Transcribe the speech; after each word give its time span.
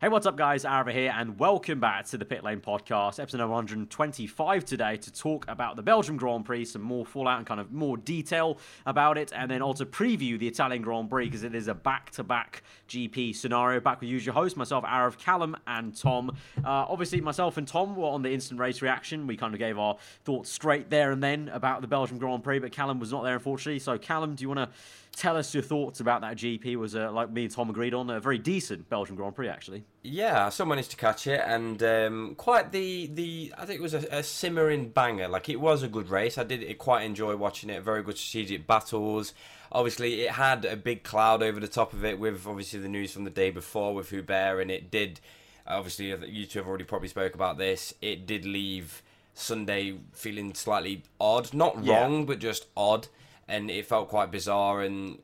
Hey, 0.00 0.08
what's 0.08 0.24
up, 0.24 0.34
guys? 0.34 0.64
Arava 0.64 0.92
here, 0.92 1.12
and 1.14 1.38
welcome 1.38 1.78
back 1.78 2.06
to 2.06 2.16
the 2.16 2.24
Pit 2.24 2.42
Lane 2.42 2.62
Podcast, 2.62 3.20
episode 3.20 3.46
125 3.46 4.64
today, 4.64 4.96
to 4.96 5.12
talk 5.12 5.44
about 5.46 5.76
the 5.76 5.82
Belgium 5.82 6.16
Grand 6.16 6.46
Prix, 6.46 6.64
some 6.64 6.80
more 6.80 7.04
fallout 7.04 7.36
and 7.36 7.46
kind 7.46 7.60
of 7.60 7.70
more 7.70 7.98
detail 7.98 8.56
about 8.86 9.18
it, 9.18 9.30
and 9.36 9.50
then 9.50 9.60
also 9.60 9.84
preview 9.84 10.38
the 10.38 10.48
Italian 10.48 10.80
Grand 10.80 11.10
Prix 11.10 11.26
because 11.26 11.44
it 11.44 11.54
is 11.54 11.68
a 11.68 11.74
back 11.74 12.08
to 12.12 12.24
back 12.24 12.62
GP 12.88 13.36
scenario. 13.36 13.78
Back 13.78 14.00
with 14.00 14.08
usual 14.08 14.32
host, 14.32 14.56
myself, 14.56 14.84
Arav, 14.84 15.18
Callum, 15.18 15.54
and 15.66 15.94
Tom. 15.94 16.30
Uh, 16.64 16.86
obviously, 16.88 17.20
myself 17.20 17.58
and 17.58 17.68
Tom 17.68 17.94
were 17.94 18.08
on 18.08 18.22
the 18.22 18.32
instant 18.32 18.58
race 18.58 18.80
reaction. 18.80 19.26
We 19.26 19.36
kind 19.36 19.52
of 19.52 19.58
gave 19.58 19.78
our 19.78 19.98
thoughts 20.24 20.48
straight 20.48 20.88
there 20.88 21.12
and 21.12 21.22
then 21.22 21.50
about 21.50 21.82
the 21.82 21.88
Belgium 21.88 22.16
Grand 22.16 22.42
Prix, 22.42 22.60
but 22.60 22.72
Callum 22.72 23.00
was 23.00 23.12
not 23.12 23.22
there, 23.22 23.34
unfortunately. 23.34 23.80
So, 23.80 23.98
Callum, 23.98 24.34
do 24.34 24.44
you 24.44 24.48
want 24.48 24.60
to 24.60 24.70
tell 25.16 25.36
us 25.36 25.52
your 25.52 25.62
thoughts 25.62 26.00
about 26.00 26.20
that 26.22 26.36
GP? 26.36 26.76
Was 26.76 26.94
uh, 26.96 27.10
like 27.12 27.30
me 27.30 27.44
and 27.44 27.52
Tom 27.52 27.70
agreed 27.70 27.94
on 27.94 28.10
a 28.10 28.20
very 28.20 28.38
decent 28.38 28.88
Belgian 28.88 29.16
Grand 29.16 29.34
Prix, 29.34 29.48
actually. 29.48 29.84
Yeah, 30.02 30.46
I 30.46 30.50
still 30.50 30.66
managed 30.66 30.90
to 30.92 30.96
catch 30.96 31.26
it, 31.26 31.42
and 31.44 31.82
um, 31.82 32.34
quite 32.36 32.72
the 32.72 33.06
the 33.06 33.52
I 33.58 33.66
think 33.66 33.80
it 33.80 33.82
was 33.82 33.94
a, 33.94 34.06
a, 34.10 34.22
simmering 34.22 34.88
banger. 34.90 35.28
Like 35.28 35.48
it 35.48 35.60
was 35.60 35.82
a 35.82 35.88
good 35.88 36.08
race. 36.08 36.38
I 36.38 36.44
did 36.44 36.78
quite 36.78 37.02
enjoy 37.02 37.36
watching 37.36 37.70
it. 37.70 37.82
Very 37.82 38.02
good 38.02 38.18
strategic 38.18 38.66
battles. 38.66 39.34
Obviously, 39.72 40.22
it 40.22 40.32
had 40.32 40.64
a 40.64 40.76
big 40.76 41.04
cloud 41.04 41.42
over 41.42 41.60
the 41.60 41.68
top 41.68 41.92
of 41.92 42.04
it 42.04 42.18
with 42.18 42.46
obviously 42.46 42.80
the 42.80 42.88
news 42.88 43.12
from 43.12 43.24
the 43.24 43.30
day 43.30 43.50
before 43.50 43.94
with 43.94 44.10
Hubert, 44.10 44.60
and 44.60 44.70
it 44.70 44.90
did. 44.90 45.20
Obviously, 45.66 46.06
you 46.28 46.46
two 46.46 46.58
have 46.58 46.66
already 46.66 46.84
probably 46.84 47.08
spoke 47.08 47.34
about 47.34 47.58
this. 47.58 47.94
It 48.00 48.26
did 48.26 48.44
leave 48.44 49.02
Sunday 49.34 49.94
feeling 50.12 50.54
slightly 50.54 51.02
odd, 51.20 51.52
not 51.54 51.76
wrong, 51.86 52.20
yeah. 52.20 52.24
but 52.24 52.38
just 52.38 52.66
odd, 52.76 53.08
and 53.50 53.70
it 53.70 53.86
felt 53.86 54.08
quite 54.08 54.30
bizarre 54.30 54.80
and 54.80 55.18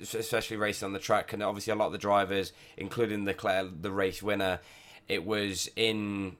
especially 0.00 0.56
racing 0.56 0.86
on 0.86 0.92
the 0.92 0.98
track, 0.98 1.32
and 1.32 1.42
obviously 1.42 1.72
a 1.72 1.76
lot 1.76 1.86
of 1.86 1.92
the 1.92 1.98
drivers, 1.98 2.52
including 2.76 3.24
the 3.24 3.72
the 3.80 3.90
race 3.90 4.22
winner, 4.22 4.60
it 5.08 5.24
was 5.24 5.68
in 5.76 6.36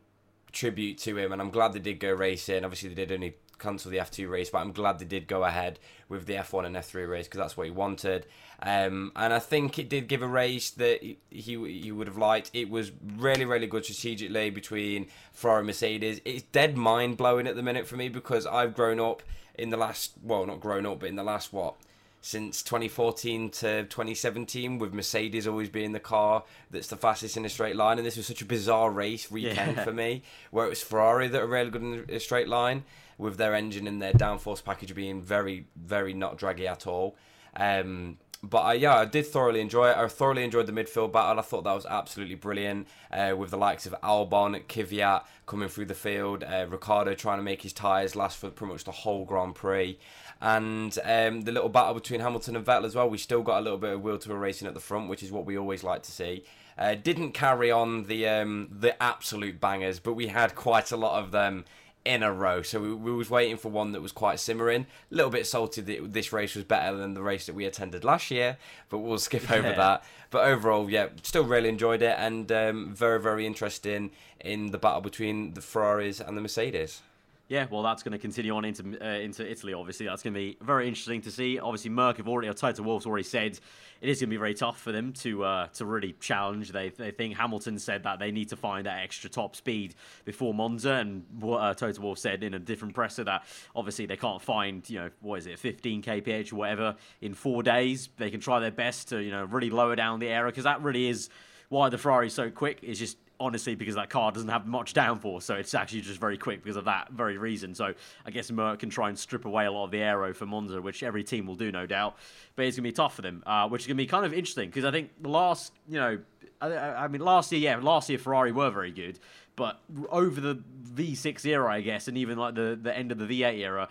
tribute 0.53 0.99
to 0.99 1.17
him, 1.17 1.33
and 1.33 1.41
I'm 1.41 1.51
glad 1.51 1.73
they 1.73 1.81
did 1.81 1.99
go 1.99 2.13
racing. 2.13 2.65
Obviously, 2.65 2.91
they 2.91 3.07
did 3.07 3.13
only 3.13 3.35
cancel 3.59 3.91
the 3.91 3.99
F2 3.99 4.29
race, 4.29 4.51
but 4.51 4.59
I'm 4.59 4.73
glad 4.73 4.99
they 4.99 5.05
did 5.05 5.27
go 5.27 5.45
ahead 5.45 5.79
with 6.09 6.27
the 6.27 6.35
F1 6.35 6.67
and 6.67 6.77
F3 6.77 7.09
race 7.09 7.27
because 7.27 7.39
that's 7.39 7.57
what 7.57 7.65
he 7.67 7.71
wanted. 7.71 8.27
Um, 8.65 9.13
and 9.15 9.35
I 9.35 9.41
think 9.41 9.79
it 9.79 9.91
did 9.91 10.09
give 10.09 10.23
a 10.23 10.27
race 10.27 10.71
that 10.71 11.03
he, 11.03 11.19
he 11.31 11.93
would 11.93 12.07
have 12.07 12.17
liked. 12.17 12.51
It 12.55 12.71
was 12.71 12.93
really, 13.17 13.45
really 13.45 13.67
good 13.67 13.85
strategically 13.85 14.49
between 14.49 15.09
Ferrari 15.35 15.59
and 15.59 15.67
Mercedes. 15.67 16.23
It's 16.25 16.43
dead 16.45 16.75
mind 16.75 17.19
blowing 17.19 17.47
at 17.47 17.57
the 17.57 17.63
minute 17.63 17.87
for 17.87 17.97
me 17.97 18.09
because 18.09 18.47
I've 18.47 18.75
grown 18.75 18.99
up 18.99 19.23
in 19.55 19.69
the 19.69 19.77
last, 19.77 20.13
well, 20.23 20.47
not 20.47 20.61
grown 20.61 20.87
up, 20.87 21.01
but 21.01 21.11
in 21.11 21.17
the 21.17 21.23
last, 21.23 21.53
what, 21.53 21.75
since 22.23 22.63
2014 22.63 23.51
to 23.51 23.83
2017, 23.83 24.79
with 24.79 24.95
Mercedes 24.95 25.47
always 25.47 25.69
being 25.69 25.93
the 25.93 26.01
car 26.01 26.43
that's 26.71 26.89
the 26.89 26.97
fastest 26.97 27.37
in 27.37 27.45
a 27.45 27.51
straight 27.51 27.77
line. 27.77 27.99
And 27.99 28.07
this 28.07 28.17
was 28.17 28.27
such 28.27 28.41
a 28.41 28.47
bizarre 28.47 28.91
race 28.91 29.31
weekend 29.31 29.77
yeah. 29.77 29.85
for 29.85 29.93
me, 29.93 30.23
where 30.51 30.65
it 30.65 30.71
was 30.71 30.83
Ferrari 30.83 31.29
that 31.29 31.43
are 31.43 31.47
really 31.47 31.69
good 31.69 31.83
in 31.83 32.07
a 32.09 32.19
straight 32.19 32.49
line, 32.49 32.85
with 33.19 33.37
their 33.37 33.55
engine 33.55 33.87
and 33.87 34.01
their 34.01 34.15
downforce 34.15 34.65
package 34.65 34.95
being 34.95 35.21
very, 35.21 35.67
very 35.77 36.15
not 36.15 36.39
draggy 36.39 36.67
at 36.67 36.87
all. 36.87 37.15
Um, 37.57 38.17
but 38.49 38.61
I, 38.61 38.75
yeah, 38.75 38.97
I 38.97 39.05
did 39.05 39.27
thoroughly 39.27 39.61
enjoy 39.61 39.91
it. 39.91 39.97
I 39.97 40.07
thoroughly 40.09 40.45
enjoyed 40.45 40.67
the 40.67 40.73
midfield 40.73 41.13
battle. 41.13 41.39
I 41.39 41.43
thought 41.43 41.65
that 41.65 41.75
was 41.75 41.87
absolutely 41.87 42.35
brilliant 42.35 42.87
uh, 43.11 43.35
with 43.37 43.51
the 43.51 43.57
likes 43.57 43.87
of 43.87 43.95
Albon, 44.03 44.63
Kvyat 44.67 45.25
coming 45.47 45.69
through 45.69 45.87
the 45.87 45.95
field, 45.95 46.45
uh, 46.45 46.67
Ricciardo 46.69 47.15
trying 47.15 47.39
to 47.39 47.43
make 47.43 47.63
his 47.63 47.73
tyres 47.73 48.17
last 48.17 48.39
for 48.39 48.51
pretty 48.51 48.73
much 48.73 48.85
the 48.85 48.93
whole 48.93 49.25
Grand 49.25 49.55
Prix 49.55 49.99
and 50.41 50.99
um, 51.05 51.43
the 51.43 51.53
little 51.53 51.69
battle 51.69 51.95
between 51.95 52.21
Hamilton 52.21 52.57
and 52.57 52.65
Vettel 52.65 52.85
as 52.85 52.95
well. 52.95 53.09
We 53.09 53.19
still 53.19 53.43
got 53.43 53.61
a 53.61 53.63
little 53.63 53.79
bit 53.79 53.93
of 53.93 54.03
wheel 54.03 54.19
to 54.19 54.29
wheel 54.29 54.39
racing 54.39 54.69
at 54.69 54.75
the 54.75 54.81
front, 54.81 55.09
which 55.09 55.23
is 55.23 55.33
what 55.33 55.47
we 55.47 55.57
always 55.57 55.83
like 55.83 56.03
to 56.03 56.13
see. 56.13 56.45
Uh, 56.77 56.95
didn't 56.95 57.33
carry 57.33 57.71
on 57.71 58.05
the 58.05 58.27
um, 58.27 58.69
the 58.71 59.01
absolute 59.03 59.61
bangers, 59.61 60.01
but 60.01 60.15
we 60.15 60.27
had 60.27 60.55
quite 60.55 60.91
a 60.91 60.97
lot 60.97 61.23
of 61.23 61.31
them 61.31 61.65
in 62.05 62.23
a 62.23 62.33
row. 62.33 62.63
So 62.63 62.81
we, 62.81 62.95
we 62.95 63.13
was 63.13 63.31
waiting 63.31 63.57
for 63.57 63.71
one 63.71 63.93
that 63.93 64.03
was 64.03 64.13
quite 64.13 64.41
simmering. 64.41 64.87
A 65.11 65.15
little 65.15 65.31
bit 65.31 65.47
salty 65.47 65.81
that 65.81 66.13
this 66.13 66.33
race 66.33 66.55
was 66.55 66.65
better 66.65 66.97
than 66.97 67.15
the 67.15 67.23
race 67.23 67.47
that 67.47 67.55
we 67.55 67.65
attended 67.65 68.05
last 68.05 68.31
year, 68.31 68.59
but 68.89 68.99
we'll 68.99 69.19
skip 69.19 69.51
over 69.51 69.69
yeah. 69.69 69.77
that. 69.77 70.05
But 70.31 70.47
overall, 70.47 70.91
yeah, 70.91 71.09
still 71.23 71.45
really 71.45 71.69
enjoyed 71.69 72.03
it 72.03 72.17
and 72.19 72.51
um, 72.53 72.95
very 72.95 73.21
very 73.21 73.47
interesting 73.47 74.11
in 74.41 74.71
the 74.71 74.79
battle 74.79 75.01
between 75.01 75.55
the 75.55 75.61
Ferraris 75.61 76.21
and 76.21 76.37
the 76.37 76.43
Mercedes. 76.43 77.03
Yeah, 77.47 77.67
well, 77.71 77.83
that's 77.83 78.03
going 78.03 78.13
to 78.13 78.19
continue 78.19 78.55
on 78.57 78.65
into 78.65 78.97
uh, 79.05 79.19
into 79.19 79.49
Italy. 79.49 79.75
Obviously, 79.75 80.07
that's 80.07 80.23
going 80.23 80.33
to 80.33 80.41
be 80.41 80.57
very 80.63 80.89
interesting 80.89 81.21
to 81.23 81.31
see. 81.31 81.59
Obviously, 81.59 81.91
Merc 81.91 82.17
have 82.17 82.27
already, 82.27 82.49
or 82.49 82.55
Toto 82.55 82.83
Wolff's 82.83 83.05
already 83.05 83.25
said 83.25 83.59
it 84.01 84.09
is 84.09 84.19
going 84.19 84.29
to 84.29 84.31
be 84.31 84.39
very 84.39 84.55
tough 84.55 84.81
for 84.81 84.93
them 84.93 85.13
to 85.15 85.45
uh, 85.45 85.67
to 85.75 85.85
really 85.85 86.15
challenge. 86.21 86.73
They 86.73 86.89
they 86.89 87.11
think 87.11 87.37
Hamilton 87.37 87.79
said 87.79 88.05
that 88.05 88.19
they 88.19 88.31
need 88.31 88.49
to 88.49 88.57
find 88.57 88.87
that 88.87 89.03
extra 89.03 89.29
top 89.29 89.57
speed 89.57 89.95
before 90.25 90.55
Monza, 90.55 90.95
and 90.95 91.25
uh, 91.43 91.75
Toto 91.75 92.01
Wolff 92.01 92.19
said 92.19 92.43
in 92.43 92.55
a 92.55 92.59
different 92.59 92.95
presser 92.95 93.25
that 93.25 93.45
obviously 93.77 94.07
they 94.07 94.17
can't 94.17 94.41
find 94.41 94.89
you 94.89 95.01
know 95.01 95.11
what 95.21 95.39
is 95.39 95.47
it 95.47 95.59
15 95.59 96.03
kph 96.03 96.51
or 96.51 96.57
whatever 96.57 96.97
in 97.21 97.35
four 97.35 97.63
days. 97.63 98.09
They 98.17 98.31
can 98.31 98.41
try 98.41 98.61
their 98.61 98.71
best 98.71 99.11
to 99.11 99.23
you 99.23 99.31
know 99.31 99.45
really 99.45 99.69
lower 99.69 99.97
down 99.97 100.19
the 100.19 100.29
aero 100.29 100.49
because 100.49 100.65
that 100.65 100.83
really 100.83 101.09
is 101.09 101.29
why 101.69 101.91
the 101.91 101.99
Ferrari 101.99 102.29
is 102.29 102.35
so 102.35 102.51
quick. 102.51 102.79
Is 102.83 102.99
just 102.99 103.19
honestly 103.41 103.75
because 103.75 103.95
that 103.97 104.11
car 104.11 104.33
doesn't 104.33 104.49
have 104.49 104.67
much 104.67 104.95
downforce, 104.95 105.43
so 105.43 105.55
it's 105.55 105.75
actually 105.75 106.01
just 106.01 106.21
very 106.21 106.39
quick 106.39 106.63
because 106.63 106.77
of 106.77 106.85
that 106.85 107.11
very 107.11 107.39
reason. 107.39 107.75
So 107.75 107.95
I 108.25 108.31
guess 108.31 108.51
Merc 108.51 108.81
can 108.81 108.91
try 108.91 109.09
and 109.09 109.19
strip 109.19 109.45
away 109.45 109.67
a 109.67 109.73
lot 109.73 109.85
of 109.85 109.91
the 109.91 110.01
aero 110.01 110.33
for 110.35 110.47
Monza, 110.47 110.81
which 110.81 111.03
every 111.03 111.25
team 111.25 111.47
will 111.47 111.55
do, 111.55 111.71
no 111.73 111.87
doubt. 111.87 112.17
But 112.57 112.67
it's 112.67 112.77
gonna 112.77 112.89
be 112.89 112.93
tough 112.93 113.15
for 113.15 113.23
them, 113.23 113.43
uh, 113.47 113.69
which 113.69 113.83
is 113.83 113.87
gonna 113.87 113.97
be 113.97 114.07
kind 114.07 114.25
of 114.25 114.33
interesting 114.33 114.69
because 114.69 114.85
I 114.85 114.91
think 114.91 115.11
the 115.21 115.29
last, 115.29 115.73
you 115.89 115.99
know, 115.99 116.19
I, 116.61 117.05
I 117.05 117.09
mean, 117.09 117.21
last 117.21 117.53
year, 117.53 117.61
yeah, 117.61 117.77
last 117.77 118.09
year 118.09 118.19
Ferrari 118.19 118.53
were 118.53 118.71
very 118.71 118.93
good, 118.93 119.19
but 119.57 119.81
over 120.11 120.41
the 120.41 120.63
V6 120.95 121.45
era, 121.47 121.73
I 121.73 121.81
guess, 121.81 122.09
and 122.09 122.17
even 122.17 122.39
like 122.39 122.55
the 122.55 122.79
the 122.81 122.97
end 122.97 123.13
of 123.13 123.19
the 123.19 123.27
V8 123.27 123.59
era 123.59 123.89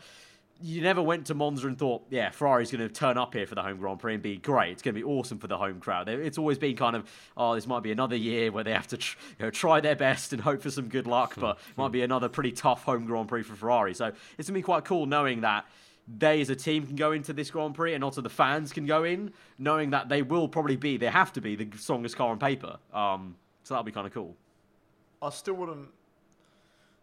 you 0.63 0.81
never 0.81 1.01
went 1.01 1.25
to 1.25 1.33
Monza 1.33 1.67
and 1.67 1.77
thought, 1.77 2.05
yeah, 2.09 2.29
Ferrari's 2.29 2.71
going 2.71 2.87
to 2.87 2.93
turn 2.93 3.17
up 3.17 3.33
here 3.33 3.45
for 3.45 3.53
the 3.53 3.61
home 3.61 3.79
Grand 3.79 3.99
Prix 3.99 4.13
and 4.13 4.23
be 4.23 4.37
great. 4.37 4.71
It's 4.71 4.81
going 4.81 4.95
to 4.95 5.01
be 5.01 5.03
awesome 5.03 5.37
for 5.37 5.47
the 5.47 5.57
home 5.57 5.81
crowd. 5.81 6.07
It's 6.07 6.37
always 6.37 6.57
been 6.57 6.77
kind 6.77 6.95
of, 6.95 7.03
oh, 7.35 7.53
this 7.53 7.67
might 7.67 7.83
be 7.83 7.91
another 7.91 8.15
year 8.15 8.49
where 8.49 8.63
they 8.63 8.71
have 8.71 8.87
to 8.87 8.97
tr- 8.97 9.17
you 9.37 9.45
know, 9.45 9.51
try 9.51 9.81
their 9.81 9.97
best 9.97 10.31
and 10.31 10.41
hope 10.41 10.61
for 10.61 10.71
some 10.71 10.87
good 10.87 11.05
luck, 11.05 11.33
but 11.37 11.59
might 11.75 11.91
be 11.91 12.01
another 12.01 12.29
pretty 12.29 12.53
tough 12.53 12.85
home 12.85 13.05
Grand 13.05 13.27
Prix 13.27 13.43
for 13.43 13.55
Ferrari. 13.55 13.93
So 13.93 14.05
it's 14.05 14.47
going 14.47 14.53
to 14.53 14.53
be 14.53 14.61
quite 14.61 14.85
cool 14.85 15.05
knowing 15.05 15.41
that 15.41 15.65
they 16.07 16.39
as 16.39 16.49
a 16.49 16.55
team 16.55 16.87
can 16.87 16.95
go 16.95 17.11
into 17.11 17.33
this 17.33 17.51
Grand 17.51 17.75
Prix 17.75 17.93
and 17.93 18.01
also 18.01 18.21
the 18.21 18.29
fans 18.29 18.71
can 18.71 18.85
go 18.85 19.03
in, 19.03 19.33
knowing 19.59 19.89
that 19.89 20.07
they 20.07 20.21
will 20.21 20.47
probably 20.47 20.77
be, 20.77 20.95
they 20.95 21.07
have 21.07 21.33
to 21.33 21.41
be 21.41 21.57
the 21.57 21.67
strongest 21.77 22.15
car 22.15 22.29
on 22.29 22.39
paper. 22.39 22.77
Um, 22.93 23.35
so 23.63 23.73
that'll 23.73 23.83
be 23.83 23.91
kind 23.91 24.07
of 24.07 24.13
cool. 24.13 24.33
I 25.21 25.29
still 25.29 25.55
wouldn't 25.55 25.89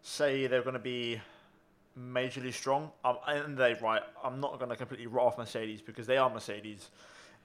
say 0.01 0.47
they're 0.47 0.63
going 0.63 0.73
to 0.73 0.79
be 0.79 1.21
majorly 2.01 2.53
strong. 2.53 2.91
Um, 3.03 3.17
and 3.27 3.57
they're 3.57 3.77
right. 3.81 4.01
I'm 4.23 4.39
not 4.39 4.57
going 4.59 4.69
to 4.69 4.75
completely 4.75 5.07
write 5.07 5.23
off 5.23 5.37
Mercedes 5.37 5.81
because 5.81 6.07
they 6.07 6.17
are 6.17 6.29
Mercedes. 6.29 6.89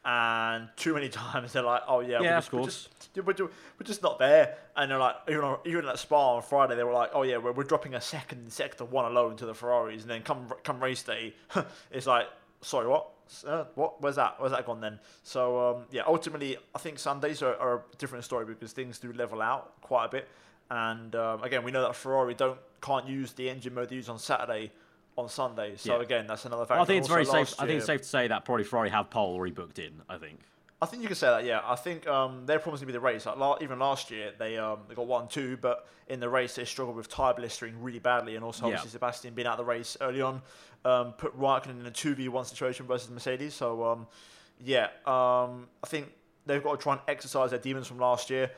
And 0.04 0.68
too 0.76 0.94
many 0.94 1.08
times 1.10 1.52
they're 1.52 1.62
like, 1.62 1.82
oh 1.88 2.00
yeah, 2.00 2.20
yeah, 2.20 2.36
we're, 2.36 2.40
just, 2.40 2.52
we're 2.52 2.64
just, 2.64 2.88
we're, 3.24 3.32
just, 3.32 3.52
we're 3.78 3.86
just 3.86 4.02
not 4.02 4.18
there. 4.18 4.56
And 4.76 4.90
they're 4.90 4.98
like, 4.98 5.16
even 5.28 5.42
on, 5.42 5.58
even 5.64 5.86
at 5.86 5.98
Spa 5.98 6.36
on 6.36 6.42
Friday, 6.42 6.76
they 6.76 6.84
were 6.84 6.92
like, 6.92 7.10
oh 7.12 7.22
yeah, 7.22 7.38
we're, 7.38 7.52
we're 7.52 7.64
dropping 7.64 7.94
a 7.94 8.00
second 8.00 8.44
in 8.44 8.50
sector 8.50 8.84
one 8.84 9.04
alone 9.04 9.36
to 9.36 9.46
the 9.46 9.54
Ferraris. 9.54 10.02
And 10.02 10.10
then 10.10 10.22
come 10.22 10.46
come 10.62 10.80
race 10.82 11.02
day, 11.02 11.34
it's 11.90 12.06
like, 12.06 12.28
sorry, 12.60 12.86
what? 12.86 13.10
Uh, 13.44 13.64
what? 13.74 14.00
Where's 14.00 14.14
that? 14.16 14.36
Where's 14.38 14.52
that 14.52 14.64
gone 14.64 14.80
then? 14.80 15.00
So 15.24 15.70
um, 15.70 15.86
yeah, 15.90 16.02
ultimately, 16.06 16.56
I 16.74 16.78
think 16.78 17.00
Sundays 17.00 17.42
are, 17.42 17.56
are, 17.56 17.74
a 17.78 17.96
different 17.98 18.24
story 18.24 18.44
because 18.44 18.72
things 18.72 19.00
do 19.00 19.12
level 19.12 19.42
out 19.42 19.80
quite 19.80 20.04
a 20.04 20.08
bit. 20.08 20.28
And 20.71 21.15
um, 21.15 21.43
again, 21.43 21.62
we 21.62 21.71
know 21.71 21.82
that 21.82 21.94
Ferrari 21.94 22.34
don't 22.34 22.59
can't 22.81 23.06
use 23.09 23.32
the 23.32 23.49
engine 23.49 23.75
mode 23.75 23.88
they 23.88 23.97
use 23.97 24.09
on 24.09 24.19
Saturday 24.19 24.72
on 25.16 25.28
Sunday. 25.28 25.75
So 25.77 25.97
yeah. 25.97 26.03
again, 26.03 26.27
that's 26.27 26.44
another 26.44 26.66
factor. 26.66 26.81
I 26.81 26.84
think 26.84 27.00
it's 27.00 27.09
very 27.09 27.25
safe. 27.25 27.50
Year, 27.50 27.56
I 27.59 27.66
think 27.66 27.78
it's 27.78 27.87
safe 27.87 28.03
to 28.03 28.09
say 28.09 28.28
that 28.28 28.44
probably 28.44 28.65
Ferrari 28.65 28.91
have 28.91 29.10
pole 29.10 29.34
already 29.34 29.53
booked 29.53 29.78
in. 29.78 30.03
I 30.09 30.19
think. 30.19 30.41
I 30.81 30.84
think 30.84 31.00
you 31.03 31.09
can 31.09 31.16
say 31.16 31.28
that. 31.28 31.44
Yeah, 31.44 31.62
I 31.65 31.75
think 31.75 32.06
um, 32.06 32.44
they're 32.44 32.59
promising 32.59 32.82
to 32.82 32.87
be 32.87 32.93
the 32.93 33.00
race. 33.00 33.25
Like, 33.25 33.62
even 33.62 33.78
last 33.78 34.10
year, 34.10 34.32
they 34.38 34.59
um, 34.59 34.81
they 34.89 34.95
got 34.95 35.07
one 35.07 35.27
two, 35.27 35.57
but 35.57 35.89
in 36.09 36.21
the 36.21 36.28
race 36.28 36.54
they 36.54 36.65
struggled 36.65 36.97
with 36.97 37.09
tyre 37.09 37.33
blistering 37.33 37.80
really 37.80 37.98
badly, 37.98 38.36
and 38.36 38.45
also 38.45 38.66
obviously 38.66 38.89
yeah. 38.89 38.92
Sebastian 38.92 39.34
being 39.34 39.48
out 39.48 39.59
of 39.59 39.59
the 39.59 39.65
race 39.65 39.97
early 40.01 40.21
on 40.21 40.42
um, 40.84 41.12
put 41.12 41.39
Raikkonen 41.39 41.80
in 41.80 41.86
a 41.86 41.91
two 41.91 42.15
v 42.15 42.28
one 42.28 42.45
situation 42.45 42.86
versus 42.86 43.10
Mercedes. 43.10 43.54
So 43.54 43.84
um, 43.84 44.07
yeah, 44.62 44.89
um, 45.07 45.69
I 45.83 45.86
think 45.86 46.12
they've 46.45 46.62
got 46.62 46.72
to 46.72 46.83
try 46.83 46.92
and 46.92 47.03
exercise 47.09 47.51
their 47.51 47.59
demons 47.59 47.86
from 47.86 47.98
last 47.98 48.28
year 48.28 48.51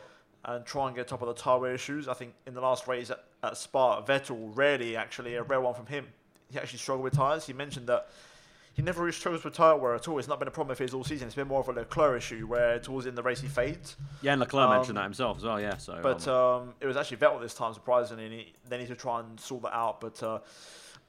and 0.44 0.64
try 0.64 0.86
and 0.86 0.96
get 0.96 1.08
top 1.08 1.22
of 1.22 1.28
the 1.28 1.34
tyre 1.34 1.58
wear 1.58 1.74
issues. 1.74 2.08
I 2.08 2.14
think 2.14 2.34
in 2.46 2.54
the 2.54 2.60
last 2.60 2.86
race 2.86 3.10
at, 3.10 3.24
at 3.42 3.56
Spa, 3.56 4.02
Vettel 4.02 4.56
rarely 4.56 4.96
actually 4.96 5.34
a 5.34 5.42
rare 5.42 5.60
one 5.60 5.74
from 5.74 5.86
him. 5.86 6.06
He 6.50 6.58
actually 6.58 6.78
struggled 6.78 7.04
with 7.04 7.14
tyres. 7.14 7.46
He 7.46 7.52
mentioned 7.52 7.86
that 7.88 8.08
he 8.72 8.82
never 8.82 9.02
really 9.02 9.12
struggles 9.12 9.42
with 9.42 9.54
tyre 9.54 9.76
wear 9.76 9.94
at 9.96 10.06
all. 10.06 10.18
It's 10.18 10.28
not 10.28 10.38
been 10.38 10.48
a 10.48 10.52
problem 10.52 10.72
of 10.72 10.78
his 10.78 10.94
all 10.94 11.02
season. 11.02 11.26
It's 11.26 11.34
been 11.34 11.48
more 11.48 11.60
of 11.60 11.68
a 11.68 11.72
Leclerc 11.72 12.16
issue 12.16 12.46
where 12.46 12.78
towards 12.78 13.04
the 13.04 13.10
end 13.10 13.18
of 13.18 13.24
the 13.24 13.28
race 13.28 13.40
he 13.40 13.48
fades. 13.48 13.96
Yeah, 14.22 14.32
and 14.32 14.40
Leclerc 14.40 14.68
um, 14.68 14.76
mentioned 14.76 14.96
that 14.96 15.02
himself 15.02 15.38
as 15.38 15.44
well. 15.44 15.60
Yeah, 15.60 15.76
so 15.78 15.98
but 16.00 16.26
um, 16.28 16.62
um, 16.62 16.74
it 16.80 16.86
was 16.86 16.96
actually 16.96 17.16
Vettel 17.16 17.40
this 17.40 17.54
time, 17.54 17.74
surprisingly, 17.74 18.24
and 18.24 18.32
he, 18.32 18.52
they 18.68 18.78
need 18.78 18.88
to 18.88 18.94
try 18.94 19.20
and 19.20 19.38
sort 19.40 19.62
that 19.62 19.74
out. 19.74 20.00
But 20.00 20.22
uh, 20.22 20.38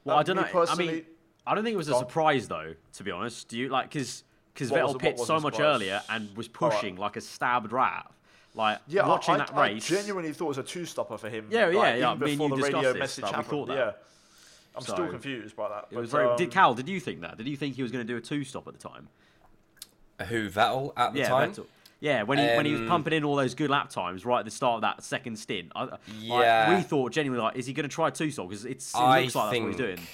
well, 0.04 0.18
I 0.18 0.24
don't 0.24 0.36
know. 0.36 0.66
I 0.68 0.74
mean, 0.74 1.04
I 1.46 1.54
don't 1.54 1.62
think 1.62 1.74
it 1.74 1.78
was 1.78 1.88
a 1.88 1.94
surprise 1.94 2.48
though. 2.48 2.74
To 2.94 3.04
be 3.04 3.12
honest, 3.12 3.48
do 3.48 3.56
you 3.56 3.68
like 3.68 3.88
because 3.88 4.24
because 4.52 4.70
Vettel 4.70 4.98
pit 4.98 5.18
so 5.18 5.38
much 5.38 5.60
earlier 5.60 6.02
and 6.10 6.36
was 6.36 6.48
pushing 6.48 6.96
right. 6.96 7.02
like 7.02 7.16
a 7.16 7.20
stabbed 7.20 7.72
rat 7.72 8.10
Like 8.54 8.78
Yeah, 8.88 9.06
watching 9.06 9.34
I, 9.34 9.38
that 9.38 9.54
I, 9.54 9.68
race. 9.70 9.90
I 9.90 9.94
genuinely 9.96 10.32
thought 10.32 10.46
it 10.46 10.48
was 10.48 10.58
a 10.58 10.62
two-stopper 10.62 11.18
for 11.18 11.28
him. 11.28 11.46
Yeah, 11.50 11.66
like, 11.66 11.74
yeah, 11.74 11.94
yeah, 11.94 12.14
Even 12.14 12.24
me 12.24 12.32
and 12.32 12.38
before 12.38 12.48
the 12.48 12.56
radio 12.62 12.80
discussed 12.80 12.92
this, 12.94 12.98
message 13.00 13.22
like, 13.24 13.34
happened. 13.34 13.68
that. 13.68 13.76
Yeah, 13.76 13.92
I'm 14.76 14.82
still 14.82 15.08
confused 15.08 15.56
by 15.56 15.68
that. 15.68 15.86
it 15.90 15.96
was 15.96 16.10
but, 16.10 16.16
very. 16.18 16.30
um, 16.30 16.36
did 16.36 16.50
Cal? 16.50 16.74
Did 16.74 16.88
you 16.88 17.00
think 17.00 17.20
that? 17.20 17.36
Did 17.38 17.46
you 17.46 17.56
think 17.56 17.76
he 17.76 17.82
was 17.82 17.92
going 17.92 18.06
to 18.06 18.12
do 18.12 18.16
a 18.16 18.20
two 18.20 18.44
stop 18.44 18.66
at 18.66 18.74
the 18.74 18.88
time? 18.88 19.08
Who 20.28 20.50
Vettel 20.50 20.92
at 20.96 21.12
the 21.12 21.20
yeah, 21.20 21.28
time? 21.28 21.52
Vettel. 21.52 21.66
Yeah, 22.00 22.22
when 22.22 22.38
he 22.38 22.46
when 22.56 22.64
he 22.66 22.72
was 22.72 22.80
Um, 22.82 22.88
pumping 22.88 23.12
in 23.12 23.24
all 23.24 23.36
those 23.36 23.54
good 23.54 23.68
lap 23.70 23.90
times 23.90 24.24
right 24.24 24.38
at 24.40 24.44
the 24.46 24.50
start 24.50 24.76
of 24.76 24.80
that 24.82 25.04
second 25.04 25.38
stint. 25.38 25.70
I, 25.76 25.84
like, 25.84 26.00
Yeah. 26.18 26.74
we 26.76 26.82
thought 26.82 27.12
genuinely 27.12 27.42
like, 27.44 27.56
is 27.56 27.66
he 27.66 27.72
going 27.74 27.88
to 27.88 27.94
try 27.94 28.10
two 28.10 28.30
stop? 28.30 28.48
Because 28.48 28.64
it's 28.64 28.94
it 28.94 28.98
I 28.98 29.22
looks 29.22 29.34
like 29.34 29.50
think 29.50 29.66
that's 29.66 29.78
what 29.80 29.88
he's 29.88 29.96
doing. 29.96 30.08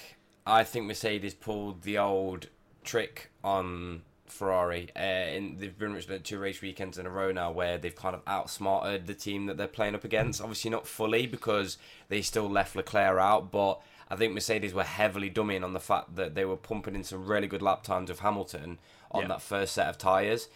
I 0.45 0.63
think 0.63 0.85
Mercedes 0.85 1.33
pulled 1.33 1.83
the 1.83 1.97
old 1.97 2.47
trick 2.83 3.31
on 3.43 4.01
Ferrari. 4.31 4.89
Uh, 4.95 4.99
and 4.99 5.59
they've 5.59 5.77
been 5.77 5.93
done 5.99 6.21
two 6.23 6.39
race 6.39 6.61
weekends 6.61 6.97
in 6.97 7.05
a 7.05 7.09
row 7.09 7.31
now 7.31 7.51
where 7.51 7.77
they've 7.77 7.95
kind 7.95 8.15
of 8.15 8.21
outsmarted 8.27 9.07
the 9.07 9.13
team 9.13 9.45
that 9.47 9.57
they're 9.57 9.67
playing 9.67 9.95
up 9.95 10.03
against. 10.03 10.41
Obviously 10.41 10.69
not 10.71 10.87
fully 10.87 11.27
because 11.27 11.77
they 12.09 12.21
still 12.21 12.49
left 12.49 12.75
Leclerc 12.75 13.19
out, 13.19 13.51
but 13.51 13.81
I 14.09 14.15
think 14.15 14.33
Mercedes 14.33 14.73
were 14.73 14.83
heavily 14.83 15.29
dummying 15.29 15.63
on 15.63 15.73
the 15.73 15.79
fact 15.79 16.15
that 16.15 16.35
they 16.35 16.45
were 16.45 16.55
pumping 16.57 16.95
in 16.95 17.03
some 17.03 17.25
really 17.25 17.47
good 17.47 17.61
lap 17.61 17.83
times 17.83 18.09
of 18.09 18.19
Hamilton 18.19 18.79
on 19.11 19.23
Yeah. 19.23 19.27
that 19.29 19.41
first 19.41 19.73
set 19.73 19.87
of 19.87 19.97
tyres. 19.97 20.47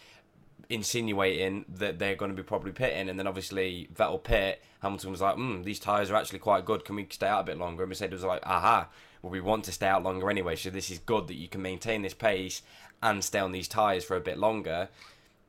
Insinuating 0.70 1.66
that 1.68 2.00
they're 2.00 2.16
going 2.16 2.32
to 2.32 2.38
be 2.38 2.44
probably 2.48 2.72
pitting, 2.72 3.10
and 3.10 3.20
then 3.20 3.28
obviously 3.28 3.90
Vettel 3.94 4.24
pit. 4.24 4.64
Hamilton 4.82 5.12
was 5.12 5.20
like, 5.20 5.36
hmm, 5.36 5.64
"These 5.64 5.80
tires 5.82 6.10
are 6.10 6.16
actually 6.16 6.40
quite 6.40 6.64
good. 6.64 6.86
Can 6.86 6.96
we 6.96 7.06
stay 7.10 7.28
out 7.28 7.42
a 7.42 7.44
bit 7.44 7.58
longer?" 7.58 7.84
And 7.84 7.90
Mercedes 7.90 8.14
was 8.14 8.24
like, 8.24 8.46
"Aha, 8.46 8.88
well 9.22 9.32
we 9.32 9.42
want 9.42 9.66
to 9.66 9.74
stay 9.74 9.88
out 9.88 10.04
longer 10.04 10.30
anyway, 10.30 10.56
so 10.56 10.70
this 10.70 10.90
is 10.90 11.00
good 11.00 11.28
that 11.28 11.34
you 11.36 11.50
can 11.50 11.62
maintain 11.62 12.04
this 12.04 12.14
pace 12.14 12.62
and 13.02 13.24
stay 13.24 13.40
on 13.40 13.52
these 13.52 13.68
tires 13.68 14.04
for 14.04 14.16
a 14.16 14.22
bit 14.22 14.38
longer." 14.38 14.90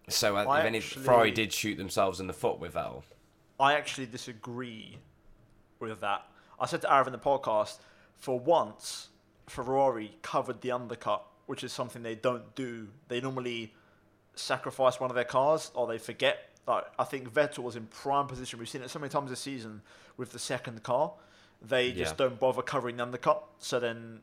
So 0.09 0.37
uh, 0.37 0.45
I 0.45 0.61
if 0.61 0.65
any, 0.67 0.79
actually- 0.79 1.05
Ferrari 1.05 1.31
did 1.31 1.53
shoot 1.53 1.77
themselves 1.77 2.21
in 2.21 2.27
the 2.27 2.33
foot 2.33 2.59
with 2.59 2.75
Vettel. 2.75 3.03
I 3.61 3.75
actually 3.75 4.07
disagree 4.07 4.99
with 5.79 6.01
that. 6.01 6.27
I 6.59 6.67
said 6.67 6.81
to 6.83 6.89
Arav 6.89 7.07
in 7.07 7.13
the 7.13 7.19
podcast, 7.19 7.79
for 8.17 8.39
once, 8.39 9.09
Ferrari 9.47 10.17
covered 10.23 10.61
the 10.61 10.73
undercut, 10.73 11.25
which 11.47 11.63
is 11.63 11.73
something 11.73 12.03
they 12.03 12.15
don't 12.17 12.55
do. 12.55 12.89
They 13.09 13.21
normally 13.21 13.73
sacrifice 14.35 14.99
one 14.99 15.11
of 15.11 15.15
their 15.15 15.25
cars 15.25 15.71
or 15.75 15.87
they 15.87 15.99
forget. 15.99 16.49
Like 16.67 16.85
I 16.99 17.05
think 17.05 17.33
Vettel 17.33 17.59
was 17.65 17.77
in 17.77 17.87
prime 17.87 18.27
position. 18.27 18.59
We've 18.59 18.69
seen 18.69 18.83
it 18.83 18.91
so 18.91 18.99
many 18.99 19.11
times 19.11 19.31
this 19.31 19.41
season 19.41 19.83
with 20.17 20.33
the 20.33 20.39
second 20.39 20.83
car. 20.83 21.13
They 21.61 21.93
just 21.93 22.13
Yeah. 22.13 22.27
don't 22.29 22.39
bother 22.41 22.63
covering 22.63 22.97
the 22.97 23.03
undercut. 23.05 23.45
So 23.59 23.79
then, 23.79 24.21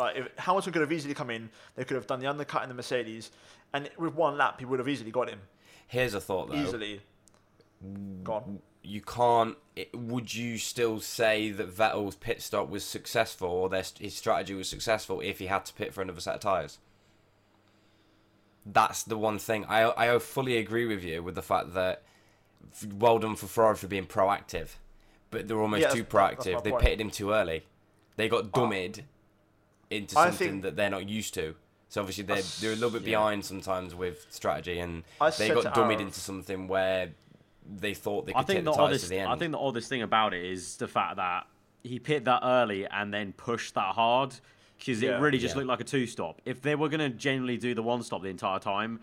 like 0.00 0.16
if 0.16 0.28
Hamilton 0.38 0.72
could 0.72 0.82
have 0.82 0.92
easily 0.92 1.14
come 1.14 1.30
in, 1.30 1.50
they 1.76 1.84
could 1.84 1.94
have 1.96 2.06
done 2.06 2.20
the 2.20 2.26
undercut 2.26 2.62
in 2.62 2.68
the 2.68 2.74
Mercedes, 2.74 3.30
and 3.72 3.88
with 3.98 4.14
one 4.14 4.36
lap 4.36 4.58
he 4.58 4.64
would 4.64 4.78
have 4.78 4.88
easily 4.88 5.10
got 5.10 5.28
him 5.28 5.40
Here's 5.86 6.14
a 6.14 6.20
thought 6.20 6.48
though. 6.50 6.56
easily. 6.56 7.00
Gone. 8.24 8.60
you 8.82 9.00
can't. 9.00 9.56
It, 9.74 9.94
would 9.96 10.34
you 10.34 10.58
still 10.58 11.00
say 11.00 11.50
that 11.50 11.74
Vettel's 11.74 12.14
pit 12.16 12.42
stop 12.42 12.68
was 12.68 12.84
successful, 12.84 13.48
or 13.48 13.68
their, 13.70 13.84
his 13.98 14.14
strategy 14.14 14.54
was 14.54 14.68
successful 14.68 15.20
if 15.20 15.38
he 15.38 15.46
had 15.46 15.64
to 15.66 15.72
pit 15.74 15.94
for 15.94 16.02
another 16.02 16.20
set 16.20 16.34
of 16.34 16.40
tires? 16.40 16.78
That's 18.66 19.02
the 19.02 19.16
one 19.16 19.38
thing 19.38 19.64
I 19.66 20.12
I 20.14 20.18
fully 20.18 20.58
agree 20.58 20.86
with 20.86 21.02
you 21.02 21.22
with 21.22 21.34
the 21.34 21.42
fact 21.42 21.72
that 21.74 22.02
well 22.94 23.18
done 23.18 23.34
for 23.36 23.46
Ferrari 23.46 23.76
for 23.76 23.86
being 23.86 24.06
proactive, 24.06 24.70
but 25.30 25.48
they're 25.48 25.60
almost 25.60 25.80
Yeah, 25.82 25.88
too 25.88 26.02
that's- 26.02 26.36
that's 26.36 26.46
my 26.46 26.52
proactive. 26.52 26.62
They 26.64 26.70
point. 26.70 26.82
pitted 26.82 27.00
him 27.00 27.10
too 27.10 27.32
early. 27.32 27.64
They 28.16 28.28
got 28.28 28.52
dummied 28.52 29.02
into 29.90 30.18
I 30.18 30.26
something 30.26 30.48
think- 30.48 30.62
that 30.62 30.76
they're 30.76 30.90
not 30.90 31.08
used 31.08 31.34
to. 31.34 31.54
So 31.88 32.00
obviously 32.00 32.22
they're 32.24 32.42
they're 32.60 32.72
a 32.72 32.76
little 32.76 32.90
bit 32.90 33.02
Yeah. 33.02 33.18
behind 33.18 33.44
sometimes 33.44 33.94
with 33.94 34.24
strategy, 34.30 34.78
and 34.78 35.02
I 35.20 35.30
they 35.30 35.48
got 35.48 35.62
to 35.62 35.70
dummied 35.70 35.96
Arav- 35.96 36.00
into 36.00 36.20
something 36.20 36.68
where 36.68 37.10
they 37.68 37.94
thought 37.94 38.26
they 38.26 38.32
could 38.32 38.38
I 38.38 38.42
think 38.44 38.58
take 38.58 38.64
the 38.64 38.70
the 38.70 38.76
tires 38.76 38.86
oddest. 38.88 39.04
to 39.04 39.10
the 39.10 39.18
end. 39.18 39.30
I 39.32 39.36
think 39.36 39.52
the 39.52 39.58
oddest 39.58 39.88
thing 39.88 40.02
about 40.02 40.32
it 40.34 40.44
is 40.44 40.76
the 40.76 40.86
fact 40.88 41.16
that 41.16 41.46
he 41.82 41.98
pit 41.98 42.24
that 42.26 42.40
early 42.44 42.86
and 42.86 43.12
then 43.12 43.32
pushed 43.32 43.74
that 43.74 43.94
hard 43.94 44.34
because 44.78 45.02
Yeah. 45.02 45.16
it 45.16 45.20
really 45.20 45.38
just 45.38 45.54
Yeah. 45.54 45.58
looked 45.58 45.68
like 45.68 45.80
a 45.80 45.84
two 45.84 46.06
stop. 46.06 46.40
If 46.44 46.62
they 46.62 46.74
were 46.76 46.88
going 46.88 47.00
to 47.00 47.10
genuinely 47.10 47.56
do 47.58 47.74
the 47.74 47.82
one 47.82 48.02
stop 48.02 48.22
the 48.22 48.28
entire 48.28 48.58
time. 48.58 49.00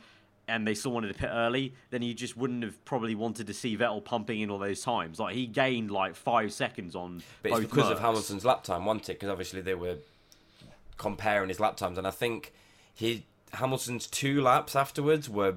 And 0.50 0.66
they 0.66 0.76
still 0.76 0.94
wanted 0.94 1.10
to 1.10 1.14
pit 1.14 1.30
early, 1.30 1.74
then 1.90 2.02
you 2.02 2.14
just 2.14 2.38
wouldn't 2.38 2.64
have 2.64 2.86
probably 2.86 3.16
wanted 3.16 3.48
to 3.48 3.54
see 3.54 3.76
Vettel 3.76 4.02
pumping 4.02 4.40
in 4.40 4.50
all 4.50 4.58
those 4.58 4.82
times. 4.82 5.20
Like 5.20 5.36
he 5.36 5.46
gained 5.46 5.92
like 5.92 6.16
five 6.16 6.54
seconds 6.54 6.96
on 6.96 7.22
But 7.44 7.52
both 7.52 7.64
it's 7.64 7.70
because 7.70 7.92
of 7.92 8.00
Hamilton's 8.00 8.46
lap 8.46 8.64
time, 8.64 8.86
wasn't 8.86 9.10
it? 9.10 9.14
Because 9.16 9.28
obviously 9.28 9.60
they 9.60 9.76
were 9.76 9.98
comparing 10.98 11.50
his 11.50 11.60
lap 11.60 11.78
times, 11.78 11.98
and 11.98 12.08
I 12.08 12.12
think 12.12 12.54
he 12.94 13.26
Hamilton's 13.54 14.08
two 14.08 14.42
laps 14.42 14.76
afterwards 14.76 15.30
were 15.30 15.56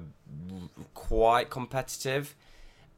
quite 0.93 1.49
competitive, 1.49 2.35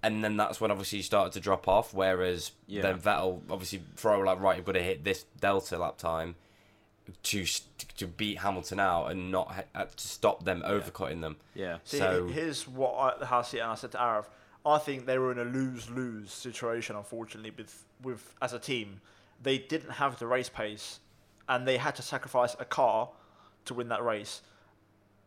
and 0.02 0.24
then 0.24 0.38
that's 0.38 0.60
when 0.62 0.72
obviously 0.72 1.00
he 1.00 1.04
started 1.04 1.34
to 1.34 1.40
drop 1.40 1.68
off. 1.68 1.94
Whereas 1.94 2.52
Yeah. 2.68 2.82
then 2.84 3.00
Vettel 3.00 3.42
obviously 3.50 3.82
throw 3.96 4.20
like 4.20 4.40
right, 4.40 4.58
you've 4.58 4.66
got 4.66 4.74
to 4.74 4.84
hit 4.84 5.04
this 5.04 5.26
delta 5.40 5.78
lap 5.78 5.98
time 5.98 6.36
to 7.24 7.46
to 7.98 8.08
beat 8.08 8.40
Hamilton 8.40 8.80
out 8.80 9.08
and 9.08 9.30
not 9.32 9.52
ha- 9.52 9.64
uh, 9.76 9.86
to 9.86 10.08
stop 10.08 10.46
them 10.46 10.62
overcutting 10.66 11.22
them. 11.22 11.36
Yeah, 11.54 11.80
See, 11.84 11.98
So- 11.98 12.28
here's 12.28 12.68
what 12.68 12.94
I, 13.22 13.26
how 13.26 13.40
I 13.40 13.42
see 13.42 13.58
it, 13.58 13.62
and 13.62 13.72
I 13.72 13.76
said 13.76 13.92
to 13.92 13.98
Arav, 13.98 14.26
I 14.66 14.78
think 14.78 15.06
they 15.06 15.18
were 15.18 15.32
in 15.32 15.38
a 15.40 15.44
lose-lose 15.44 16.32
situation, 16.32 16.96
unfortunately, 16.96 17.52
with 17.52 17.84
with 18.02 18.34
as 18.42 18.54
a 18.54 18.60
team. 18.60 19.02
They 19.42 19.58
didn't 19.58 19.92
have 19.92 20.20
the 20.20 20.28
race 20.28 20.48
pace, 20.48 21.00
and 21.54 21.68
they 21.68 21.78
had 21.78 21.96
to 21.96 22.02
sacrifice 22.02 22.56
a 22.60 22.66
car 22.66 23.10
to 23.66 23.74
win 23.74 23.90
that 23.90 24.04
race. 24.04 24.42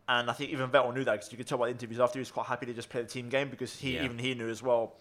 And 0.09 0.29
I 0.29 0.33
think 0.33 0.51
even 0.51 0.69
Vettel 0.69 0.93
knew 0.93 1.03
that 1.03 1.13
because 1.13 1.31
you 1.31 1.37
could 1.37 1.47
tell 1.47 1.57
by 1.57 1.65
the 1.67 1.71
interviews 1.73 1.99
after 1.99 2.19
he 2.19 2.21
was 2.21 2.31
quite 2.31 2.47
happy 2.47 2.65
to 2.67 2.73
just 2.73 2.89
play 2.89 3.01
the 3.01 3.07
team 3.07 3.29
game 3.29 3.49
because 3.49 3.75
he 3.77 3.95
Yeah. 3.95 4.03
even 4.05 4.17
he 4.19 4.33
knew 4.35 4.49
as 4.49 4.61
well. 4.63 4.93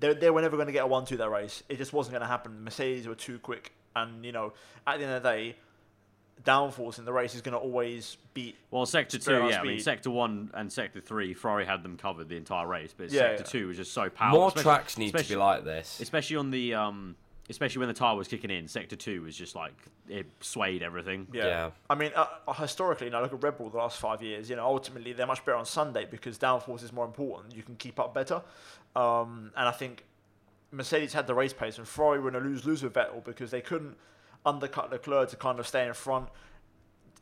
They, 0.00 0.14
they 0.14 0.30
were 0.30 0.40
never 0.40 0.56
going 0.56 0.66
to 0.66 0.72
get 0.72 0.84
a 0.84 0.86
one-two 0.86 1.16
that 1.18 1.28
race. 1.30 1.62
It 1.68 1.78
just 1.78 1.92
wasn't 1.92 2.12
going 2.12 2.22
to 2.22 2.26
happen. 2.28 2.64
Mercedes 2.64 3.06
were 3.06 3.14
too 3.14 3.38
quick, 3.38 3.72
and 3.94 4.24
you 4.24 4.32
know, 4.32 4.52
at 4.86 4.98
the 4.98 5.04
end 5.04 5.14
of 5.14 5.22
the 5.22 5.28
day, 5.28 5.56
downforce 6.44 6.98
in 6.98 7.04
the 7.04 7.12
race 7.12 7.34
is 7.34 7.42
going 7.42 7.52
to 7.52 7.58
always 7.58 8.16
beat 8.34 8.56
Well, 8.70 8.86
sector 8.86 9.18
two, 9.18 9.34
on 9.34 9.50
yeah. 9.50 9.60
I 9.60 9.62
mean, 9.64 9.76
speed. 9.78 9.84
sector 9.84 10.10
one 10.10 10.50
and 10.54 10.72
sector 10.72 11.00
three, 11.00 11.34
Ferrari 11.34 11.64
had 11.66 11.82
them 11.82 11.96
covered 11.96 12.28
the 12.28 12.36
entire 12.36 12.66
race, 12.66 12.92
but 12.96 13.10
Yeah, 13.10 13.20
sector 13.36 13.42
yeah. 13.44 13.50
two 13.60 13.68
was 13.68 13.76
just 13.76 13.92
so 13.92 14.08
powerful. 14.10 14.38
More 14.40 14.48
especially- 14.48 14.62
tracks 14.64 14.98
need 14.98 15.16
to 15.16 15.28
be 15.28 15.36
like 15.36 15.64
this. 15.64 16.00
especially 16.00 16.36
on 16.36 16.50
the 16.50 16.74
um, 16.74 17.16
especially 17.50 17.80
when 17.80 17.88
the 17.88 17.94
tire 17.94 18.16
was 18.16 18.28
kicking 18.28 18.50
in. 18.50 18.68
Sector 18.68 18.96
two 18.96 19.22
was 19.22 19.36
just 19.36 19.54
like 19.54 19.74
it 20.08 20.26
swayed 20.40 20.82
everything. 20.82 21.26
Yeah. 21.32 21.46
Yeah. 21.46 21.70
I 21.90 21.94
mean, 21.94 22.12
uh, 22.14 22.26
uh, 22.46 22.52
historically, 22.54 23.10
now 23.10 23.20
look 23.22 23.32
at 23.32 23.42
Red 23.42 23.58
Bull 23.58 23.70
the 23.70 23.78
last 23.78 23.98
five 23.98 24.22
years. 24.22 24.48
You 24.48 24.56
know, 24.56 24.66
ultimately 24.66 25.12
they're 25.12 25.26
much 25.26 25.44
better 25.44 25.58
on 25.58 25.66
Sunday 25.66 26.06
because 26.10 26.38
downforce 26.38 26.82
is 26.82 26.92
more 26.92 27.04
important. 27.04 27.54
You 27.54 27.62
can 27.62 27.76
keep 27.76 27.98
up 27.98 28.14
better, 28.14 28.42
um, 28.94 29.52
and 29.56 29.68
I 29.68 29.72
think 29.72 30.04
Mercedes 30.70 31.12
had 31.12 31.26
the 31.26 31.34
race 31.34 31.52
pace, 31.52 31.78
and 31.78 31.86
Ferrari 31.86 32.20
were 32.20 32.28
in 32.28 32.36
a 32.36 32.40
lose 32.40 32.64
lose 32.64 32.82
with 32.82 32.94
Vettel 32.94 33.24
because 33.24 33.50
they 33.50 33.60
couldn't 33.60 33.96
undercut 34.44 34.90
Leclerc 34.90 35.30
to 35.30 35.36
kind 35.36 35.58
of 35.58 35.66
stay 35.66 35.86
in 35.86 35.94
front. 35.94 36.28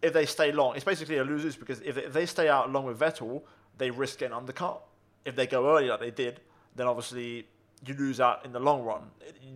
If 0.03 0.13
they 0.13 0.25
stay 0.27 0.53
long, 0.53 0.77
it's 0.77 0.85
basically 0.85 1.19
a 1.19 1.25
lose 1.25 1.45
lose 1.45 1.57
because 1.57 1.81
if 1.81 1.95
they, 1.95 2.05
if 2.05 2.13
they 2.13 2.27
stay 2.27 2.49
out 2.49 2.71
long 2.71 2.85
with 2.85 2.99
Vettel, 2.99 3.43
they 3.77 3.91
risk 3.91 4.19
getting 4.19 4.35
undercut. 4.35 4.83
If 5.25 5.37
they 5.37 5.47
go 5.47 5.77
early 5.77 5.89
like 5.89 6.01
they 6.01 6.11
did, 6.11 6.41
then 6.77 6.87
obviously 6.87 7.47
you 7.87 7.95
lose 7.95 8.21
out 8.21 8.45
in 8.45 8.53
the 8.53 8.61
long 8.61 8.83
run. 8.83 9.03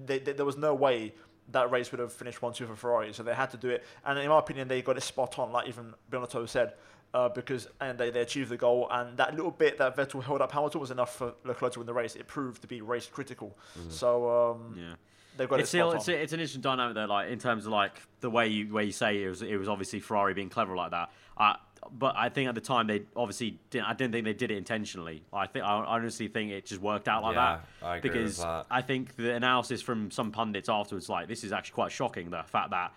They, 0.07 0.19
they, 0.19 0.33
there 0.33 0.47
was 0.47 0.57
no 0.57 0.75
way 0.75 1.15
that 1.53 1.71
race 1.71 1.91
would 1.93 2.01
have 2.01 2.13
finished 2.13 2.41
1 2.41 2.55
2 2.55 2.67
for 2.67 2.77
Ferrari, 2.77 3.13
so 3.13 3.23
they 3.23 3.35
had 3.35 3.51
to 3.51 3.57
do 3.57 3.69
it. 3.69 3.85
And 4.05 4.19
in 4.19 4.29
my 4.29 4.39
opinion, 4.39 4.69
they 4.69 4.81
got 4.83 4.97
it 4.97 5.03
spot 5.03 5.39
on, 5.39 5.53
like 5.53 5.69
even 5.69 5.95
Binotto 6.11 6.49
said, 6.49 6.75
uh, 7.13 7.29
because 7.29 7.69
and 7.81 7.99
they, 7.99 8.11
they 8.11 8.21
achieved 8.21 8.51
the 8.51 8.57
goal. 8.57 8.89
And 8.91 9.17
that 9.19 9.35
little 9.35 9.51
bit 9.51 9.79
that 9.79 9.97
Vettel 9.97 10.23
held 10.25 10.41
up 10.41 10.53
Hamilton 10.53 10.81
was 10.81 10.91
enough 10.91 11.15
for 11.17 11.35
Leclerc 11.45 11.75
to 11.75 11.81
win 11.81 11.87
the 11.87 11.93
race. 11.93 12.17
It 12.17 12.27
proved 12.27 12.63
to 12.63 12.69
be 12.69 12.81
race 12.81 13.07
critical. 13.07 13.57
So 13.89 14.53
um, 14.53 14.75
Yeah. 14.77 14.95
They've 15.37 15.49
got 15.49 15.61
It's 15.61 15.69
it 15.69 15.71
still 15.71 15.93
it's, 15.93 16.09
it's 16.09 16.33
an 16.33 16.41
interesting 16.41 16.63
dynamic 16.63 16.95
there, 16.95 17.07
like 17.07 17.31
in 17.31 17.39
terms 17.39 17.67
of 17.67 17.73
like 17.73 17.93
the 18.21 18.31
way 18.31 18.49
you 18.49 18.73
way 18.73 18.85
you 18.85 18.93
say 18.93 19.23
it 19.23 19.29
was 19.29 19.43
it 19.43 19.57
was 19.57 19.69
obviously 19.69 20.01
Ferrari 20.01 20.35
being 20.35 20.49
clever 20.51 20.75
like 20.75 20.91
that. 20.93 21.11
Uh, 21.37 21.55
but 21.93 22.15
I 22.17 22.29
think 22.29 22.49
at 22.49 22.55
the 22.55 22.61
time 22.61 22.87
they 22.87 23.03
obviously 23.15 23.59
didn't. 23.71 23.87
I 23.87 23.95
didn't 23.95 24.13
think 24.13 24.25
they 24.25 24.33
did 24.33 24.51
it 24.51 24.57
intentionally. 24.57 25.23
I 25.33 25.47
think 25.47 25.65
I 25.65 25.73
honestly 25.73 26.29
think 26.29 26.51
it 26.51 26.67
just 26.67 26.81
worked 26.81 27.09
out 27.09 27.23
like 27.23 27.35
Yeah, 27.35 27.59
that. 27.81 27.87
I 27.87 27.97
agree 27.97 28.11
with 28.11 28.19
because 28.21 28.39
that. 28.39 28.67
I 28.71 28.83
think 28.83 29.17
the 29.17 29.35
analysis 29.35 29.83
from 29.83 30.11
some 30.11 30.33
pundits 30.33 30.69
afterwards, 30.69 31.09
like 31.09 31.29
this 31.29 31.45
is 31.45 31.53
actually 31.53 31.75
quite 31.75 31.93
shocking. 31.93 32.31
The 32.31 32.43
fact 32.45 32.71
that 32.71 32.93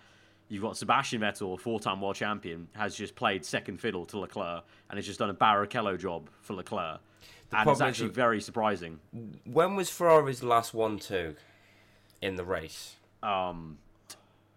you've 0.48 0.62
got 0.62 0.76
Sebastian 0.76 1.20
Vettel, 1.20 1.54
a 1.54 1.58
four-time 1.58 2.00
world 2.00 2.16
champion, 2.16 2.68
has 2.72 2.94
just 2.94 3.14
played 3.14 3.44
second 3.44 3.78
fiddle 3.78 4.06
to 4.06 4.18
Leclerc 4.18 4.64
and 4.88 4.96
has 4.96 5.04
just 5.04 5.18
done 5.18 5.30
a 5.30 5.34
Barrichello 5.34 5.98
job 5.98 6.30
for 6.40 6.54
Leclerc, 6.54 7.00
and 7.50 7.58
it's 7.58 7.64
problem 7.64 7.74
is 7.74 7.80
actually 7.82 8.08
very 8.08 8.40
surprising. 8.40 9.00
When 9.44 9.76
was 9.76 9.90
Ferrari's 9.90 10.42
last 10.42 10.72
one-two 10.72 11.34
in 12.22 12.36
the 12.36 12.44
race? 12.44 12.96
Um, 13.22 13.78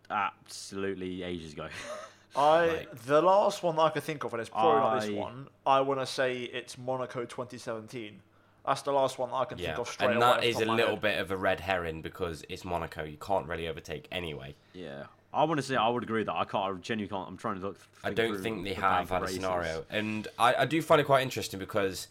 absolutely 0.09 1.23
ages 1.23 1.53
ago. 1.53 1.67
I 2.35 2.65
Like- 2.67 3.01
the 3.05 3.21
last 3.21 3.61
one 3.63 3.75
that 3.75 3.81
I 3.81 3.89
could 3.89 4.03
think 4.03 4.23
of, 4.23 4.33
and 4.33 4.39
it's 4.41 4.49
probably 4.49 4.79
not 4.79 4.99
this 5.01 5.09
I- 5.09 5.13
one. 5.13 5.47
I 5.65 5.81
want 5.81 5.99
to 5.99 6.05
say 6.05 6.43
it's 6.43 6.77
Monaco 6.77 7.25
2017. 7.25 8.21
That's 8.65 8.83
the 8.83 8.91
last 8.91 9.17
one 9.17 9.29
that 9.31 9.35
I 9.35 9.45
can 9.45 9.57
Yeah, 9.57 9.67
think 9.67 9.79
of 9.79 9.87
straight 9.89 10.07
and 10.11 10.17
away. 10.17 10.25
that 10.25 10.35
off 10.37 10.41
the 10.41 10.47
is 10.49 10.55
top 10.57 10.67
a 10.67 10.71
little 10.71 10.89
head. 10.91 11.01
bit 11.01 11.19
of 11.19 11.31
a 11.31 11.37
red 11.37 11.59
herring 11.59 12.01
because 12.03 12.43
it's 12.47 12.63
Monaco. 12.63 13.03
You 13.03 13.17
can't 13.17 13.47
really 13.47 13.67
overtake 13.67 14.07
anyway. 14.11 14.55
Yeah, 14.73 15.05
I 15.33 15.43
want 15.45 15.57
to 15.57 15.63
say 15.63 15.75
I 15.75 15.89
would 15.89 16.03
agree 16.03 16.23
that 16.23 16.33
I 16.33 16.45
can't. 16.45 16.77
I 16.77 16.79
genuinely 16.79 17.09
can't. 17.09 17.27
I'm 17.27 17.37
trying 17.37 17.55
to 17.55 17.61
look. 17.61 17.79
I 18.03 18.11
don't 18.13 18.37
think 18.39 18.63
they 18.63 18.69
the 18.75 18.81
have 18.81 19.07
bank 19.07 19.09
had 19.09 19.23
of 19.23 19.29
a 19.29 19.31
scenario, 19.33 19.83
and 19.89 20.27
I, 20.37 20.53
I 20.59 20.65
do 20.65 20.79
find 20.83 21.01
it 21.01 21.05
quite 21.05 21.23
interesting 21.23 21.59
because 21.59 22.07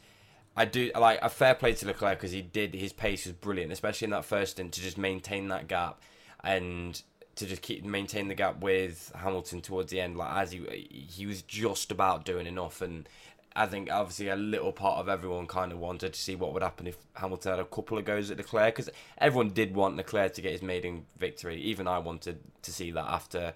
I 0.61 0.67
do 0.67 0.91
like 0.95 1.21
a 1.23 1.31
fair 1.31 1.55
play 1.55 1.73
to 1.73 1.87
Leclerc 1.87 2.19
because 2.19 2.33
he 2.33 2.43
did 2.43 2.75
his 2.75 2.93
pace 2.93 3.25
was 3.25 3.33
brilliant, 3.33 3.73
especially 3.73 4.05
in 4.05 4.11
that 4.11 4.27
first 4.27 4.53
stint 4.53 4.75
to 4.75 4.83
just 4.83 4.99
maintain 4.99 5.49
that 5.49 5.69
gap 5.69 6.03
and 6.45 7.01
to 7.37 7.47
just 7.47 7.63
keep 7.63 7.83
maintain 7.83 8.29
the 8.29 8.35
gap 8.35 8.61
with 8.61 9.11
Hamilton 9.17 9.63
towards 9.63 9.91
the 9.91 10.03
end. 10.03 10.19
Like 10.19 10.37
as 10.37 10.53
he 10.53 11.07
he 11.11 11.25
was 11.25 11.41
just 11.41 11.91
about 11.91 12.27
doing 12.27 12.47
enough, 12.47 12.83
and 12.83 13.09
I 13.57 13.65
think 13.65 13.91
obviously 13.91 14.29
a 14.29 14.37
little 14.37 14.71
part 14.71 14.99
of 14.99 15.09
everyone 15.09 15.47
kind 15.47 15.73
of 15.73 15.79
wanted 15.79 16.13
to 16.13 16.21
see 16.21 16.37
what 16.37 16.53
would 16.53 16.63
happen 16.63 16.87
if 16.87 16.99
Hamilton 17.15 17.53
had 17.53 17.61
a 17.61 17.65
couple 17.65 17.97
of 17.97 18.05
goes 18.05 18.31
at 18.31 18.37
Leclerc 18.37 18.77
because 18.77 18.91
everyone 19.17 19.55
did 19.55 19.75
want 19.75 19.97
Leclerc 19.97 20.35
to 20.35 20.43
get 20.43 20.53
his 20.53 20.61
maiden 20.61 21.07
victory. 21.17 21.59
Even 21.63 21.89
I 21.89 22.01
wanted 22.01 22.39
to 22.61 22.71
see 22.71 22.91
that 22.91 23.07
after 23.07 23.55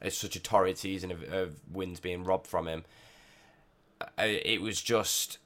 it's 0.00 0.16
such 0.16 0.36
a 0.36 0.40
torrid 0.40 0.78
season 0.78 1.10
of, 1.10 1.22
of 1.22 1.56
wins 1.70 2.00
being 2.00 2.24
robbed 2.24 2.46
from 2.46 2.66
him. 2.66 2.86
Uh, 4.00 4.06
it 4.24 4.62
was 4.62 4.80
just 4.80 5.36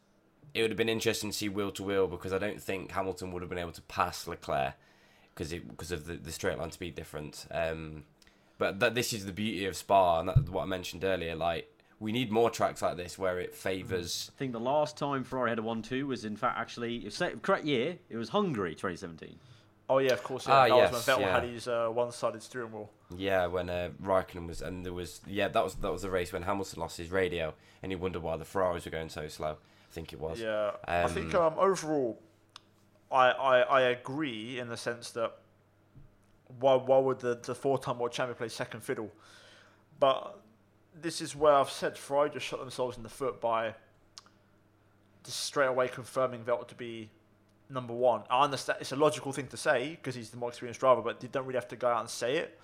it 0.54 0.62
would 0.62 0.70
have 0.70 0.78
been 0.78 0.88
interesting 0.88 1.30
to 1.30 1.36
see 1.36 1.48
wheel 1.48 1.70
to 1.72 1.82
wheel 1.82 2.06
because 2.06 2.32
I 2.32 2.38
don't 2.38 2.60
think 2.60 2.92
Hamilton 2.92 3.32
would 3.32 3.42
have 3.42 3.48
been 3.48 3.58
able 3.58 3.72
to 3.72 3.82
pass 3.82 4.26
Leclerc 4.26 4.74
because 5.34 5.52
it 5.52 5.68
because 5.68 5.92
of 5.92 6.06
the, 6.06 6.14
the 6.14 6.32
straight 6.32 6.58
line 6.58 6.70
speed 6.70 6.94
difference. 6.94 7.46
Um, 7.50 8.04
but 8.58 8.80
that 8.80 8.94
this 8.94 9.12
is 9.12 9.26
the 9.26 9.32
beauty 9.32 9.66
of 9.66 9.76
Spa 9.76 10.20
and 10.20 10.28
that's 10.28 10.50
what 10.50 10.62
I 10.62 10.66
mentioned 10.66 11.04
earlier. 11.04 11.34
Like 11.34 11.72
we 11.98 12.12
need 12.12 12.30
more 12.30 12.50
tracks 12.50 12.82
like 12.82 12.96
this 12.96 13.18
where 13.18 13.38
it 13.38 13.54
favours. 13.54 14.30
I 14.34 14.38
think 14.38 14.52
the 14.52 14.60
last 14.60 14.96
time 14.96 15.22
Ferrari 15.24 15.50
had 15.50 15.58
a 15.58 15.62
one-two 15.62 16.06
was 16.06 16.24
in 16.24 16.36
fact 16.36 16.58
actually 16.58 17.08
correct 17.42 17.64
year. 17.64 17.96
It 18.08 18.16
was 18.16 18.30
Hungary 18.30 18.74
2017. 18.74 19.36
Oh 19.90 19.98
yeah, 19.98 20.12
of 20.12 20.22
course. 20.22 20.46
Yeah. 20.46 20.54
Ah, 20.54 20.68
that 20.68 20.76
yes, 20.76 20.92
was 20.92 21.06
when 21.06 21.16
Vettel 21.16 21.20
yeah. 21.20 21.40
had 21.40 21.48
his 21.48 21.66
uh, 21.66 21.88
one-sided 21.88 22.42
steering 22.44 22.70
wheel. 22.70 22.90
Yeah, 23.16 23.46
when 23.46 23.68
uh, 23.68 23.90
Raikkonen 24.00 24.46
was, 24.46 24.62
and 24.62 24.86
there 24.86 24.92
was, 24.92 25.20
yeah, 25.26 25.48
that 25.48 25.64
was 25.64 25.74
that 25.74 25.90
was 25.90 26.02
the 26.02 26.10
race 26.10 26.32
when 26.32 26.42
Hamilton 26.42 26.78
lost 26.78 26.96
his 26.96 27.10
radio, 27.10 27.54
and 27.82 27.90
he 27.90 27.96
wondered 27.96 28.22
why 28.22 28.36
the 28.36 28.44
Ferraris 28.44 28.84
were 28.84 28.92
going 28.92 29.08
so 29.08 29.26
slow. 29.26 29.56
I 29.90 29.94
think 29.94 30.12
it 30.12 30.20
was. 30.20 30.40
Yeah, 30.40 30.68
um, 30.68 30.74
I 30.86 31.08
think 31.08 31.34
um, 31.34 31.54
overall, 31.58 32.20
I, 33.10 33.30
I 33.30 33.60
I 33.60 33.80
agree 33.82 34.58
in 34.60 34.68
the 34.68 34.76
sense 34.76 35.10
that 35.12 35.36
why 36.58 36.76
why 36.76 36.98
would 36.98 37.18
the 37.20 37.40
the 37.42 37.54
four-time 37.54 37.98
world 37.98 38.12
champion 38.12 38.36
play 38.36 38.48
second 38.48 38.82
fiddle? 38.82 39.10
But 39.98 40.38
this 41.00 41.20
is 41.20 41.34
where 41.34 41.52
I've 41.54 41.70
said 41.70 41.98
Ferrari 41.98 42.30
just 42.30 42.46
shot 42.46 42.60
themselves 42.60 42.96
in 42.96 43.02
the 43.02 43.08
foot 43.08 43.40
by 43.40 43.74
just 45.24 45.40
straight 45.40 45.66
away 45.66 45.88
confirming 45.88 46.42
Vettel 46.42 46.66
to 46.68 46.74
be 46.74 47.10
number 47.68 47.92
one. 47.92 48.22
I 48.30 48.44
understand 48.44 48.78
it's 48.80 48.92
a 48.92 48.96
logical 48.96 49.32
thing 49.32 49.48
to 49.48 49.56
say 49.56 49.90
because 49.90 50.14
he's 50.14 50.30
the 50.30 50.36
more 50.36 50.50
experienced 50.50 50.80
driver, 50.80 51.02
but 51.02 51.22
you 51.22 51.28
don't 51.28 51.46
really 51.46 51.58
have 51.58 51.68
to 51.68 51.76
go 51.76 51.88
out 51.88 52.00
and 52.00 52.08
say 52.08 52.36
it. 52.36 52.58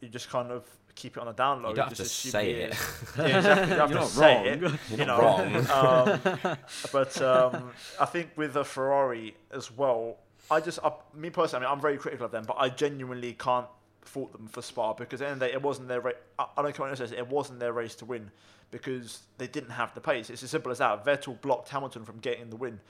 You 0.00 0.08
just 0.08 0.28
kind 0.28 0.50
of 0.50 0.64
keep 0.94 1.16
it 1.16 1.20
on 1.20 1.26
the 1.26 1.34
download. 1.34 1.70
You 1.70 1.74
don't 1.76 1.88
have 1.88 1.96
to 1.96 2.04
say 2.04 2.50
it. 2.52 2.74
yeah, 3.18 3.24
exactly. 3.38 3.74
You 3.74 3.80
have 3.80 3.90
You're 3.90 4.00
to 4.00 4.06
say 4.06 4.34
wrong. 4.36 4.46
it. 4.46 4.60
You're 4.60 4.98
you 4.98 5.04
know, 5.04 5.18
wrong. 5.18 5.56
um, 5.70 6.58
but 6.92 7.22
um, 7.22 7.70
I 8.00 8.04
think 8.06 8.30
with 8.36 8.54
the 8.54 8.64
Ferrari 8.64 9.34
as 9.50 9.70
well, 9.70 10.16
I 10.50 10.60
just, 10.60 10.78
I, 10.84 10.92
me 11.14 11.30
personally, 11.30 11.64
I 11.64 11.68
mean, 11.68 11.76
I'm 11.76 11.80
very 11.80 11.96
critical 11.98 12.26
of 12.26 12.32
them, 12.32 12.44
but 12.46 12.56
I 12.58 12.68
genuinely 12.68 13.32
can't 13.34 13.66
fault 14.02 14.32
them 14.32 14.46
for 14.48 14.62
Spa 14.62 14.92
because 14.92 15.20
at 15.22 15.26
the 15.26 15.30
end 15.30 15.34
of 15.34 15.40
the 15.40 15.46
day, 15.46 15.52
it 15.52 15.62
wasn't 15.62 15.88
their 15.88 16.00
race. 16.00 16.16
I, 16.38 16.46
I 16.56 16.62
don't 16.62 16.74
care 16.74 16.86
what 16.86 16.98
says, 16.98 17.12
it 17.12 17.28
wasn't 17.28 17.60
their 17.60 17.72
race 17.72 17.94
to 17.96 18.04
win 18.04 18.30
because 18.70 19.20
they 19.38 19.46
didn't 19.46 19.70
have 19.70 19.94
the 19.94 20.00
pace. 20.00 20.30
It's 20.30 20.42
as 20.42 20.50
simple 20.50 20.72
as 20.72 20.78
that. 20.78 21.04
Vettel 21.04 21.40
blocked 21.40 21.68
Hamilton 21.68 22.04
from 22.04 22.18
getting 22.18 22.50
the 22.50 22.56
win. 22.56 22.80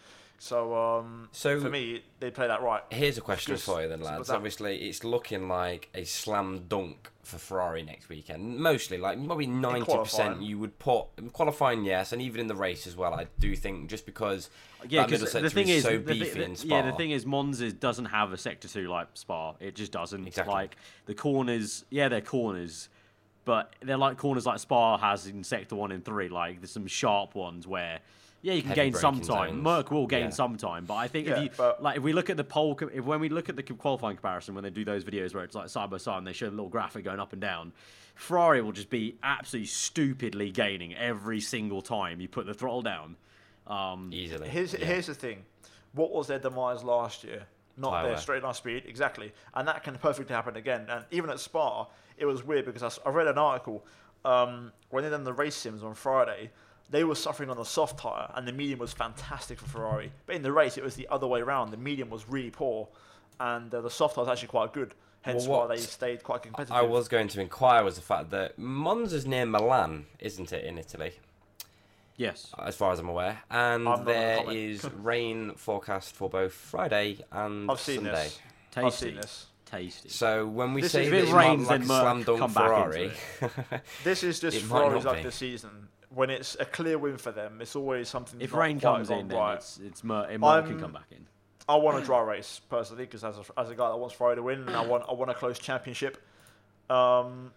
So, 0.42 0.74
um, 0.74 1.28
so 1.30 1.60
for 1.60 1.70
me, 1.70 2.02
they 2.18 2.32
play 2.32 2.48
that 2.48 2.62
right. 2.62 2.82
Here's 2.90 3.16
a 3.16 3.20
question 3.20 3.54
Just 3.54 3.64
for 3.64 3.80
you 3.80 3.88
then, 3.88 4.00
lads. 4.00 4.28
Obviously, 4.28 4.88
it's 4.88 5.04
looking 5.04 5.46
like 5.46 5.88
a 5.94 6.02
slam 6.02 6.64
dunk 6.66 7.12
for 7.22 7.38
Ferrari 7.38 7.84
next 7.84 8.08
weekend. 8.08 8.58
Mostly, 8.58 8.98
like 8.98 9.24
probably 9.24 9.46
ninety 9.46 9.96
percent, 9.96 10.42
you 10.42 10.58
would 10.58 10.80
put 10.80 11.04
qualifying, 11.32 11.84
yes, 11.84 12.12
and 12.12 12.20
even 12.20 12.40
in 12.40 12.48
the 12.48 12.56
race 12.56 12.88
as 12.88 12.96
well. 12.96 13.14
I 13.14 13.28
do 13.38 13.54
think 13.54 13.88
just 13.88 14.04
because 14.04 14.50
yeah, 14.88 15.06
because 15.06 15.32
the 15.32 15.48
thing 15.48 15.68
is, 15.68 15.84
so 15.84 15.90
the, 15.90 15.98
beefy 15.98 16.44
the, 16.44 16.66
yeah, 16.66 16.90
the 16.90 16.96
thing 16.96 17.12
is, 17.12 17.24
Monza 17.24 17.70
doesn't 17.70 18.06
have 18.06 18.32
a 18.32 18.36
sector 18.36 18.66
two 18.66 18.88
like 18.88 19.06
Spa. 19.14 19.54
It 19.60 19.76
just 19.76 19.92
doesn't. 19.92 20.26
Exactly. 20.26 20.52
Like 20.52 20.76
the 21.06 21.14
corners, 21.14 21.84
yeah, 21.88 22.08
they're 22.08 22.20
corners, 22.20 22.88
but 23.44 23.76
they're 23.80 23.96
like 23.96 24.18
corners 24.18 24.44
like 24.44 24.58
Spa 24.58 24.98
has 24.98 25.28
in 25.28 25.44
sector 25.44 25.76
one 25.76 25.92
and 25.92 26.04
three. 26.04 26.28
Like 26.28 26.60
there's 26.60 26.72
some 26.72 26.88
sharp 26.88 27.36
ones 27.36 27.64
where 27.64 28.00
yeah, 28.42 28.54
you 28.54 28.62
can 28.62 28.74
gain 28.74 28.92
some 28.92 29.20
time. 29.20 29.50
Zones. 29.50 29.62
Merc 29.62 29.90
will 29.92 30.08
gain 30.08 30.24
yeah. 30.24 30.30
some 30.30 30.56
time, 30.56 30.84
but 30.84 30.94
I 30.94 31.06
think 31.06 31.28
yeah, 31.28 31.38
if 31.38 31.44
you 31.44 31.50
but... 31.56 31.80
like, 31.80 31.96
if 31.96 32.02
we 32.02 32.12
look 32.12 32.28
at 32.28 32.36
the 32.36 32.44
pole, 32.44 32.76
if 32.92 33.04
when 33.04 33.20
we 33.20 33.28
look 33.28 33.48
at 33.48 33.54
the 33.54 33.62
qualifying 33.62 34.16
comparison, 34.16 34.54
when 34.54 34.64
they 34.64 34.70
do 34.70 34.84
those 34.84 35.04
videos 35.04 35.32
where 35.32 35.44
it's 35.44 35.54
like 35.54 35.68
side 35.68 35.90
by 35.90 35.96
side 35.98 36.18
and 36.18 36.26
they 36.26 36.32
show 36.32 36.46
the 36.46 36.50
little 36.50 36.68
graphic 36.68 37.04
going 37.04 37.20
up 37.20 37.32
and 37.32 37.40
down, 37.40 37.72
Ferrari 38.16 38.60
will 38.60 38.72
just 38.72 38.90
be 38.90 39.16
absolutely 39.22 39.68
stupidly 39.68 40.50
gaining 40.50 40.94
every 40.96 41.40
single 41.40 41.80
time 41.80 42.20
you 42.20 42.28
put 42.28 42.46
the 42.46 42.54
throttle 42.54 42.82
down. 42.82 43.16
Um, 43.68 44.10
Easily. 44.12 44.48
Here's 44.48 44.74
yeah. 44.74 44.84
here's 44.84 45.06
the 45.06 45.14
thing, 45.14 45.44
what 45.92 46.12
was 46.12 46.26
their 46.26 46.40
demise 46.40 46.82
last 46.82 47.22
year? 47.22 47.46
Not 47.76 48.02
their 48.02 48.18
straight 48.18 48.42
line 48.42 48.52
speed, 48.54 48.82
exactly, 48.86 49.32
and 49.54 49.66
that 49.66 49.82
can 49.82 49.94
perfectly 49.94 50.34
happen 50.34 50.56
again. 50.56 50.86
And 50.90 51.04
even 51.10 51.30
at 51.30 51.40
Spa, 51.40 51.86
it 52.18 52.26
was 52.26 52.44
weird 52.44 52.66
because 52.66 52.82
I, 52.82 53.08
I 53.08 53.12
read 53.12 53.28
an 53.28 53.38
article 53.38 53.86
um, 54.24 54.72
when 54.90 55.04
they 55.04 55.10
done 55.10 55.24
the 55.24 55.32
race 55.32 55.54
sims 55.54 55.82
on 55.82 55.94
Friday 55.94 56.50
they 56.92 57.04
were 57.04 57.14
suffering 57.14 57.50
on 57.50 57.56
the 57.56 57.64
soft 57.64 57.98
tyre, 57.98 58.30
and 58.34 58.46
the 58.46 58.52
medium 58.52 58.78
was 58.78 58.92
fantastic 58.92 59.58
for 59.58 59.66
Ferrari. 59.66 60.12
But 60.26 60.36
in 60.36 60.42
the 60.42 60.52
race, 60.52 60.76
it 60.76 60.84
was 60.84 60.94
the 60.94 61.08
other 61.10 61.26
way 61.26 61.40
around. 61.40 61.70
The 61.70 61.78
medium 61.78 62.10
was 62.10 62.28
really 62.28 62.50
poor, 62.50 62.86
and 63.40 63.74
uh, 63.74 63.80
the 63.80 63.90
soft 63.90 64.14
tyre 64.14 64.24
was 64.24 64.30
actually 64.30 64.48
quite 64.48 64.72
good. 64.72 64.94
Hence 65.22 65.46
well, 65.46 65.60
why 65.60 65.74
they 65.74 65.80
stayed 65.80 66.22
quite 66.22 66.42
competitive. 66.42 66.76
I 66.76 66.82
was 66.82 67.08
going 67.08 67.28
to 67.28 67.40
inquire 67.40 67.82
was 67.82 67.96
the 67.96 68.02
fact 68.02 68.30
that 68.30 68.58
Monza's 68.58 69.24
near 69.24 69.46
Milan, 69.46 70.06
isn't 70.18 70.52
it, 70.52 70.64
in 70.64 70.78
Italy? 70.78 71.12
Yes. 72.16 72.52
As 72.58 72.76
far 72.76 72.92
as 72.92 72.98
I'm 72.98 73.08
aware. 73.08 73.40
And 73.48 73.88
I'm 73.88 74.04
there 74.04 74.50
is 74.50 74.84
rain 74.96 75.52
forecast 75.56 76.14
for 76.14 76.28
both 76.28 76.52
Friday 76.52 77.18
and 77.30 77.70
I've 77.70 77.80
seen 77.80 77.96
Sunday. 77.96 78.12
This. 78.12 78.40
Tasty. 78.72 78.86
I've 78.86 78.94
seen 78.94 79.14
this. 79.14 79.46
Tasty. 79.64 80.08
So 80.08 80.46
when 80.46 80.74
we 80.74 80.82
this 80.82 80.92
say 80.92 81.08
that 81.08 81.28
it 81.28 81.32
rains, 81.32 81.68
like 81.68 81.80
then 81.80 81.86
slam 81.86 82.22
dunk 82.24 82.50
Ferrari, 82.50 83.12
this 84.04 84.22
is 84.24 84.40
just 84.40 84.58
Ferrari's 84.58 85.04
like 85.04 85.22
the 85.22 85.32
season 85.32 85.88
when 86.14 86.30
it's 86.30 86.56
a 86.60 86.64
clear 86.64 86.98
win 86.98 87.16
for 87.16 87.32
them, 87.32 87.58
it's 87.60 87.76
always 87.76 88.08
something. 88.08 88.40
If 88.40 88.52
rain 88.52 88.80
comes 88.80 89.10
in, 89.10 89.28
then 89.28 89.38
right. 89.38 89.54
it's 89.54 89.78
it's 89.82 90.04
Mer- 90.04 90.30
it 90.30 90.38
can 90.40 90.80
come 90.80 90.92
back 90.92 91.10
in. 91.10 91.26
I 91.68 91.76
want 91.76 92.02
a 92.02 92.04
dry 92.04 92.20
race 92.22 92.60
personally 92.68 93.04
because 93.04 93.24
as 93.24 93.36
a, 93.38 93.60
as 93.60 93.70
a 93.70 93.74
guy 93.74 93.88
that 93.88 93.96
wants 93.96 94.14
Ferrari 94.14 94.36
to 94.36 94.42
win, 94.42 94.60
and 94.60 94.76
I 94.76 94.84
want 94.84 95.04
I 95.08 95.14
want 95.14 95.30
a 95.30 95.34
close 95.34 95.58
championship. 95.58 96.18
Um, 96.90 97.52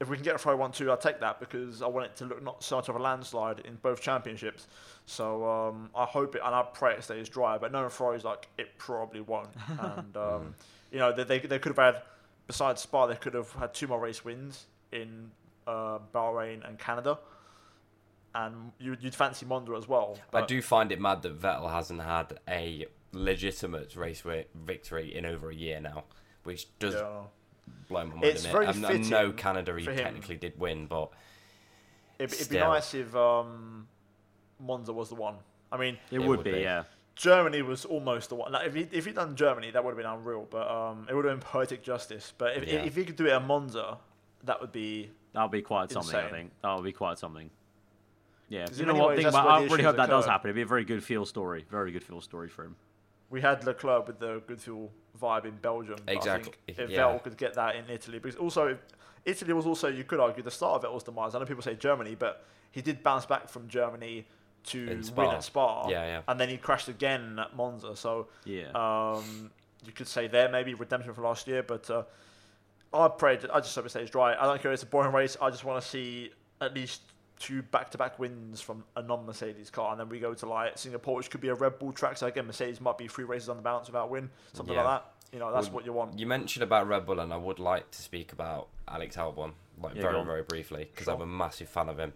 if 0.00 0.08
we 0.08 0.16
can 0.16 0.24
get 0.24 0.34
a 0.34 0.38
Ferrari 0.38 0.58
one 0.58 0.72
two, 0.72 0.90
I'll 0.90 0.96
take 0.96 1.20
that 1.20 1.40
because 1.40 1.82
I 1.82 1.86
want 1.86 2.06
it 2.06 2.16
to 2.16 2.24
look 2.26 2.42
not 2.42 2.62
so 2.62 2.76
much 2.76 2.88
of 2.88 2.96
a 2.96 2.98
landslide 2.98 3.60
in 3.60 3.76
both 3.76 4.00
championships. 4.00 4.66
So 5.06 5.48
um, 5.48 5.90
I 5.94 6.04
hope 6.04 6.34
it 6.34 6.42
and 6.44 6.54
I 6.54 6.62
pray 6.62 6.94
it 6.94 7.04
stays 7.04 7.28
dry. 7.28 7.58
But 7.58 7.72
knowing 7.72 7.90
Ferrari's 7.90 8.24
like 8.24 8.48
it 8.58 8.78
probably 8.78 9.20
won't. 9.20 9.50
And 9.80 10.16
um, 10.16 10.54
you 10.90 10.98
know 10.98 11.12
they, 11.12 11.24
they 11.24 11.38
they 11.40 11.58
could 11.58 11.76
have 11.76 11.94
had 11.94 12.02
besides 12.46 12.82
Spa 12.82 13.06
they 13.06 13.16
could 13.16 13.34
have 13.34 13.52
had 13.52 13.74
two 13.74 13.86
more 13.88 14.00
race 14.00 14.24
wins 14.24 14.66
in 14.92 15.30
uh, 15.66 15.98
Bahrain 16.12 16.66
and 16.66 16.78
Canada 16.78 17.18
and 18.34 18.72
you, 18.78 18.90
would 18.90 19.14
fancy 19.14 19.46
Monza 19.46 19.74
as 19.74 19.88
well. 19.88 20.18
I 20.32 20.44
do 20.44 20.60
find 20.60 20.90
it 20.90 21.00
mad 21.00 21.22
that 21.22 21.40
Vettel 21.40 21.70
hasn't 21.70 22.02
had 22.02 22.38
a 22.48 22.86
legitimate 23.12 23.94
race 23.96 24.22
victory 24.54 25.14
in 25.14 25.24
over 25.24 25.50
a 25.50 25.54
year 25.54 25.80
now, 25.80 26.04
which 26.42 26.66
does 26.78 26.94
yeah. 26.94 27.22
blow 27.88 28.04
my 28.06 28.14
mind. 28.14 28.24
It's 28.24 28.44
very 28.44 28.66
it? 28.66 28.84
I 28.84 28.96
know 28.96 29.32
Canada 29.32 29.76
he 29.78 29.86
technically 29.86 30.36
did 30.36 30.58
win, 30.58 30.86
but 30.86 31.10
it, 32.18 32.36
would 32.38 32.48
be 32.48 32.58
nice 32.58 32.94
if 32.94 33.14
um, 33.14 33.86
Monza 34.58 34.92
was 34.92 35.08
the 35.08 35.14
one. 35.14 35.36
I 35.70 35.76
mean, 35.76 35.98
it, 36.10 36.16
it 36.16 36.18
would, 36.20 36.38
would 36.38 36.44
be, 36.44 36.52
be, 36.52 36.60
yeah. 36.60 36.84
Germany 37.16 37.62
was 37.62 37.84
almost 37.84 38.30
the 38.30 38.34
one. 38.34 38.52
Like 38.52 38.66
if 38.66 38.74
he 38.74 38.88
if 38.90 39.06
he'd 39.06 39.14
done 39.14 39.36
Germany, 39.36 39.70
that 39.70 39.84
would 39.84 39.90
have 39.90 39.96
been 39.96 40.06
unreal. 40.06 40.46
But 40.50 40.68
um, 40.68 41.06
it 41.08 41.14
would 41.14 41.24
have 41.24 41.38
been 41.38 41.48
poetic 41.48 41.82
justice. 41.82 42.32
But 42.36 42.56
if 42.56 42.68
yeah. 42.68 42.80
if 42.80 42.96
he 42.96 43.04
could 43.04 43.16
do 43.16 43.26
it 43.26 43.32
at 43.32 43.44
Monza, 43.44 43.98
that 44.42 44.60
would 44.60 44.72
be 44.72 45.10
that 45.32 45.42
would 45.42 45.52
be 45.52 45.62
quite 45.62 45.84
insane. 45.84 46.02
something. 46.02 46.24
I 46.24 46.30
think 46.30 46.50
that 46.62 46.74
would 46.74 46.84
be 46.84 46.92
quite 46.92 47.18
something. 47.18 47.50
Yeah, 48.54 48.66
you 48.74 48.86
know 48.86 48.94
what? 48.94 49.16
Ways, 49.16 49.26
I 49.26 49.64
really 49.64 49.82
hope 49.82 49.96
that 49.96 50.04
occur. 50.04 50.12
does 50.12 50.26
happen. 50.26 50.48
It'd 50.48 50.54
be 50.54 50.62
a 50.62 50.66
very 50.66 50.84
good 50.84 51.02
feel 51.02 51.26
story. 51.26 51.64
Very 51.70 51.90
good 51.90 52.04
feel 52.04 52.20
story 52.20 52.48
for 52.48 52.64
him. 52.64 52.76
We 53.30 53.40
had 53.40 53.64
Leclerc 53.64 54.06
with 54.06 54.20
the 54.20 54.42
good 54.46 54.60
feel 54.60 54.90
vibe 55.20 55.44
in 55.44 55.56
Belgium. 55.56 55.98
Exactly. 56.06 56.52
if 56.68 56.78
yeah. 56.78 57.00
Vettel 57.00 57.22
could 57.22 57.36
get 57.36 57.54
that 57.54 57.74
in 57.74 57.90
Italy, 57.90 58.20
because 58.20 58.38
also 58.38 58.78
Italy 59.24 59.52
was 59.52 59.66
also 59.66 59.88
you 59.88 60.04
could 60.04 60.20
argue 60.20 60.42
the 60.42 60.52
start 60.52 60.76
of 60.76 60.84
it 60.84 60.94
Vettel's 60.94 61.02
demise. 61.02 61.34
I 61.34 61.40
know 61.40 61.46
people 61.46 61.62
say 61.62 61.74
Germany, 61.74 62.14
but 62.14 62.44
he 62.70 62.80
did 62.80 63.02
bounce 63.02 63.26
back 63.26 63.48
from 63.48 63.66
Germany 63.66 64.26
to 64.66 65.02
win 65.16 65.30
at 65.30 65.42
Spa. 65.42 65.88
Yeah, 65.88 66.04
yeah. 66.04 66.20
And 66.28 66.38
then 66.38 66.48
he 66.48 66.56
crashed 66.56 66.88
again 66.88 67.38
at 67.40 67.56
Monza. 67.56 67.96
So 67.96 68.28
yeah, 68.44 68.70
um, 68.74 69.50
you 69.84 69.92
could 69.92 70.06
say 70.08 70.28
there 70.28 70.48
maybe 70.48 70.74
redemption 70.74 71.12
for 71.12 71.22
last 71.22 71.46
year, 71.48 71.62
but. 71.62 71.90
Uh, 71.90 72.04
I 72.92 73.08
prayed. 73.08 73.44
I 73.52 73.58
just 73.58 73.74
hope 73.74 73.86
it 73.86 73.88
stays 73.88 74.08
dry. 74.08 74.36
I 74.36 74.44
don't 74.46 74.62
care. 74.62 74.70
If 74.70 74.74
it's 74.74 74.82
a 74.84 74.86
boring 74.86 75.12
race. 75.12 75.36
I 75.42 75.50
just 75.50 75.64
want 75.64 75.82
to 75.82 75.88
see 75.88 76.30
at 76.60 76.74
least 76.74 77.00
two 77.44 77.60
back-to-back 77.60 78.18
wins 78.18 78.62
from 78.62 78.84
a 78.96 79.02
non-Mercedes 79.02 79.68
car, 79.68 79.90
and 79.90 80.00
then 80.00 80.08
we 80.08 80.18
go 80.18 80.32
to 80.32 80.46
like 80.46 80.78
Singapore, 80.78 81.16
which 81.16 81.30
could 81.30 81.42
be 81.42 81.48
a 81.48 81.54
Red 81.54 81.78
Bull 81.78 81.92
track. 81.92 82.16
So 82.16 82.26
again, 82.26 82.46
Mercedes 82.46 82.80
might 82.80 82.96
be 82.96 83.06
three 83.06 83.24
races 83.24 83.50
on 83.50 83.56
the 83.56 83.62
bounce 83.62 83.86
without 83.86 84.08
win, 84.08 84.30
something 84.54 84.74
yeah. 84.74 84.82
like 84.82 85.02
that. 85.02 85.10
You 85.30 85.40
know, 85.40 85.52
that's 85.52 85.66
well, 85.66 85.74
what 85.74 85.84
you 85.84 85.92
want. 85.92 86.18
You 86.18 86.26
mentioned 86.26 86.62
about 86.62 86.88
Red 86.88 87.04
Bull, 87.04 87.20
and 87.20 87.34
I 87.34 87.36
would 87.36 87.58
like 87.58 87.90
to 87.90 88.02
speak 88.02 88.32
about 88.32 88.68
Alex 88.88 89.16
Albon, 89.16 89.52
like 89.82 89.94
yeah, 89.94 90.02
very, 90.02 90.24
very 90.24 90.42
briefly, 90.42 90.88
because 90.90 91.04
sure. 91.04 91.14
I'm 91.14 91.20
a 91.20 91.26
massive 91.26 91.68
fan 91.68 91.90
of 91.90 91.98
him. 91.98 92.14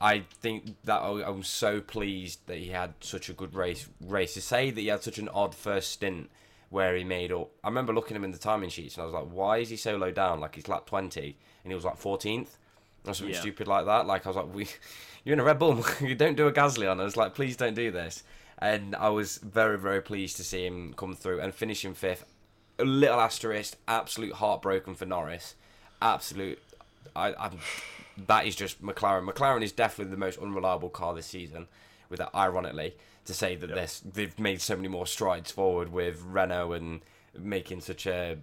I 0.00 0.24
think 0.40 0.76
that 0.84 1.00
I- 1.00 1.26
I'm 1.26 1.42
so 1.42 1.80
pleased 1.80 2.46
that 2.46 2.58
he 2.58 2.68
had 2.68 2.92
such 3.00 3.30
a 3.30 3.32
good 3.32 3.54
race. 3.54 3.88
Race 4.00 4.34
to 4.34 4.42
say 4.42 4.70
that 4.70 4.80
he 4.80 4.88
had 4.88 5.02
such 5.02 5.18
an 5.18 5.30
odd 5.30 5.54
first 5.54 5.92
stint 5.92 6.30
where 6.68 6.94
he 6.94 7.04
made 7.04 7.32
up. 7.32 7.50
I 7.64 7.68
remember 7.68 7.94
looking 7.94 8.14
at 8.14 8.18
him 8.18 8.24
in 8.24 8.32
the 8.32 8.38
timing 8.38 8.68
sheets 8.68 8.96
and 8.96 9.02
I 9.02 9.06
was 9.06 9.14
like, 9.14 9.28
why 9.32 9.58
is 9.58 9.70
he 9.70 9.76
so 9.76 9.96
low 9.96 10.10
down? 10.10 10.38
Like 10.38 10.54
he's 10.54 10.68
lap 10.68 10.86
20 10.86 11.36
and 11.64 11.72
he 11.72 11.74
was 11.74 11.84
like 11.84 11.98
14th 11.98 12.58
or 13.08 13.14
something 13.14 13.34
Yeah. 13.34 13.40
stupid 13.40 13.66
like 13.68 13.86
that. 13.86 14.06
Like 14.06 14.26
I 14.26 14.30
was 14.30 14.36
like, 14.36 14.54
we, 14.54 14.68
you're 15.24 15.34
in 15.34 15.40
a 15.40 15.44
Red 15.44 15.58
Bull. 15.58 15.84
you 16.00 16.14
don't 16.14 16.36
do 16.36 16.46
a 16.46 16.52
Gasly 16.52 16.90
on 16.90 17.00
us. 17.00 17.16
Like 17.16 17.34
please 17.34 17.56
don't 17.56 17.74
do 17.74 17.90
this. 17.90 18.22
And 18.58 18.96
I 18.96 19.08
was 19.10 19.38
very 19.38 19.78
very 19.78 20.02
pleased 20.02 20.36
to 20.38 20.44
see 20.44 20.66
him 20.66 20.94
come 20.94 21.14
through 21.14 21.40
and 21.40 21.54
finish 21.54 21.84
in 21.84 21.94
fifth. 21.94 22.24
A 22.78 22.84
little 22.84 23.20
asterisk, 23.20 23.76
absolute 23.88 24.34
heartbroken 24.34 24.94
for 24.94 25.04
Norris. 25.06 25.54
Absolute. 26.00 26.60
I, 27.16 27.34
I'm. 27.34 27.58
That 28.26 28.46
is 28.46 28.56
just 28.56 28.82
McLaren. 28.82 29.28
McLaren 29.28 29.62
is 29.62 29.72
definitely 29.72 30.10
the 30.12 30.16
most 30.18 30.38
unreliable 30.40 30.88
car 30.88 31.14
this 31.14 31.26
season. 31.26 31.68
With 32.10 32.18
that, 32.20 32.30
ironically, 32.34 32.94
to 33.26 33.34
say 33.34 33.54
that 33.56 33.68
this 33.68 34.00
they've 34.00 34.38
made 34.38 34.60
so 34.60 34.76
many 34.76 34.88
more 34.88 35.06
strides 35.06 35.50
forward 35.50 35.92
with 35.92 36.22
Renault 36.22 36.72
and 36.72 37.00
making 37.38 37.80
such 37.80 38.06
a 38.06 38.38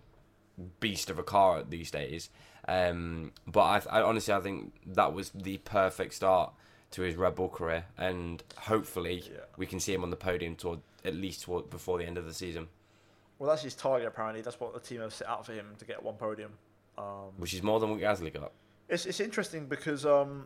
beast 0.79 1.09
of 1.09 1.17
a 1.19 1.23
car 1.23 1.63
these 1.63 1.91
days. 1.91 2.29
Um, 2.67 3.31
but 3.47 3.61
I, 3.61 3.99
I 3.99 4.01
honestly, 4.01 4.33
I 4.33 4.39
think 4.39 4.73
that 4.87 5.13
was 5.13 5.29
the 5.31 5.57
perfect 5.59 6.13
start 6.13 6.53
to 6.91 7.01
his 7.01 7.15
Red 7.15 7.35
Bull 7.35 7.49
career, 7.49 7.85
and 7.97 8.41
hopefully 8.57 9.23
Yeah. 9.31 9.39
we 9.57 9.65
can 9.65 9.79
see 9.79 9.93
him 9.93 10.03
on 10.03 10.09
the 10.09 10.15
podium 10.15 10.55
toward 10.55 10.79
at 11.03 11.13
least 11.13 11.43
toward, 11.43 11.69
before 11.69 11.97
the 11.99 12.05
end 12.05 12.17
of 12.17 12.25
the 12.25 12.33
season, 12.33 12.67
Well, 13.37 13.49
that's 13.49 13.61
his 13.63 13.75
target 13.75 14.07
apparently. 14.07 14.41
That's 14.41 14.59
what 14.59 14.73
the 14.73 14.79
team 14.79 15.01
have 15.01 15.13
set 15.13 15.27
out 15.27 15.45
for 15.45 15.53
him 15.53 15.75
to 15.77 15.85
get 15.85 16.01
one 16.01 16.15
podium. 16.15 16.53
Um, 16.97 17.33
which 17.37 17.53
is 17.53 17.61
more 17.61 17.79
than 17.79 17.89
what 17.91 17.99
Gasly 17.99 18.33
got. 18.33 18.51
It's 18.87 19.05
it's 19.05 19.19
interesting 19.19 19.65
because 19.67 20.05
um, 20.05 20.45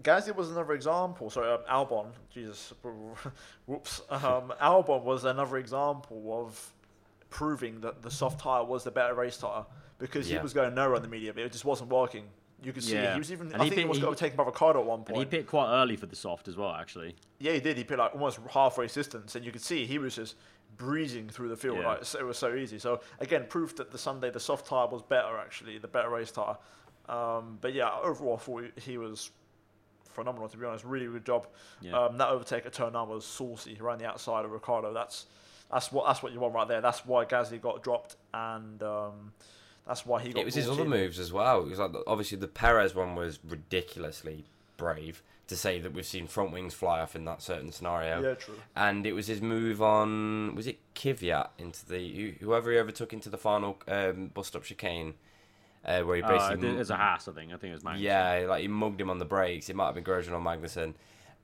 Gasly 0.00 0.34
was 0.34 0.50
another 0.50 0.72
example. 0.74 1.28
Sorry, 1.30 1.50
um, 1.52 1.60
Albon. 1.68 2.06
Jesus, 2.32 2.72
whoops. 3.66 4.02
Um, 4.08 4.52
Albon 4.62 5.02
was 5.02 5.24
another 5.24 5.56
example 5.58 6.40
of 6.46 6.72
proving 7.30 7.80
that 7.82 8.02
the 8.02 8.10
soft 8.10 8.40
tire 8.40 8.64
was 8.64 8.84
the 8.84 8.90
better 8.90 9.14
race 9.14 9.36
tire 9.36 9.64
because 9.98 10.30
Yeah. 10.30 10.38
he 10.38 10.42
was 10.42 10.52
going 10.52 10.74
nowhere 10.74 10.96
on 10.96 11.02
the 11.02 11.08
medium. 11.08 11.38
It 11.38 11.52
just 11.52 11.64
wasn't 11.64 11.90
working. 11.90 12.24
You 12.62 12.72
could 12.72 12.82
see. 12.82 12.94
Yeah. 12.94 13.12
he 13.12 13.18
was 13.20 13.30
even. 13.30 13.52
And 13.52 13.62
I 13.62 13.68
think 13.68 13.80
he 13.80 13.84
was 13.84 13.98
he- 13.98 14.00
got 14.02 14.08
overtaken 14.08 14.36
by 14.36 14.42
Ricciardo 14.44 14.80
at 14.80 14.86
one 14.86 15.00
And 15.00 15.08
he 15.08 15.14
point. 15.14 15.30
pit 15.30 15.46
quite 15.46 15.70
early 15.70 15.96
for 15.96 16.06
the 16.06 16.16
soft 16.16 16.48
as 16.48 16.56
well, 16.56 16.72
actually. 16.72 17.14
yeah, 17.38 17.52
he 17.52 17.60
did. 17.60 17.76
He 17.76 17.84
pit 17.84 17.98
like 17.98 18.12
almost 18.14 18.40
halfway 18.50 18.88
distance, 18.88 19.36
and 19.36 19.44
you 19.44 19.52
could 19.52 19.62
see 19.62 19.86
he 19.86 19.98
was 19.98 20.16
just 20.16 20.34
breezing 20.76 21.28
through 21.28 21.48
the 21.50 21.56
field. 21.56 21.78
Yeah. 21.78 21.88
Like 21.88 22.04
so- 22.04 22.18
it 22.18 22.24
was 22.24 22.36
so 22.38 22.54
easy. 22.54 22.78
So 22.80 23.00
again, 23.20 23.46
proof 23.48 23.76
that 23.76 23.90
the 23.92 23.98
Sunday 23.98 24.30
the 24.30 24.40
soft 24.40 24.66
tire 24.66 24.86
was 24.88 25.02
better 25.02 25.38
actually, 25.38 25.78
the 25.78 25.86
better 25.88 26.08
race 26.08 26.32
tire. 26.32 26.56
Um, 27.08 27.58
but 27.60 27.72
yeah, 27.74 27.90
overall, 28.02 28.34
I 28.34 28.38
thought 28.38 28.64
he 28.76 28.92
he 28.92 28.98
was 28.98 29.30
phenomenal. 30.04 30.48
To 30.48 30.56
be 30.56 30.66
honest, 30.66 30.84
really 30.84 31.06
good 31.06 31.24
job. 31.24 31.46
Yeah. 31.80 31.96
Um, 31.96 32.18
that 32.18 32.28
overtake 32.28 32.66
at 32.66 32.72
turn 32.72 32.92
nine 32.94 33.08
was 33.08 33.24
saucy 33.24 33.78
around 33.80 33.98
the 34.00 34.06
outside 34.06 34.44
of 34.44 34.50
Ricciardo. 34.50 34.92
That's 34.92 35.26
that's 35.72 35.92
what 35.92 36.06
that's 36.06 36.22
what 36.22 36.32
you 36.32 36.40
want 36.40 36.54
right 36.54 36.68
there. 36.68 36.80
That's 36.80 37.04
why 37.06 37.24
Gasly 37.24 37.60
got 37.60 37.82
dropped, 37.82 38.16
and 38.32 38.82
um, 38.82 39.32
that's 39.86 40.06
why 40.06 40.22
he 40.22 40.32
got. 40.32 40.40
It 40.40 40.44
was 40.46 40.54
his 40.54 40.66
brought 40.66 40.74
other 40.74 40.84
in. 40.84 40.90
moves 40.90 41.18
as 41.18 41.32
well. 41.32 41.62
It 41.62 41.68
was 41.68 41.78
like 41.78 41.92
obviously 42.06 42.38
the 42.38 42.48
Perez 42.48 42.94
one 42.94 43.14
was 43.14 43.38
ridiculously 43.46 44.44
brave 44.76 45.22
to 45.48 45.56
say 45.56 45.80
that 45.80 45.92
we've 45.94 46.06
seen 46.06 46.26
front 46.26 46.52
wings 46.52 46.74
fly 46.74 47.00
off 47.00 47.16
in 47.16 47.24
that 47.24 47.40
certain 47.42 47.72
scenario. 47.72 48.22
Yeah, 48.22 48.34
true. 48.34 48.54
And 48.76 49.06
it 49.06 49.12
was 49.12 49.26
his 49.26 49.40
move 49.40 49.80
on 49.82 50.54
was 50.54 50.66
it 50.66 50.78
Kvyat 50.94 51.48
into 51.58 51.86
the 51.86 52.34
whoever 52.40 52.70
he 52.70 52.78
overtook 52.78 53.12
into 53.12 53.30
the 53.30 53.38
final 53.38 53.78
um, 53.88 54.30
bus 54.34 54.48
stop 54.48 54.64
chicane, 54.64 55.14
uh, 55.84 56.00
where 56.02 56.16
he 56.16 56.22
basically 56.22 56.36
Uh, 56.36 56.48
basically 56.50 56.74
there's 56.74 56.90
a 56.90 56.96
Haas, 56.96 57.28
I 57.28 57.32
think. 57.32 57.52
I 57.52 57.56
think 57.56 57.70
it 57.70 57.74
was 57.74 57.84
Magnus. 57.84 58.02
yeah, 58.02 58.44
like 58.48 58.62
he 58.62 58.68
mugged 58.68 59.00
him 59.00 59.10
on 59.10 59.18
the 59.18 59.24
brakes. 59.24 59.68
It 59.70 59.76
might 59.76 59.86
have 59.86 59.94
been 59.94 60.04
Grosjean 60.04 60.32
or 60.32 60.40
Magnussen. 60.40 60.94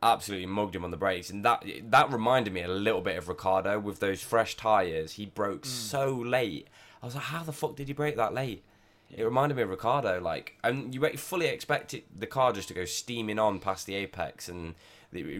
Absolutely 0.03 0.47
mugged 0.47 0.77
him 0.77 0.85
on 0.85 0.91
the 0.91 0.97
brakes, 0.99 1.31
and 1.31 1.45
that 1.45 1.65
that 1.91 2.13
reminded 2.13 2.53
me 2.53 2.63
a 2.63 2.69
little 2.69 3.01
bit 3.01 3.17
of 3.17 3.29
Ricciardo 3.29 3.79
with 3.79 4.01
those 4.01 4.21
fresh 4.21 4.55
tires. 4.55 5.13
He 5.13 5.25
broke 5.27 5.65
so 5.65 6.13
late. 6.15 6.69
I 7.03 7.07
was 7.07 7.15
like, 7.15 7.25
how 7.25 7.43
the 7.43 7.53
fuck 7.53 7.77
did 7.77 7.89
he 7.89 7.95
brake 7.95 8.17
that 8.17 8.35
late? 8.35 8.63
It 9.11 9.23
reminded 9.23 9.55
me 9.57 9.63
of 9.63 9.71
Ricciardo, 9.71 10.21
like, 10.21 10.55
and 10.65 10.95
you 10.95 11.07
fully 11.17 11.47
expect 11.47 11.95
it, 11.95 12.05
the 12.19 12.27
car 12.27 12.53
just 12.53 12.69
to 12.69 12.75
go 12.75 12.85
steaming 12.85 13.39
on 13.39 13.61
past 13.61 13.87
the 13.87 13.95
apex 13.95 14.49
and 14.49 14.75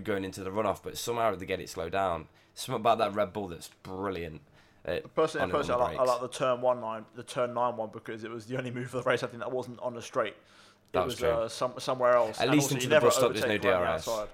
going 0.05 0.25
into 0.25 0.45
the 0.45 0.51
runoff, 0.51 0.81
but 0.83 0.97
somehow 0.97 1.35
they 1.35 1.45
get 1.47 1.61
it 1.61 1.69
slowed 1.69 1.93
down. 1.93 2.29
Something 2.55 2.81
about 2.81 2.99
that 2.99 3.15
Red 3.15 3.33
Bull 3.33 3.49
that's 3.49 3.69
brilliant. 3.83 4.41
Uh, 4.87 4.99
Personally, 5.15 5.43
on- 5.45 5.51
on 5.51 5.57
personally 5.57 5.83
I, 5.83 5.85
like, 5.89 5.99
I 5.99 6.05
like 6.05 6.21
the 6.21 6.29
turn 6.29 6.61
one 6.61 6.81
line, 6.81 7.05
the 7.17 7.23
turn 7.23 7.53
nine 7.55 7.77
one 7.77 7.91
because 7.93 8.23
it 8.23 8.31
was 8.31 8.47
the 8.47 8.57
only 8.57 8.71
move 8.71 8.95
of 8.95 9.03
the 9.05 9.11
race 9.11 9.23
I 9.23 9.27
think 9.27 9.41
that 9.43 9.51
wasn't 9.51 9.81
on 9.81 9.95
the 9.95 10.03
straight. 10.03 10.35
It 10.35 10.37
That 10.93 11.05
was 11.07 11.21
was 11.21 11.25
uh, 11.25 11.49
some, 11.49 11.73
somewhere 11.79 12.13
else. 12.15 12.39
At 12.39 12.45
And 12.49 12.53
least 12.53 12.65
also, 12.67 12.75
into 12.77 12.85
you 12.85 12.89
the 12.91 12.95
never 12.95 13.07
bus 13.07 13.17
stop, 13.17 13.33
there's 13.33 13.41
no 13.45 13.49
overtake 13.49 13.65
around 13.65 13.81
the 13.81 13.87
DRS. 13.97 14.09
outside. 14.09 14.29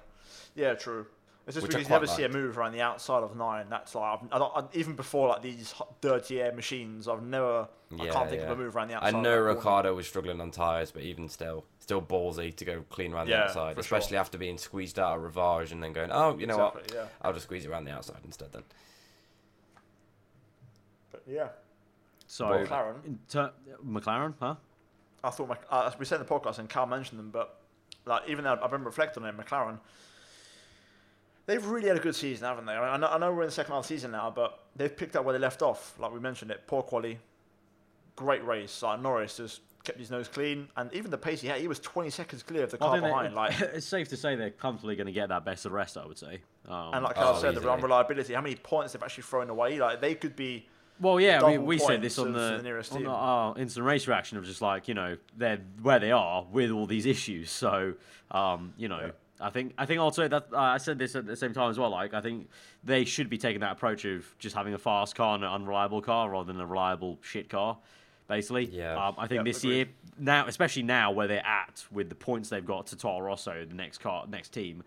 Yeah, 0.55 0.73
true. 0.73 1.05
It's 1.47 1.55
just 1.55 1.65
Which 1.67 1.75
I 1.75 1.79
because 1.79 1.81
you 1.81 1.87
quite 1.87 2.01
never 2.01 2.07
see 2.07 2.21
a 2.23 2.25
like. 2.27 2.33
move 2.33 2.57
around 2.57 2.73
the 2.73 2.81
outside 2.81 3.23
of 3.23 3.35
nine. 3.35 3.65
That's 3.69 3.95
like 3.95 4.19
I've, 4.21 4.27
I 4.31 4.37
don't, 4.37 4.55
I, 4.55 4.63
even 4.77 4.95
before 4.95 5.27
like 5.29 5.41
these 5.41 5.71
hot- 5.71 5.99
dirty 5.99 6.39
air 6.39 6.51
machines, 6.53 7.07
I've 7.07 7.23
never. 7.23 7.67
I 7.99 8.05
Yeah, 8.05 8.11
can't 8.13 8.29
think 8.29 8.41
yeah. 8.43 8.51
of 8.51 8.59
a 8.59 8.63
move 8.63 8.75
around 8.75 8.89
the 8.89 8.93
I 8.93 8.97
outside. 8.97 9.15
of 9.15 9.21
know 9.23 9.31
that 9.31 9.37
corner. 9.43 9.55
Ricciardo 9.55 9.95
was 9.95 10.07
struggling 10.07 10.39
on 10.39 10.51
tyres, 10.51 10.91
but 10.91 11.01
even 11.01 11.27
still, 11.29 11.65
still 11.79 12.01
ballsy 12.01 12.55
to 12.55 12.63
go 12.63 12.83
clean 12.89 13.11
around 13.13 13.27
the 13.27 13.35
outside, 13.37 13.75
for 13.75 13.81
sure. 13.83 13.97
especially 13.97 14.17
after 14.17 14.37
being 14.37 14.57
squeezed 14.59 14.99
out 14.99 15.17
of 15.17 15.23
Rivage 15.23 15.71
and 15.71 15.81
then 15.81 15.93
going, 15.93 16.11
oh, 16.11 16.37
you 16.37 16.45
know 16.45 16.57
what? 16.57 16.75
Exactly, 16.75 16.97
Yeah, 16.99 17.05
I'll 17.23 17.33
just 17.33 17.45
squeeze 17.45 17.65
it 17.65 17.69
around 17.71 17.85
the 17.85 17.91
outside 17.91 18.19
instead 18.23 18.51
then. 18.53 18.63
but 21.11 21.23
yeah. 21.27 21.49
So, 22.27 22.45
McLaren. 22.45 23.03
in 23.05 23.19
ter- 23.27 23.51
McLaren, 23.85 24.33
huh? 24.39 24.55
I 25.23 25.29
thought 25.31 25.49
Mc- 25.49 25.67
uh, 25.69 25.89
as 25.91 25.99
we 25.99 26.05
said 26.05 26.19
in 26.21 26.25
the 26.25 26.31
podcast, 26.31 26.59
and 26.59 26.69
Cal 26.69 26.85
mentioned 26.85 27.19
them, 27.19 27.29
but 27.31 27.59
like 28.05 28.23
even 28.27 28.43
though 28.45 28.57
I've 28.61 28.71
been 28.71 28.83
reflecting 28.83 29.23
on 29.23 29.29
it, 29.29 29.37
McLaren, 29.37 29.79
they've 31.51 31.65
really 31.65 31.87
had 31.89 31.97
a 31.97 31.99
good 31.99 32.15
season, 32.15 32.47
haven't 32.47 32.65
they? 32.65 32.73
I, 32.73 32.79
mean, 32.79 32.89
I, 32.89 32.97
know, 32.97 33.07
I 33.07 33.17
know 33.17 33.33
we're 33.33 33.41
in 33.43 33.47
the 33.47 33.51
second 33.51 33.73
half 33.73 33.83
of 33.83 33.87
the 33.89 33.93
season 33.95 34.11
now, 34.11 34.31
but 34.33 34.59
they've 34.75 34.95
picked 34.95 35.15
up 35.15 35.25
where 35.25 35.33
they 35.33 35.39
left 35.39 35.61
off. 35.61 35.93
Like 35.99 36.13
we 36.13 36.19
mentioned 36.19 36.49
it, 36.51 36.63
poor 36.65 36.81
quality, 36.81 37.19
great 38.15 38.45
race. 38.45 38.81
Like 38.81 39.01
Norris 39.01 39.37
just 39.37 39.61
kept 39.83 39.99
his 39.99 40.11
nose 40.11 40.27
clean, 40.27 40.67
and 40.77 40.93
even 40.93 41.11
the 41.11 41.17
pace 41.17 41.41
he 41.41 41.47
had, 41.47 41.59
he 41.59 41.67
was 41.67 41.79
20 41.79 42.09
seconds 42.09 42.43
clear 42.43 42.63
of 42.63 42.71
the 42.71 42.77
car 42.77 42.95
I 42.95 42.99
they- 42.99 43.07
behind. 43.07 43.35
Like 43.35 43.59
it's 43.61 43.85
safe 43.85 44.07
to 44.09 44.17
say 44.17 44.35
they're 44.35 44.49
comfortably 44.51 44.95
going 44.95 45.07
to 45.07 45.11
get 45.13 45.29
that 45.29 45.43
best 45.43 45.65
of 45.65 45.71
the 45.71 45.75
rest, 45.75 45.97
I 45.97 46.05
would 46.05 46.17
say. 46.17 46.39
Um, 46.69 46.91
and 46.93 47.03
like 47.03 47.15
Cal 47.15 47.35
Oh, 47.35 47.41
said, 47.41 47.55
the 47.55 47.69
unreliability, 47.71 48.33
how 48.33 48.41
many 48.41 48.55
points 48.55 48.93
they've 48.93 49.03
actually 49.03 49.23
thrown 49.23 49.49
away. 49.49 49.79
Like 49.79 49.99
they 50.01 50.15
could 50.15 50.35
be. 50.35 50.67
Well, 50.99 51.19
yeah, 51.19 51.43
we, 51.43 51.57
we 51.57 51.77
said 51.79 52.03
this 52.03 52.19
on 52.19 52.31
the, 52.31 52.57
the 52.57 52.63
nearest 52.63 52.93
on 52.93 53.03
the 53.03 53.09
our 53.09 53.57
instant 53.57 53.87
race 53.87 54.07
reaction 54.07 54.37
of 54.37 54.45
just 54.45 54.61
like 54.61 54.87
you 54.87 54.93
know 54.93 55.17
they're 55.35 55.59
where 55.81 55.97
they 55.97 56.11
are 56.11 56.45
with 56.51 56.69
all 56.69 56.85
these 56.85 57.07
issues. 57.07 57.49
So 57.49 57.95
um, 58.29 58.73
you 58.77 58.87
know, 58.87 58.99
Yeah. 59.07 59.11
I 59.41 59.49
think 59.49 59.73
I 59.77 59.85
think 59.85 59.99
also 59.99 60.27
that 60.27 60.47
uh, 60.53 60.57
I 60.57 60.77
said 60.77 60.99
this 60.99 61.15
at 61.15 61.25
the 61.25 61.35
same 61.35 61.53
time 61.53 61.69
as 61.69 61.79
well. 61.79 61.89
Like 61.89 62.13
I 62.13 62.21
think 62.21 62.49
they 62.83 63.05
should 63.05 63.29
be 63.29 63.37
taking 63.37 63.61
that 63.61 63.73
approach 63.73 64.05
of 64.05 64.25
just 64.39 64.55
having 64.55 64.73
a 64.73 64.77
fast 64.77 65.15
car 65.15 65.35
and 65.35 65.43
an 65.43 65.49
unreliable 65.51 66.01
car 66.01 66.29
rather 66.29 66.51
than 66.51 66.61
a 66.61 66.65
reliable 66.65 67.17
shit 67.21 67.49
car. 67.49 67.77
Basically, 68.27 68.65
Yeah. 68.65 68.93
Um, 69.07 69.15
I 69.17 69.27
think 69.27 69.39
Yep, 69.39 69.45
this 69.45 69.63
agreed. 69.63 69.75
year 69.75 69.85
now, 70.17 70.47
especially 70.47 70.83
now 70.83 71.11
where 71.11 71.27
they're 71.27 71.45
at 71.45 71.83
with 71.91 72.07
the 72.07 72.15
points 72.15 72.47
they've 72.49 72.65
got 72.65 72.87
to 72.87 72.95
Toro 72.95 73.19
Rosso, 73.25 73.65
the 73.65 73.75
next 73.75 73.97
car, 73.97 74.25
next 74.27 74.49
team, 74.49 74.83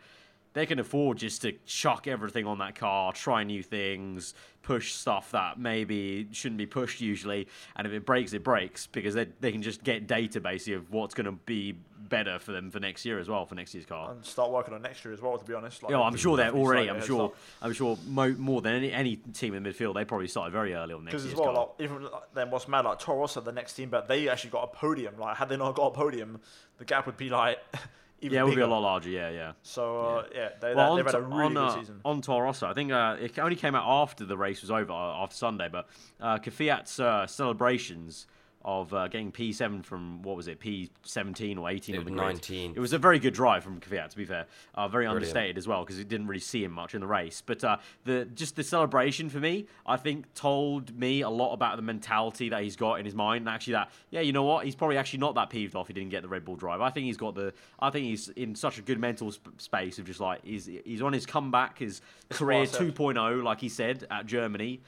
they 0.55 0.65
can 0.65 0.79
afford 0.79 1.19
just 1.19 1.43
to 1.43 1.53
chuck 1.67 2.07
everything 2.07 2.47
on 2.47 2.59
that 2.59 2.75
car, 2.77 3.13
try 3.13 3.43
new 3.45 3.63
things, 3.63 4.35
push 4.63 4.93
stuff 4.93 5.33
that 5.33 5.59
maybe 5.59 6.27
shouldn't 6.33 6.59
be 6.59 6.65
pushed 6.65 7.01
usually, 7.03 7.49
and 7.77 7.87
if 7.87 7.93
it 7.93 8.07
breaks, 8.07 8.33
it 8.33 8.43
breaks 8.45 8.87
because 8.87 9.13
they 9.15 9.27
they 9.41 9.53
can 9.53 9.61
just 9.63 9.83
get 9.85 10.07
data 10.07 10.41
basically 10.41 10.75
of 10.75 10.91
what's 10.91 11.13
going 11.13 11.27
to 11.27 11.33
be 11.33 11.75
better 12.09 12.39
for 12.39 12.53
them 12.53 12.71
for 12.71 12.81
next 12.81 13.05
year 13.05 13.19
as 13.19 13.29
well 13.29 13.47
for 13.47 13.55
next 13.55 13.75
year's 13.75 13.87
car. 13.87 14.11
And 14.11 14.25
start 14.25 14.51
working 14.51 14.75
on 14.75 14.83
next 14.83 15.05
year 15.05 15.13
as 15.15 15.21
well. 15.21 15.37
To 15.39 15.45
be 15.45 15.55
honest, 15.55 15.83
like, 15.83 15.91
Yeah, 15.91 16.01
I'm 16.01 16.17
sure 16.17 16.37
they're 16.37 16.53
already. 16.53 16.89
I'm 16.89 17.01
sure. 17.01 17.29
start. 17.29 17.35
I'm 17.63 17.73
sure 17.73 17.99
mo- 18.07 18.35
more 18.39 18.61
than 18.63 18.75
any 18.75 18.93
any 18.93 19.17
team 19.17 19.55
in 19.55 19.63
the 19.63 19.71
midfield, 19.71 19.95
they 19.95 20.05
probably 20.05 20.29
started 20.29 20.53
very 20.53 20.75
early 20.75 20.95
on 20.95 21.05
next 21.05 21.15
year's 21.23 21.33
as 21.33 21.35
well, 21.35 21.45
car. 21.47 21.55
like, 21.55 21.69
even 21.81 22.03
like, 22.05 22.35
then 22.35 22.51
what's 22.51 22.69
mad, 22.69 22.85
like 22.85 22.99
Toro 22.99 23.21
Rosso, 23.21 23.41
the 23.41 23.53
next 23.53 23.75
team, 23.75 23.89
but 23.91 24.09
they 24.09 24.29
actually 24.29 24.51
got 24.51 24.65
a 24.65 24.77
podium. 24.77 25.19
Like, 25.19 25.37
had 25.37 25.49
they 25.49 25.57
not 25.57 25.75
got 25.75 25.87
a 25.87 25.91
podium, 25.91 26.41
the 26.79 26.85
gap 26.85 27.07
would 27.07 27.17
be 27.17 27.29
like 27.31 27.59
even 28.21 28.35
yeah, 28.37 28.41
it 28.43 28.45
would 28.47 28.55
be 28.55 28.61
a 28.63 28.67
lot 28.67 28.81
larger. 28.81 29.11
Yeah, 29.11 29.31
yeah. 29.31 29.53
So 29.63 30.01
uh, 30.01 30.25
yeah, 30.35 30.51
they, 30.61 30.75
Well, 30.75 30.97
they've 30.97 31.07
on, 31.07 31.13
had 31.13 31.21
a 31.21 31.25
really 31.27 31.43
on, 31.45 31.55
good 31.55 31.63
uh, 31.65 31.75
season. 31.81 32.01
on 32.05 32.23
Toro 32.23 32.45
Rosso, 32.47 32.67
I 32.69 32.73
think 32.75 32.93
uh, 32.93 33.17
it 33.21 33.39
only 33.39 33.57
came 33.57 33.75
out 33.75 33.85
after 33.87 34.25
the 34.25 34.37
race 34.37 34.61
was 34.63 34.71
over, 34.71 34.93
uh, 34.93 35.23
after 35.23 35.37
Sunday, 35.37 35.69
but 35.71 35.89
uh, 36.21 36.39
Kvyat's 36.39 36.99
uh, 37.01 37.27
celebrations 37.27 38.27
of 38.65 38.95
uh, 38.95 39.09
getting 39.09 39.31
P7 39.31 39.85
from, 39.85 40.23
what 40.23 40.37
was 40.37 40.49
it, 40.49 40.59
P17 40.59 41.59
or 41.59 41.69
18 41.69 41.95
It 41.95 41.99
on 41.99 42.05
the 42.05 42.11
was 42.13 42.19
grid. 42.19 42.35
19. 42.35 42.73
It 42.75 42.81
was 42.81 42.93
a 42.93 42.99
very 42.99 43.19
good 43.19 43.35
drive 43.35 43.63
from 43.63 43.79
Kvyat, 43.79 44.09
to 44.11 44.17
be 44.17 44.25
fair. 44.25 44.47
Uh, 44.75 44.89
very 44.89 45.05
Brilliant. 45.05 45.17
understated 45.17 45.59
as 45.59 45.69
well, 45.69 45.85
because 45.85 45.99
it 45.99 46.09
didn't 46.09 46.27
really 46.27 46.41
see 46.41 46.65
him 46.65 46.73
much 46.73 46.95
in 46.95 47.01
the 47.01 47.07
race. 47.07 47.43
But 47.45 47.63
uh, 47.63 47.77
the 48.05 48.25
just 48.35 48.57
the 48.57 48.65
celebration 48.65 49.29
for 49.29 49.39
me, 49.39 49.67
I 49.87 49.97
think, 49.99 50.33
told 50.35 50.99
me 50.99 51.21
a 51.21 51.29
lot 51.29 51.53
about 51.53 51.77
the 51.77 51.83
mentality 51.83 52.49
that 52.49 52.63
he's 52.63 52.77
got 52.77 52.95
in 53.01 53.05
his 53.05 53.15
mind. 53.15 53.43
And 53.43 53.49
actually, 53.49 53.75
that, 53.75 53.91
yeah, 54.11 54.21
you 54.21 54.33
know 54.33 54.45
what? 54.45 54.65
He's 54.65 54.75
probably 54.75 54.97
actually 54.97 55.19
not 55.21 55.35
that 55.35 55.51
peeved 55.51 55.77
off 55.77 55.89
he 55.89 55.93
didn't 55.93 56.11
get 56.11 56.23
the 56.23 56.29
Red 56.29 56.45
Bull 56.45 56.57
drive. 56.57 56.81
I 56.81 56.91
think 56.91 57.05
he's 57.07 57.19
got 57.19 57.35
the, 57.35 57.53
I 57.81 57.91
think 57.91 58.07
he's 58.07 58.29
in 58.31 58.55
such 58.55 58.79
a 58.79 58.83
good 58.83 58.99
mental 58.99 59.31
sp- 59.31 59.53
space 59.59 59.99
of 59.99 60.07
just 60.07 60.21
like, 60.21 60.43
he's, 60.45 60.71
he's 60.85 61.03
on 61.03 61.13
his 61.13 61.27
comeback, 61.27 61.79
his 61.79 62.01
career 62.31 62.61
what 62.61 62.69
I 62.75 62.79
said. 62.79 62.95
2.0, 62.95 63.43
like 63.43 63.61
he 63.61 63.69
said, 63.69 64.07
at 64.11 64.25
Germany. 64.27 64.81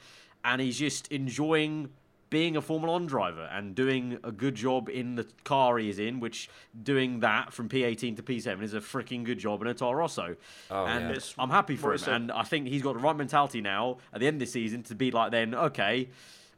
And 0.43 0.61
he's 0.61 0.79
just 0.79 1.11
enjoying 1.11 1.89
being 2.29 2.57
a 2.57 2.61
Formula 2.61 2.93
One 2.93 3.05
driver 3.05 3.49
and 3.51 3.73
doing 3.75 4.19
a 4.23 4.31
good 4.31 4.55
job 4.55 4.89
in 4.89 5.15
the 5.15 5.25
car 5.43 5.77
he 5.77 5.89
is 5.89 5.99
in, 5.99 6.19
which 6.19 6.49
doing 6.83 7.21
that 7.21 7.53
from 7.53 7.69
P18 7.69 8.15
to 8.17 8.23
P7 8.23 8.61
is 8.61 8.73
a 8.73 8.79
freaking 8.79 9.23
good 9.23 9.39
job 9.39 9.61
in 9.61 9.67
a 9.67 9.73
Toro 9.73 9.99
Rosso. 9.99 10.35
Oh, 10.69 10.85
and 10.85 11.15
yeah. 11.15 11.21
I'm 11.37 11.49
happy 11.49 11.75
for 11.75 11.91
what 11.91 12.01
him. 12.01 12.05
he. 12.05 12.11
And 12.11 12.31
I 12.31 12.43
think 12.43 12.67
he's 12.67 12.81
got 12.81 12.93
the 12.93 12.99
right 12.99 13.15
mentality 13.15 13.61
now 13.61 13.97
at 14.13 14.19
the 14.19 14.27
end 14.27 14.35
of 14.35 14.39
the 14.41 14.51
season 14.51 14.83
to 14.83 14.95
be 14.95 15.11
like, 15.11 15.31
then, 15.31 15.55
okay, 15.55 16.09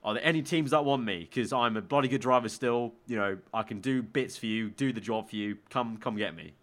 are 0.04 0.14
there 0.14 0.26
any 0.26 0.42
teams 0.42 0.72
that 0.72 0.86
want 0.86 1.04
me? 1.04 1.20
Because 1.20 1.54
I'm 1.54 1.78
a 1.78 1.82
bloody 1.82 2.08
good 2.08 2.22
driver 2.22 2.50
still. 2.50 2.94
You 3.06 3.18
know, 3.18 3.38
I 3.54 3.64
can 3.64 3.80
do 3.80 4.02
bits 4.02 4.38
for 4.38 4.46
you, 4.46 4.70
do 4.70 4.94
the 4.94 5.02
job 5.02 5.30
for 5.30 5.36
you. 5.36 5.58
Come, 5.70 5.98
come 5.98 6.16
get 6.16 6.36
me. 6.36 6.54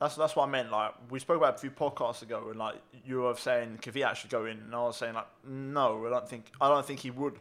That's 0.00 0.16
that's 0.16 0.34
what 0.34 0.48
I 0.48 0.50
meant. 0.50 0.72
Like 0.72 0.94
we 1.10 1.18
spoke 1.18 1.36
about 1.36 1.56
a 1.56 1.58
few 1.58 1.70
podcasts 1.70 2.22
ago, 2.22 2.46
and 2.48 2.58
like 2.58 2.76
you 3.04 3.20
were 3.20 3.34
saying, 3.34 3.80
could 3.82 3.94
he 3.94 4.02
actually 4.02 4.30
go 4.30 4.46
in? 4.46 4.56
And 4.56 4.74
I 4.74 4.80
was 4.80 4.96
saying 4.96 5.12
like, 5.12 5.26
no, 5.46 6.06
I 6.06 6.08
don't 6.08 6.26
think 6.26 6.46
I 6.58 6.68
don't 6.70 6.86
think 6.86 7.00
he 7.00 7.10
would 7.10 7.38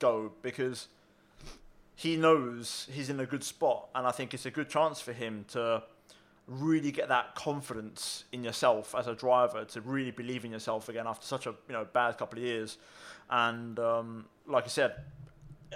go 0.00 0.32
because 0.42 0.88
he 1.94 2.16
knows 2.16 2.88
he's 2.92 3.10
in 3.10 3.20
a 3.20 3.26
good 3.26 3.44
spot, 3.44 3.88
and 3.94 4.06
I 4.06 4.10
think 4.10 4.34
it's 4.34 4.46
a 4.46 4.50
good 4.50 4.68
chance 4.68 5.00
for 5.00 5.12
him 5.12 5.44
to 5.52 5.82
really 6.48 6.90
get 6.90 7.08
that 7.08 7.34
confidence 7.36 8.24
in 8.32 8.42
yourself 8.42 8.94
as 8.98 9.06
a 9.06 9.14
driver 9.14 9.64
to 9.64 9.80
really 9.82 10.10
believe 10.10 10.44
in 10.44 10.50
yourself 10.50 10.88
again 10.88 11.06
after 11.06 11.24
such 11.24 11.46
a 11.46 11.50
you 11.68 11.72
know 11.72 11.86
bad 11.92 12.18
couple 12.18 12.38
of 12.38 12.44
years, 12.44 12.78
and 13.30 13.78
um, 13.78 14.24
like 14.46 14.64
I 14.64 14.68
said, 14.68 14.94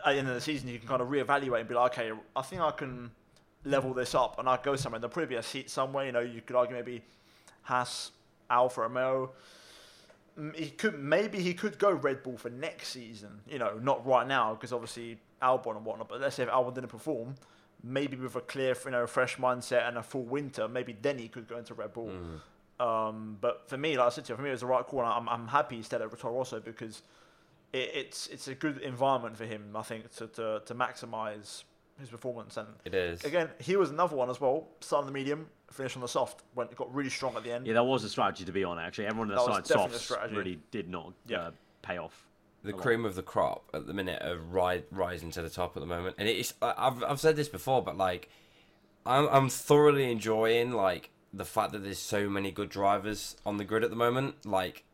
at 0.05 0.13
the 0.15 0.19
end 0.19 0.29
of 0.29 0.35
the 0.35 0.41
season 0.41 0.69
you 0.69 0.79
can 0.79 0.89
kind 0.89 1.01
of 1.01 1.09
reevaluate 1.09 1.61
and 1.61 1.69
be 1.69 1.75
like, 1.75 1.93
okay, 1.93 2.11
I 2.35 2.43
think 2.43 2.61
I 2.61 2.71
can 2.71 3.11
level 3.65 3.95
this 3.95 4.15
up 4.15 4.39
and 4.39 4.49
I 4.49 4.59
go 4.63 4.77
somewhere. 4.77 4.99
in 4.99 5.03
the 5.03 5.09
previous 5.09 5.47
seat 5.47 5.71
somewhere. 5.71 6.07
You 6.07 6.13
know, 6.13 6.21
you 6.21 6.41
could 6.41 6.57
argue 6.57 6.77
maybe 6.77 7.03
Haas, 7.63 8.11
Alfa 8.51 8.83
Romeo. 8.83 9.33
Mm, 10.39 10.55
He 10.57 10.71
could 10.71 10.99
maybe 10.99 11.41
he 11.41 11.55
could 11.55 11.79
go 11.79 11.91
Red 11.93 12.23
Bull 12.23 12.37
for 12.37 12.51
next 12.51 12.89
season. 12.89 13.41
You 13.49 13.59
know, 13.59 13.79
not 13.81 14.05
right 14.07 14.27
now 14.27 14.55
because 14.55 14.73
obviously 14.73 15.19
Albon 15.43 15.77
and 15.77 15.85
whatnot. 15.85 16.09
But 16.09 16.21
let's 16.21 16.37
say 16.37 16.43
if 16.45 16.49
Albon 16.49 16.75
didn't 16.75 16.89
perform, 16.91 17.35
maybe 17.83 18.17
with 18.17 18.35
a 18.37 18.41
clear, 18.41 18.75
you 18.85 18.91
know, 18.91 19.07
fresh 19.07 19.37
mindset 19.37 19.87
and 19.89 19.99
a 19.99 20.03
full 20.03 20.23
winter, 20.25 20.67
maybe 20.69 20.97
then 21.01 21.19
he 21.19 21.29
could 21.29 21.47
go 21.49 21.59
into 21.59 21.75
Red 21.75 21.93
Bull. 21.93 22.11
Um, 22.81 23.39
but 23.41 23.69
for 23.69 23.77
me, 23.77 23.97
like 23.97 24.07
I 24.07 24.11
said 24.11 24.25
to 24.27 24.33
you, 24.33 24.37
for 24.37 24.43
me, 24.43 24.49
it 24.49 24.53
was 24.53 24.61
the 24.61 24.67
right 24.67 24.85
call. 24.85 25.01
and 25.01 25.09
I'm, 25.09 25.29
I'm 25.29 25.47
happy 25.49 25.77
he 25.77 25.83
stayed 25.83 26.01
at 26.01 26.19
Toro 26.19 26.35
Rosso 26.37 26.59
because 26.61 27.03
it, 27.73 27.91
it's 27.95 28.27
it's 28.29 28.49
a 28.49 28.55
good 28.55 28.79
environment 28.79 29.37
for 29.37 29.45
him. 29.45 29.71
I 29.77 29.83
think 29.83 30.11
to 30.17 30.27
to, 30.29 30.63
to 30.67 30.75
maximise 30.75 31.63
his 32.01 32.09
performance. 32.09 32.57
And 32.57 32.69
It 32.85 32.95
is. 32.95 33.25
again, 33.25 33.49
he 33.61 33.77
was 33.77 33.91
another 33.91 34.17
one 34.17 34.31
as 34.31 34.41
well. 34.41 34.69
Start 34.81 35.01
on 35.03 35.07
the 35.07 35.13
medium, 35.13 35.49
finish 35.71 35.95
on 35.97 36.03
the 36.03 36.09
soft. 36.09 36.43
Went 36.55 36.75
got 36.77 36.93
really 36.95 37.11
strong 37.11 37.37
at 37.37 37.45
the 37.45 37.53
end. 37.53 37.67
Yeah, 37.67 37.75
that 37.75 37.85
was 37.85 38.05
a 38.05 38.09
strategy 38.09 38.45
to 38.45 38.53
be 38.53 38.65
on. 38.65 38.79
Actually, 38.79 39.07
everyone 39.07 39.29
that, 39.29 39.35
That 39.37 39.47
was 39.47 39.67
started 39.67 39.69
definitely 39.69 39.87
a 39.91 39.99
softs 39.99 40.05
strategy. 40.05 40.37
really 40.37 40.61
did 40.71 40.89
not 40.89 41.13
Yeah. 41.27 41.39
uh, 41.39 41.51
pay 41.83 41.99
off. 41.99 42.27
the 42.63 42.71
a 42.71 42.77
lot. 42.77 42.81
cream 42.83 43.05
of 43.05 43.15
the 43.15 43.23
crop 43.23 43.69
at 43.75 43.87
the 43.87 43.93
minute 43.93 44.23
are 44.23 44.39
ri- 44.39 44.85
rising 44.91 45.31
to 45.33 45.43
the 45.43 45.51
top 45.51 45.77
at 45.77 45.81
the 45.81 45.87
moment, 45.87 46.17
and 46.19 46.27
it's 46.27 46.55
I- 46.63 46.75
I've 46.79 47.05
I've 47.05 47.21
said 47.21 47.37
this 47.37 47.49
before, 47.51 47.83
but 47.83 47.97
like 47.99 48.31
I'm 49.05 49.29
I'm 49.29 49.49
thoroughly 49.51 50.11
enjoying 50.11 50.73
like 50.73 51.11
the 51.33 51.45
fact 51.45 51.73
that 51.73 51.81
there's 51.81 51.99
so 51.99 52.29
many 52.31 52.51
good 52.51 52.71
drivers 52.71 53.37
on 53.45 53.59
the 53.59 53.65
grid 53.65 53.85
at 53.85 53.91
the 53.91 53.97
moment. 53.97 54.47
Like 54.47 54.85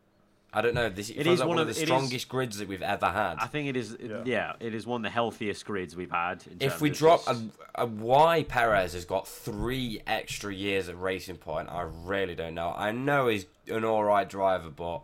I 0.53 0.61
don't 0.61 0.73
know, 0.73 0.89
this 0.89 1.09
it, 1.09 1.17
It 1.17 1.23
feels 1.23 1.35
is 1.35 1.39
like 1.39 1.47
one 1.47 1.55
one 1.57 1.61
of 1.63 1.69
of- 1.69 1.75
the 1.75 1.79
it 1.81 1.83
is- 1.83 1.87
strongest 1.87 2.27
grids 2.29 2.57
that 2.57 2.67
we've 2.67 2.81
ever 2.81 3.05
had. 3.07 3.37
I 3.39 3.47
think 3.47 3.69
it 3.69 3.77
is. 3.77 3.95
Yeah, 4.01 4.21
Yeah. 4.25 4.53
it 4.59 4.73
is 4.75 4.85
one 4.85 4.99
of 4.99 5.03
the 5.03 5.09
healthiest 5.09 5.65
grids 5.65 5.95
we've 5.95 6.11
had. 6.11 6.43
in 6.47 6.57
if 6.59 6.81
we 6.81 6.89
drop 6.89 7.25
a, 7.27 7.37
a 7.75 7.85
why 7.85 8.43
Perez 8.43 8.91
has 8.93 9.05
got 9.05 9.27
three 9.27 10.01
extra 10.05 10.53
years 10.53 10.89
at 10.89 10.99
Racing 10.99 11.37
Point, 11.37 11.69
I 11.69 11.83
really 11.83 12.35
don't 12.35 12.53
know. 12.53 12.73
I 12.75 12.91
know 12.91 13.27
he's 13.27 13.45
an 13.69 13.85
all 13.85 14.03
right 14.03 14.27
driver, 14.27 14.69
but 14.69 15.03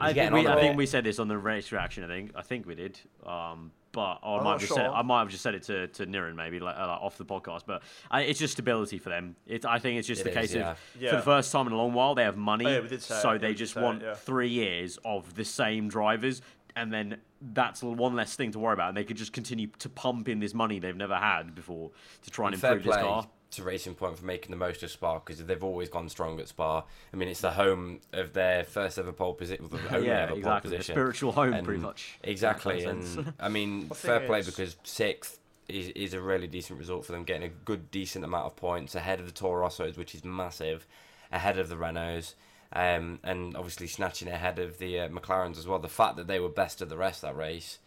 he's 0.00 0.08
I 0.10 0.12
think, 0.14 0.32
we, 0.32 0.40
on 0.40 0.46
I 0.48 0.56
a 0.56 0.60
think 0.60 0.76
we 0.76 0.86
said 0.86 1.04
this 1.04 1.18
on 1.20 1.28
the 1.28 1.38
race 1.38 1.70
reaction. 1.70 2.02
I 2.02 2.08
think 2.08 2.32
I 2.34 2.42
think 2.42 2.66
we 2.66 2.74
did. 2.74 2.98
Um, 3.24 3.70
but 3.92 4.18
or 4.22 4.36
I 4.36 4.38
I'm 4.38 4.44
might 4.44 4.50
not 4.50 4.50
have 4.52 4.60
just 4.60 4.74
said. 4.74 4.86
I 4.86 5.02
might 5.02 5.18
have 5.20 5.28
just 5.30 5.42
said 5.42 5.54
it 5.54 5.62
to 5.64 5.88
to 5.88 6.06
Niren 6.06 6.34
maybe 6.34 6.60
like, 6.60 6.76
uh, 6.76 6.86
like 6.86 7.00
off 7.00 7.16
the 7.18 7.24
podcast. 7.24 7.62
But 7.66 7.82
I, 8.10 8.22
it's 8.22 8.38
just 8.38 8.52
stability 8.52 8.98
for 8.98 9.08
them. 9.10 9.36
It, 9.46 9.64
I 9.64 9.78
think 9.78 9.98
it's 9.98 10.08
just 10.08 10.20
It 10.22 10.24
the 10.24 10.30
is, 10.30 10.36
case 10.36 10.54
yeah. 10.54 10.70
of 10.70 11.10
for 11.10 11.16
the 11.16 11.22
first 11.22 11.52
time 11.52 11.66
in 11.66 11.72
a 11.72 11.76
long 11.76 11.92
while 11.92 12.14
they 12.14 12.22
have 12.24 12.36
money, 12.36 12.66
Oh, 12.66 12.82
yeah, 12.82 12.88
say 12.98 13.14
so 13.20 13.30
it. 13.32 13.40
they 13.40 13.54
just 13.54 13.74
say 13.74 13.82
want 13.82 14.02
yeah. 14.02 14.14
three 14.14 14.48
years 14.48 14.98
of 15.04 15.34
the 15.34 15.44
same 15.44 15.88
drivers, 15.88 16.42
and 16.76 16.92
then 16.92 17.16
that's 17.52 17.82
one 17.82 18.14
less 18.14 18.36
thing 18.36 18.52
to 18.52 18.58
worry 18.58 18.74
about. 18.74 18.88
And 18.88 18.96
they 18.96 19.04
could 19.04 19.16
just 19.16 19.32
continue 19.32 19.68
to 19.78 19.88
pump 19.88 20.28
in 20.28 20.40
this 20.40 20.54
money 20.54 20.78
they've 20.78 20.96
never 20.96 21.16
had 21.16 21.54
before 21.54 21.90
to 22.22 22.30
try 22.30 22.48
and 22.48 22.58
fair 22.60 22.72
improve 22.72 22.94
this 22.94 23.02
car. 23.02 23.28
To 23.52 23.62
Racing 23.64 23.94
Point 23.94 24.18
for 24.18 24.24
making 24.24 24.50
the 24.50 24.56
most 24.56 24.82
of 24.82 24.90
Spa 24.90 25.18
because 25.18 25.44
they've 25.44 25.64
always 25.64 25.88
gone 25.88 26.08
strong 26.08 26.38
at 26.40 26.48
Spa. 26.48 26.84
I 27.12 27.16
mean, 27.16 27.28
it's 27.28 27.40
the 27.40 27.50
home 27.50 28.00
of 28.12 28.32
their 28.32 28.64
first 28.64 28.98
ever 28.98 29.12
pole 29.12 29.34
position, 29.34 29.68
yeah, 29.90 29.96
ever 29.98 30.34
exactly. 30.34 30.42
pole 30.42 30.54
The 30.56 30.60
position. 30.62 30.94
spiritual 30.94 31.32
home, 31.32 31.52
And- 31.54 31.64
pretty 31.64 31.80
much. 31.82 32.18
Exactly, 32.22 32.84
That 32.84 32.96
makes 32.96 33.08
sense. 33.08 33.26
and 33.26 33.34
I 33.40 33.48
mean, 33.48 33.88
The 33.88 33.94
fair 33.94 34.20
play 34.20 34.40
is- 34.40 34.46
because 34.46 34.76
sixth 34.84 35.38
is, 35.68 35.88
is 35.90 36.14
a 36.14 36.20
really 36.20 36.46
decent 36.46 36.78
result 36.78 37.04
for 37.06 37.12
them, 37.12 37.24
getting 37.24 37.42
a 37.44 37.48
good, 37.48 37.90
decent 37.90 38.24
amount 38.24 38.46
of 38.46 38.56
points 38.56 38.94
ahead 38.94 39.20
of 39.20 39.26
the 39.26 39.32
Toro 39.32 39.66
Rossos, 39.66 39.96
which 39.96 40.14
is 40.14 40.24
massive, 40.24 40.86
ahead 41.32 41.58
of 41.58 41.68
the 41.68 41.76
Renaults, 41.76 42.34
um, 42.72 43.18
and 43.24 43.56
obviously 43.56 43.86
snatching 43.88 44.28
ahead 44.28 44.58
of 44.60 44.78
the 44.78 45.00
uh, 45.00 45.08
McLarens 45.08 45.58
as 45.58 45.66
well. 45.66 45.78
The 45.80 45.88
fact 45.88 46.16
that 46.16 46.26
they 46.28 46.38
were 46.40 46.48
best 46.48 46.80
of 46.82 46.88
the 46.88 46.96
rest 46.96 47.22
that 47.22 47.36
race 47.36 47.78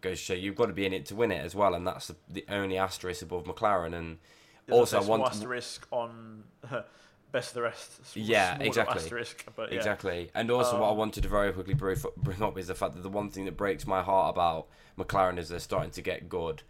goes 0.00 0.18
to 0.18 0.24
show 0.24 0.34
you've 0.34 0.56
got 0.56 0.66
to 0.66 0.72
be 0.72 0.84
in 0.84 0.92
it 0.92 1.06
to 1.06 1.14
win 1.14 1.30
it 1.30 1.44
as 1.44 1.54
well, 1.54 1.74
and 1.74 1.86
that's 1.86 2.08
the, 2.08 2.16
the 2.28 2.44
only 2.48 2.76
asterisk 2.76 3.22
above 3.22 3.44
McLaren. 3.44 3.94
And 3.94 4.18
There's 4.66 4.78
also, 4.78 4.96
a 4.98 5.00
I 5.00 5.04
small 5.04 5.18
want 5.18 5.32
asterisk 5.34 5.86
on 5.90 6.44
best 7.32 7.48
of 7.50 7.54
the 7.54 7.62
rest. 7.62 8.00
Yeah, 8.14 8.58
exactly. 8.60 8.96
Asterisk, 9.00 9.46
but 9.56 9.70
yeah. 9.72 9.78
Exactly. 9.78 10.30
And 10.34 10.50
also, 10.50 10.78
what 10.80 10.88
I 10.88 10.90
Um, 10.92 10.96
wanted 10.98 11.22
to 11.24 11.28
very 11.28 11.52
quickly 11.52 11.74
bring 11.74 11.96
bring 12.18 12.42
up 12.42 12.56
is 12.58 12.68
the 12.68 12.74
fact 12.74 12.94
that 12.94 13.02
the 13.02 13.08
one 13.08 13.30
thing 13.30 13.44
that 13.46 13.56
breaks 13.56 13.86
my 13.86 14.02
heart 14.02 14.34
about 14.34 14.66
McLaren 14.98 15.38
is 15.38 15.48
they're 15.48 15.58
starting 15.58 15.90
to 15.92 16.02
get 16.02 16.28
good 16.28 16.62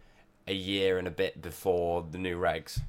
a 0.47 0.53
year 0.53 0.97
and 0.97 1.07
a 1.07 1.11
bit 1.11 1.41
before 1.41 2.05
the 2.09 2.17
new 2.17 2.37
regs. 2.39 2.79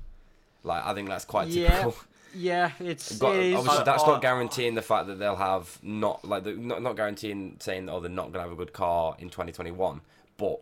Like, 0.63 0.85
I 0.85 0.95
think 0.95 1.09
that's 1.09 1.25
quite 1.27 1.49
Yeah, 1.49 1.69
typical. 1.69 1.97
yeah, 2.35 2.71
it's 2.81 3.19
Got- 3.19 3.37
it 3.37 3.43
is. 3.53 3.57
obviously, 3.57 3.81
I- 3.81 3.85
that's 3.85 4.05
I- 4.05 4.07
not 4.07 4.23
guaranteeing 4.23 4.75
the 4.75 4.83
fact 4.83 5.07
that 5.09 5.19
they'll 5.19 5.37
have 5.37 5.79
not 5.83 6.25
like 6.25 6.47
not 6.47 6.81
not 6.83 6.97
guaranteeing 6.97 7.57
saying 7.61 7.89
oh 7.91 8.01
they're 8.01 8.09
not 8.11 8.25
going 8.33 8.35
to 8.35 8.41
have 8.41 8.53
a 8.53 8.57
good 8.57 8.73
car 8.73 9.17
in 9.19 9.29
2021, 9.29 10.01
but 10.39 10.61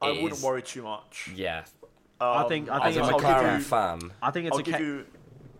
I 0.00 0.12
wouldn't 0.12 0.32
is- 0.34 0.42
think 0.42 0.64
too 0.64 0.82
much. 0.84 1.30
Yeah, 1.34 1.64
I 2.20 2.42
Um, 2.42 2.48
think- 2.48 2.68
I 2.70 2.78
think 2.78 2.86
as 2.88 2.96
a 2.96 3.00
it's 3.00 3.08
I'll 3.08 3.18
give 3.18 3.28
McLaren 3.28 3.58
you- 3.58 3.64
fan, 3.64 4.12
I 4.22 4.30
think 4.30 4.46
it's 4.46 4.54
I'll 4.54 4.60
a 4.60 4.62
give 4.62 4.74
ca- 4.76 4.80
you 4.80 5.06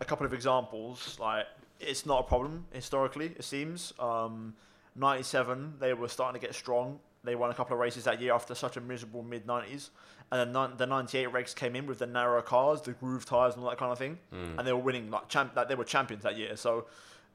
a 0.00 0.04
couple 0.04 0.24
of 0.26 0.32
examples. 0.32 1.18
Like 1.20 1.46
it's 1.80 2.06
not 2.06 2.20
a 2.20 2.22
problem 2.22 2.66
historically. 2.72 3.26
It 3.36 3.44
seems. 3.44 3.92
Um, 3.98 4.54
Ninety-seven, 4.98 5.74
they 5.78 5.92
were 5.92 6.08
starting 6.08 6.40
to 6.40 6.46
get 6.46 6.54
strong. 6.54 7.00
They 7.22 7.34
won 7.34 7.50
a 7.50 7.54
couple 7.54 7.74
of 7.74 7.80
races 7.80 8.04
that 8.04 8.18
year 8.18 8.32
after 8.32 8.54
such 8.54 8.78
a 8.78 8.80
miserable 8.80 9.22
mid 9.22 9.46
nineties, 9.46 9.90
and 10.32 10.54
then 10.54 10.76
the 10.78 10.86
ninety-eight 10.86 11.28
regs 11.28 11.54
came 11.54 11.76
in 11.76 11.86
with 11.86 11.98
the 11.98 12.06
narrow 12.06 12.40
cars, 12.40 12.80
the 12.80 12.92
groove 12.92 13.26
tires, 13.26 13.54
and 13.54 13.62
all 13.62 13.68
that 13.68 13.78
kind 13.78 13.92
of 13.92 13.98
thing, 13.98 14.18
Hmm. 14.30 14.58
and 14.58 14.66
they 14.66 14.72
were 14.72 14.78
winning 14.80 15.10
like 15.10 15.28
champ. 15.28 15.54
Like, 15.54 15.68
they 15.68 15.74
were 15.74 15.84
champions 15.84 16.22
that 16.22 16.38
year. 16.38 16.56
So, 16.56 16.86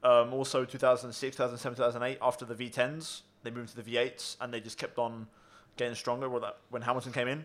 um, 0.02 0.32
also 0.34 0.64
2006, 0.64 1.36
2007, 1.36 1.76
2008, 1.76 2.18
after 2.20 2.44
the 2.44 2.54
V10s, 2.56 3.22
they 3.44 3.52
moved 3.52 3.68
to 3.68 3.76
the 3.76 3.82
V8s, 3.82 4.36
and 4.40 4.52
they 4.52 4.60
just 4.60 4.76
kept 4.76 4.98
on 4.98 5.28
getting 5.76 5.94
stronger. 5.94 6.28
When 6.28 6.42
that 6.42 6.56
when 6.70 6.82
Hamilton 6.82 7.12
came 7.12 7.28
in, 7.28 7.44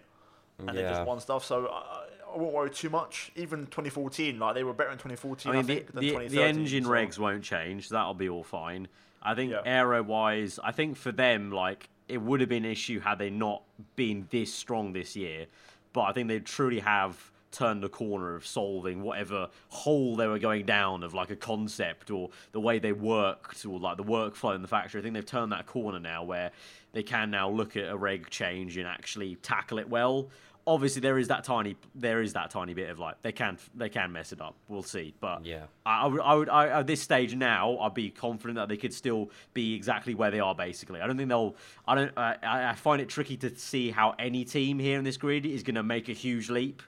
and 0.60 0.70
they 0.70 0.82
yeah. 0.82 0.89
just 0.89 1.06
won 1.06 1.20
stuff. 1.20 1.46
So 1.46 1.67
I, 1.67 2.06
I 2.34 2.38
won't 2.38 2.54
worry 2.54 2.70
too 2.70 2.89
much. 2.89 3.32
Even 3.36 3.65
2014, 3.67 4.39
like 4.39 4.56
they 4.56 4.63
were 4.63 4.74
better 4.74 4.91
in 4.91 4.98
2014. 4.98 5.50
I 5.50 5.56
mean, 5.56 5.63
I 5.63 5.65
think, 5.65 5.88
the, 5.88 5.93
than 5.93 6.02
the, 6.02 6.10
2013. 6.10 6.36
the 6.36 6.48
engine 6.48 6.84
so- 6.84 6.89
regs 6.89 7.20
won't 7.20 7.43
change. 7.43 7.89
That'll 7.89 8.13
be 8.13 8.30
all 8.30 8.43
fine. 8.43 8.88
I 9.22 9.36
think 9.36 9.52
Yeah. 9.52 9.62
aero 9.65 10.04
wise, 10.04 10.60
I 10.63 10.72
think 10.72 10.96
for 10.98 11.12
them, 11.12 11.52
like 11.52 11.89
it 12.08 12.22
would 12.22 12.39
have 12.39 12.50
been 12.50 12.65
an 12.65 12.72
issue 12.72 13.00
had 13.00 13.20
they 13.20 13.30
not 13.30 13.63
been 13.96 14.28
this 14.30 14.54
strong 14.54 14.93
this 14.93 15.15
year. 15.15 15.48
But 15.93 16.04
I 16.04 16.13
think 16.13 16.28
they 16.28 16.39
truly 16.39 16.80
have 16.80 17.32
turned 17.52 17.82
the 17.82 17.90
corner 17.90 18.36
of 18.36 18.46
solving 18.46 19.02
whatever 19.02 19.50
hole 19.70 20.16
they 20.16 20.28
were 20.28 20.40
going 20.40 20.66
down 20.66 21.04
of 21.04 21.14
like 21.14 21.30
a 21.30 21.36
concept 21.36 22.12
or 22.12 22.30
the 22.52 22.60
way 22.60 22.80
they 22.80 22.92
worked 22.92 23.66
or 23.66 23.80
like 23.80 23.98
the 23.98 24.04
workflow 24.04 24.56
in 24.56 24.62
the 24.62 24.68
factory. 24.68 25.00
I 25.00 25.04
think 25.04 25.14
they've 25.14 25.26
turned 25.26 25.52
that 25.52 25.66
corner 25.66 26.00
now 26.00 26.24
where 26.24 26.52
they 26.94 27.04
can 27.04 27.32
now 27.32 27.50
look 27.50 27.78
at 27.78 27.90
a 27.90 27.98
reg 27.98 28.30
change 28.30 28.78
and 28.78 28.88
actually 28.88 29.36
tackle 29.36 29.80
it 29.80 29.90
well 29.90 30.30
obviously 30.68 31.00
there 31.00 31.18
is 31.18 31.30
that 31.30 31.46
tiny 31.46 31.78
there 31.96 32.22
is 32.22 32.34
that 32.34 32.52
tiny 32.52 32.74
bit 32.74 32.90
of 32.90 33.00
like 33.00 33.20
they 33.22 33.32
can 33.32 33.58
they 33.74 33.90
can 33.90 34.12
mess 34.12 34.34
it 34.34 34.42
up. 34.42 34.56
We'll 34.68 34.84
see, 34.84 35.14
but 35.20 35.46
Yeah. 35.46 35.64
I, 35.86 36.04
I 36.04 36.06
would 36.08 36.22
I 36.22 36.36
would 36.36 36.50
I, 36.50 36.68
at 36.68 36.88
this 36.88 37.02
stage 37.02 37.34
now 37.34 37.80
I'd 37.80 37.94
be 37.94 38.10
confident 38.10 38.58
that 38.58 38.68
they 38.68 38.78
could 38.78 38.94
still 38.94 39.32
be 39.54 39.74
exactly 39.74 40.14
where 40.14 40.30
they 40.30 40.42
are. 40.42 40.54
Basically, 40.54 41.00
I 41.02 41.08
don't 41.08 41.18
think 41.18 41.30
they'll. 41.30 41.56
I 41.88 41.96
don't. 41.96 42.12
I, 42.18 42.38
I 42.44 42.76
find 42.76 43.02
it 43.02 43.08
tricky 43.08 43.38
to 43.38 43.56
see 43.58 43.90
how 43.90 44.14
any 44.20 44.44
team 44.44 44.78
here 44.78 45.00
in 45.00 45.06
this 45.06 45.18
grid 45.18 45.46
is 45.46 45.64
going 45.64 45.76
to 45.76 45.84
make 45.84 46.10
a 46.10 46.14
huge 46.14 46.50
leap. 46.50 46.84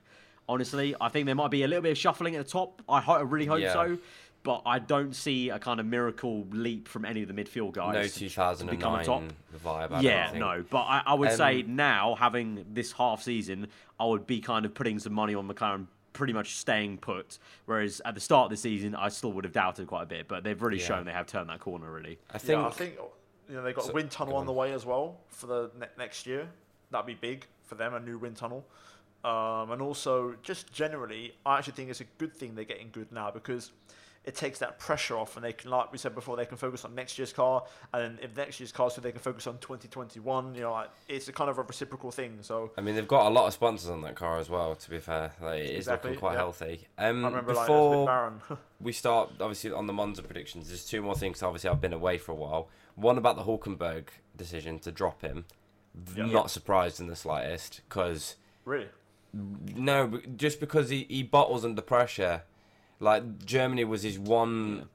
Honestly, 0.53 0.95
I 0.99 1.09
think 1.09 1.27
there 1.27 1.35
might 1.35 1.51
be 1.51 1.61
a 1.61 1.67
little 1.67 1.83
bit 1.83 1.91
of 1.91 1.97
shuffling 1.97 2.35
at 2.35 2.43
the 2.43 2.51
top. 2.51 2.81
I, 2.89 2.99
ho- 3.01 3.13
I 3.13 3.21
really 3.21 3.45
hope 3.45 3.59
Yeah. 3.61 3.71
so. 3.73 3.97
But 4.41 4.63
I 4.65 4.79
don't 4.79 5.13
see 5.13 5.49
a 5.49 5.59
kind 5.59 5.79
of 5.81 5.85
miracle 5.85 6.47
leap 6.51 6.87
from 6.87 7.03
any 7.05 7.21
of 7.21 7.27
the 7.27 7.33
midfield 7.35 7.73
guys. 7.73 7.93
no 7.93 8.01
to- 8.27 8.55
to 8.55 8.65
become 8.65 8.95
a 8.95 9.03
2009 9.03 9.05
top. 9.05 9.23
vibe. 9.63 9.91
I 9.97 9.99
Yeah, 10.01 10.27
think. 10.29 10.39
no, 10.39 10.63
but 10.69 10.79
I, 10.79 11.03
I 11.05 11.13
would 11.13 11.33
say 11.33 11.61
Um, 11.61 11.75
now 11.75 12.15
having 12.15 12.65
this 12.71 12.93
half 12.93 13.21
season, 13.21 13.67
I 13.99 14.05
would 14.05 14.25
be 14.25 14.39
kind 14.41 14.65
of 14.65 14.73
putting 14.73 14.97
some 14.97 15.13
money 15.13 15.35
on 15.35 15.47
McLaren 15.47 15.85
pretty 16.13 16.33
much 16.33 16.55
staying 16.55 16.97
put. 16.99 17.37
Whereas 17.65 18.01
at 18.05 18.15
the 18.15 18.21
start 18.21 18.45
of 18.45 18.51
the 18.51 18.57
season, 18.57 18.95
I 18.95 19.09
still 19.09 19.33
would 19.33 19.43
have 19.43 19.53
doubted 19.53 19.87
quite 19.87 20.03
a 20.03 20.07
bit, 20.07 20.27
but 20.27 20.43
they've 20.43 20.59
really 20.59 20.79
Yeah. 20.79 20.85
shown 20.85 21.05
they 21.05 21.11
have 21.11 21.27
turned 21.27 21.49
that 21.49 21.59
corner 21.59 21.91
really. 21.91 22.17
I 22.33 22.37
think 22.39 22.59
yeah, 22.59 22.65
I 22.65 22.71
think 22.71 22.97
you 23.49 23.55
know 23.55 23.61
they've 23.61 23.75
got 23.75 23.83
So- 23.85 23.91
a 23.91 23.93
wind 23.93 24.09
tunnel 24.09 24.33
go 24.33 24.39
on 24.39 24.45
the 24.47 24.53
way 24.53 24.71
as 24.71 24.85
well 24.85 25.19
for 25.27 25.45
the 25.47 25.69
ne- 25.77 25.85
next 25.97 26.25
year. 26.25 26.47
that'd 26.91 27.05
be 27.05 27.13
big 27.13 27.45
for 27.65 27.75
them, 27.75 27.93
a 27.93 27.99
new 27.99 28.17
wind 28.17 28.35
tunnel. 28.37 28.65
Um, 29.23 29.71
and 29.71 29.81
also, 29.81 30.35
just 30.43 30.71
generally, 30.71 31.33
I 31.45 31.57
actually 31.57 31.73
think 31.73 31.89
it's 31.89 32.01
a 32.01 32.05
good 32.17 32.33
thing 32.33 32.55
they're 32.55 32.63
getting 32.63 32.89
good 32.91 33.11
now 33.11 33.31
because 33.31 33.71
it 34.25 34.35
takes 34.35 34.59
that 34.59 34.79
pressure 34.79 35.17
off, 35.17 35.35
and 35.35 35.43
they 35.43 35.53
can, 35.53 35.71
like 35.71 35.91
we 35.91 35.97
said 35.97 36.13
before, 36.13 36.37
they 36.37 36.45
can 36.45 36.57
focus 36.57 36.85
on 36.85 36.93
next 36.93 37.17
year's 37.17 37.33
car, 37.33 37.63
and 37.93 38.19
if 38.21 38.35
next 38.35 38.59
year's 38.59 38.71
car, 38.71 38.89
so 38.89 39.01
they 39.01 39.11
can 39.11 39.19
focus 39.19 39.47
on 39.47 39.57
2021. 39.59 40.55
You 40.55 40.61
know, 40.61 40.71
like, 40.71 40.89
it's 41.07 41.27
a 41.27 41.33
kind 41.33 41.49
of 41.49 41.57
a 41.57 41.63
reciprocal 41.63 42.11
thing. 42.11 42.37
So 42.41 42.71
I 42.77 42.81
mean, 42.81 42.95
they've 42.95 43.07
got 43.07 43.27
a 43.27 43.29
lot 43.29 43.47
of 43.47 43.53
sponsors 43.53 43.89
on 43.89 44.01
that 44.01 44.15
car 44.15 44.37
as 44.37 44.49
well. 44.49 44.75
To 44.75 44.89
be 44.89 44.99
fair, 44.99 45.31
like, 45.41 45.61
it 45.61 45.71
is 45.71 45.77
Exactly, 45.79 46.11
looking 46.11 46.19
quite 46.19 46.33
yeah. 46.33 46.37
healthy. 46.37 46.87
Um, 46.97 47.25
I 47.25 47.29
remember 47.29 47.53
like, 47.53 47.69
it 47.69 47.71
was 47.71 47.79
a 47.79 47.89
bit 47.89 47.89
before 47.89 48.05
barren. 48.05 48.41
we 48.81 48.91
start, 48.91 49.31
obviously 49.39 49.71
on 49.71 49.87
the 49.87 49.93
Monza 49.93 50.21
predictions, 50.21 50.67
there's 50.67 50.85
two 50.85 51.01
more 51.01 51.15
things. 51.15 51.41
Obviously, 51.41 51.69
I've 51.69 51.81
been 51.81 51.93
away 51.93 52.17
for 52.17 52.31
a 52.33 52.35
while. 52.35 52.69
One 52.95 53.17
about 53.17 53.35
the 53.35 53.43
Hulkenberg 53.43 54.07
decision 54.35 54.79
to 54.79 54.91
drop 54.91 55.21
him. 55.21 55.45
Yeah. 56.15 56.27
Not 56.27 56.51
surprised 56.51 56.99
in 56.99 57.07
the 57.07 57.15
slightest, 57.15 57.81
because 57.89 58.35
really. 58.65 58.87
No, 59.33 60.19
just 60.35 60.59
because 60.59 60.89
he, 60.89 61.05
he 61.09 61.23
bottles 61.23 61.63
under 61.65 61.81
pressure. 61.81 62.43
Like 62.99 63.45
Germany 63.45 63.83
was 63.85 64.03
his 64.03 64.19
one 64.19 64.89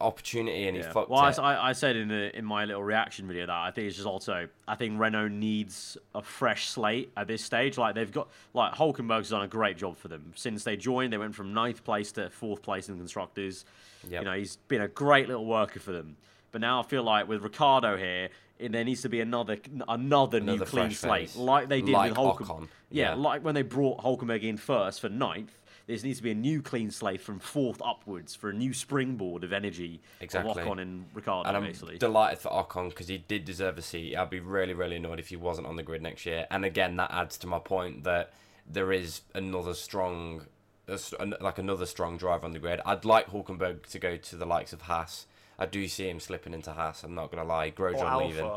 opportunity, 0.00 0.66
and 0.68 0.76
he 0.76 0.82
Yeah. 0.82 0.92
fucked 0.92 1.08
Well, 1.08 1.20
I, 1.20 1.30
it. 1.30 1.38
I 1.38 1.68
I 1.70 1.72
said 1.72 1.96
in 1.96 2.08
the 2.08 2.36
in 2.36 2.44
my 2.44 2.64
little 2.66 2.82
reaction 2.84 3.26
video 3.26 3.46
that 3.46 3.52
I 3.54 3.70
think 3.70 3.86
it's 3.86 3.96
just 3.96 4.06
also 4.06 4.48
I 4.68 4.74
think 4.74 5.00
Renault 5.00 5.28
needs 5.28 5.96
a 6.14 6.20
fresh 6.20 6.68
slate 6.68 7.10
at 7.16 7.26
this 7.28 7.42
stage. 7.42 7.78
Like 7.78 7.94
they've 7.94 8.12
got 8.12 8.28
like 8.52 8.74
Hulkenberg's 8.74 9.30
done 9.30 9.42
a 9.42 9.48
great 9.48 9.78
job 9.78 9.96
for 9.96 10.08
them 10.08 10.32
since 10.34 10.64
they 10.64 10.76
joined. 10.76 11.12
They 11.14 11.18
went 11.18 11.34
from 11.34 11.54
ninth 11.54 11.82
place 11.82 12.12
to 12.12 12.28
fourth 12.28 12.60
place 12.60 12.88
in 12.88 12.96
the 12.96 13.00
constructors. 13.00 13.64
Yep. 14.08 14.20
You 14.20 14.24
know 14.26 14.36
he's 14.36 14.56
been 14.68 14.82
a 14.82 14.88
great 14.88 15.28
little 15.28 15.46
worker 15.46 15.80
for 15.80 15.92
them. 15.92 16.16
But 16.52 16.60
now 16.60 16.80
I 16.80 16.82
feel 16.84 17.02
like 17.02 17.26
with 17.28 17.42
Ricciardo 17.42 17.96
here, 17.96 18.28
it, 18.58 18.72
there 18.72 18.84
needs 18.84 19.02
to 19.02 19.08
be 19.08 19.20
another 19.20 19.58
another, 19.88 20.40
new 20.40 20.58
clean 20.60 20.90
slate, 20.90 21.30
face. 21.30 21.36
like 21.36 21.68
they 21.68 21.80
did 21.80 21.90
Like 21.92 22.10
with 22.12 22.18
Hulkenberg. 22.18 22.46
Ocon. 22.46 22.68
Yeah, 22.90 23.10
Yeah. 23.10 23.14
like 23.14 23.44
when 23.44 23.54
they 23.54 23.62
brought 23.62 23.98
Hulkenberg 23.98 24.42
in 24.42 24.56
first 24.56 25.00
for 25.00 25.08
ninth. 25.08 25.52
There 25.86 25.96
needs 26.02 26.16
to 26.18 26.22
be 26.24 26.32
a 26.32 26.34
new 26.34 26.62
clean 26.62 26.90
slate 26.90 27.20
from 27.20 27.38
fourth 27.38 27.80
upwards 27.80 28.34
for 28.34 28.50
a 28.50 28.52
new 28.52 28.72
springboard 28.74 29.44
of 29.44 29.52
energy 29.52 30.00
Exactly. 30.20 30.50
of 30.50 30.56
Ocon 30.68 30.80
and 30.82 31.04
Ricciardo, 31.14 31.46
And 31.48 31.56
I'm 31.56 31.62
basically. 31.62 31.96
delighted 31.96 32.40
for 32.40 32.48
Ocon 32.50 32.88
because 32.88 33.06
he 33.06 33.18
did 33.18 33.44
deserve 33.44 33.78
a 33.78 33.82
seat. 33.82 34.16
I'd 34.16 34.28
be 34.28 34.40
really, 34.40 34.74
really 34.74 34.96
annoyed 34.96 35.20
if 35.20 35.28
he 35.28 35.36
wasn't 35.36 35.68
on 35.68 35.76
the 35.76 35.84
grid 35.84 36.02
next 36.02 36.26
year. 36.26 36.48
And 36.50 36.64
again, 36.64 36.96
that 36.96 37.12
adds 37.12 37.38
to 37.38 37.46
my 37.46 37.60
point 37.60 38.02
that 38.02 38.32
there 38.68 38.90
is 38.90 39.20
another 39.32 39.74
strong, 39.74 40.46
a 40.88 40.94
s- 40.94 41.14
an- 41.20 41.34
like 41.40 41.58
another 41.58 41.86
strong 41.86 42.16
driver 42.16 42.44
on 42.46 42.52
the 42.52 42.58
grid. 42.58 42.80
I'd 42.84 43.04
like 43.04 43.28
Hulkenberg 43.30 43.86
to 43.90 43.98
go 44.00 44.16
to 44.16 44.36
the 44.36 44.44
likes 44.46 44.72
of 44.72 44.82
Haas. 44.82 45.28
I 45.58 45.66
do 45.66 45.86
see 45.88 46.08
him 46.08 46.20
slipping 46.20 46.54
into 46.54 46.72
Haas. 46.72 47.02
I'm 47.02 47.14
not 47.14 47.30
gonna 47.30 47.44
lie. 47.44 47.66
Or 47.66 47.70
Grosjean 47.70 48.26
leaving. 48.26 48.50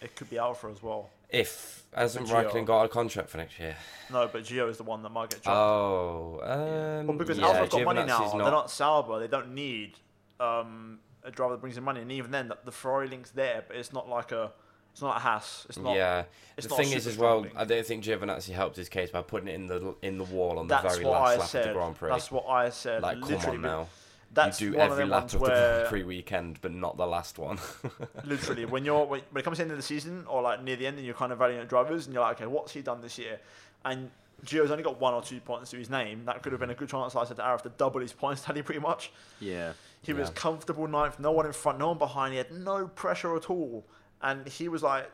It 0.00 0.16
could 0.16 0.28
be 0.28 0.38
Alfa 0.38 0.68
as 0.68 0.82
well. 0.82 1.10
If 1.28 1.84
hasn't 1.94 2.26
Gio. 2.26 2.50
Raikkonen 2.50 2.66
got 2.66 2.82
a 2.84 2.88
contract 2.88 3.30
for 3.30 3.38
next 3.38 3.58
year? 3.58 3.76
No, 4.10 4.28
but 4.30 4.42
Gio 4.42 4.68
is 4.68 4.76
the 4.76 4.82
one 4.82 5.02
that 5.02 5.10
might 5.10 5.30
get 5.30 5.42
dropped. 5.42 5.56
Oh, 5.56 6.40
um, 6.42 7.06
Well, 7.06 7.16
because 7.16 7.38
yeah, 7.38 7.46
Alfa's 7.46 7.70
got 7.70 7.84
money 7.84 8.04
now. 8.04 8.20
Giovinazzi's 8.20 8.32
They're 8.32 8.50
not 8.50 8.70
Sauber. 8.70 9.20
They 9.20 9.28
don't 9.28 9.54
need 9.54 9.94
um, 10.40 10.98
a 11.24 11.30
driver 11.30 11.54
that 11.54 11.60
brings 11.60 11.76
in 11.76 11.84
money. 11.84 12.00
And 12.00 12.10
even 12.12 12.30
then, 12.30 12.48
the, 12.48 12.58
the 12.64 12.72
Ferrari 12.72 13.08
link's 13.08 13.30
there, 13.30 13.64
but 13.66 13.76
it's 13.76 13.92
not 13.92 14.08
like 14.08 14.32
a, 14.32 14.52
it's 14.92 15.00
not 15.00 15.16
a 15.16 15.20
Haas. 15.20 15.66
It's 15.68 15.78
not. 15.78 15.96
yeah, 15.96 16.24
it's 16.56 16.66
the 16.66 16.74
not 16.74 16.84
thing 16.84 16.92
is 16.92 17.06
as 17.06 17.16
well, 17.16 17.44
strong 17.44 17.56
I 17.56 17.64
don't 17.64 17.86
think 17.86 18.04
Giovinazzi 18.04 18.52
helped 18.52 18.76
his 18.76 18.88
case 18.88 19.10
by 19.10 19.22
putting 19.22 19.48
it 19.48 19.54
in 19.54 19.66
the 19.66 19.94
in 20.02 20.18
the 20.18 20.24
wall 20.24 20.58
on 20.58 20.66
the 20.66 20.78
very 20.78 21.04
last 21.04 21.36
I 21.36 21.36
lap 21.36 21.48
said. 21.48 21.62
of 21.62 21.68
the 21.68 21.72
Grand 21.74 21.96
Prix. 21.96 22.10
That's 22.10 22.30
what 22.30 22.46
I 22.48 22.68
said. 22.70 23.02
like, 23.02 23.20
come 23.20 23.28
literally, 23.30 23.56
on 23.56 23.62
but 23.62 23.68
now. 23.68 23.88
That's 24.34 24.60
you 24.60 24.70
do 24.70 24.78
one 24.78 24.86
of 24.86 24.92
every 24.92 25.04
them 25.04 25.10
lap 25.10 25.24
of 25.24 25.40
the 25.40 25.86
Prix 25.88 26.02
weekend, 26.04 26.58
but 26.62 26.72
not 26.72 26.96
the 26.96 27.06
last 27.06 27.38
one. 27.38 27.58
literally 28.24 28.64
when 28.64 28.84
you're 28.84 29.04
when, 29.04 29.20
it 29.36 29.42
comes 29.42 29.58
to 29.58 29.62
the 29.62 29.62
end 29.64 29.70
of 29.72 29.76
the 29.76 29.82
season 29.82 30.24
or 30.28 30.40
like 30.40 30.62
near 30.62 30.76
the 30.76 30.86
end 30.86 30.96
and 30.96 31.04
you're 31.04 31.14
kind 31.14 31.32
of 31.32 31.38
valuing 31.38 31.66
drivers 31.66 32.06
and 32.06 32.14
you're 32.14 32.22
like, 32.22 32.36
okay, 32.36 32.46
what's 32.46 32.72
he 32.72 32.80
done 32.80 33.00
this 33.00 33.18
year? 33.18 33.38
And 33.84 34.10
Gio's 34.44 34.70
only 34.70 34.82
got 34.82 35.00
one 35.00 35.14
or 35.14 35.22
two 35.22 35.40
points 35.40 35.70
to 35.70 35.76
his 35.76 35.90
name. 35.90 36.24
That 36.24 36.42
could 36.42 36.52
have 36.52 36.60
been 36.60 36.70
a 36.70 36.74
good 36.74 36.88
chance, 36.88 37.14
like 37.14 37.26
I 37.26 37.28
said 37.28 37.36
to 37.36 37.42
Arif, 37.42 37.62
to 37.62 37.68
double 37.70 38.00
his 38.00 38.12
points 38.12 38.42
tally 38.44 38.62
pretty 38.62 38.80
much. 38.80 39.12
yeah. 39.40 39.72
He 40.04 40.12
was 40.12 40.30
comfortable 40.30 40.88
ninth, 40.88 41.20
no 41.20 41.30
one 41.30 41.46
in 41.46 41.52
front, 41.52 41.78
no 41.78 41.88
one 41.88 41.98
behind. 41.98 42.32
He 42.32 42.38
had 42.38 42.50
no 42.50 42.88
pressure 42.88 43.36
at 43.36 43.48
all, 43.48 43.84
and 44.20 44.48
he 44.48 44.68
was 44.68 44.82
like, 44.82 45.08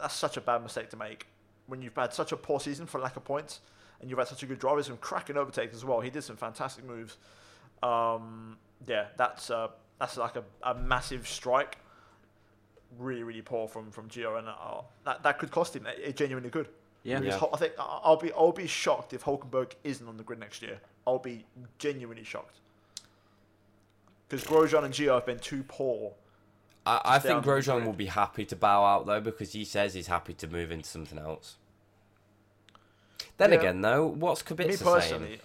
"That's 0.00 0.14
such 0.14 0.38
a 0.38 0.40
bad 0.40 0.62
mistake 0.62 0.88
to 0.88 0.96
make 0.96 1.26
when 1.66 1.82
you've 1.82 1.94
had 1.94 2.14
such 2.14 2.32
a 2.32 2.36
poor 2.36 2.58
season 2.58 2.86
for 2.86 2.98
lack 2.98 3.16
of 3.16 3.24
points, 3.24 3.60
and 4.00 4.08
you've 4.08 4.18
had 4.18 4.28
such 4.28 4.42
a 4.42 4.46
good 4.46 4.58
driver, 4.58 4.82
some 4.82 4.96
cracking 4.96 5.36
overtakes 5.36 5.74
as 5.74 5.84
well. 5.84 6.00
He 6.00 6.08
did 6.08 6.24
some 6.24 6.36
fantastic 6.36 6.86
moves. 6.86 7.18
Um, 7.82 8.56
yeah, 8.86 9.06
that's 9.16 9.50
uh, 9.50 9.68
that's 9.98 10.16
like 10.16 10.36
a, 10.36 10.44
a 10.62 10.74
massive 10.74 11.26
strike. 11.28 11.78
Really, 12.98 13.22
really 13.24 13.42
poor 13.42 13.68
from 13.68 13.90
from 13.90 14.08
Gio, 14.08 14.38
and 14.38 14.48
uh, 14.48 14.82
that 15.04 15.22
that 15.22 15.38
could 15.38 15.50
cost 15.50 15.74
him. 15.76 15.86
It, 15.86 15.98
it 16.02 16.16
genuinely 16.16 16.50
could. 16.50 16.68
Yeah. 17.02 17.20
Yeah. 17.20 17.38
I 17.52 17.56
think 17.56 17.72
I- 17.78 18.00
I'll 18.04 18.16
be 18.16 18.32
I'll 18.32 18.52
be 18.52 18.66
shocked 18.66 19.12
if 19.12 19.24
Hulkenberg 19.24 19.72
isn't 19.84 20.06
on 20.08 20.16
the 20.16 20.22
grid 20.24 20.40
next 20.40 20.62
year. 20.62 20.80
I'll 21.06 21.18
be 21.18 21.44
genuinely 21.78 22.24
shocked. 22.24 22.56
Because 24.28 24.44
Grosjean 24.44 24.84
and 24.84 24.92
Gio 24.92 25.14
have 25.14 25.26
been 25.26 25.38
too 25.38 25.62
poor. 25.68 26.12
I, 26.84 27.00
I 27.04 27.18
think 27.20 27.36
on 27.36 27.44
Grosjean 27.44 27.84
will 27.84 27.92
be 27.92 28.06
happy 28.06 28.44
to 28.46 28.56
bow 28.56 28.84
out 28.84 29.06
though 29.06 29.20
because 29.20 29.52
he 29.52 29.64
says 29.64 29.94
he's 29.94 30.08
happy 30.08 30.34
to 30.34 30.48
move 30.48 30.72
into 30.72 30.88
something 30.88 31.18
else. 31.18 31.56
Then 33.38 33.52
Yeah. 33.52 33.58
again, 33.58 33.80
though, 33.82 34.06
what's 34.06 34.48
Me 34.50 34.56
Kubica 34.56 35.00
saying? 35.02 35.38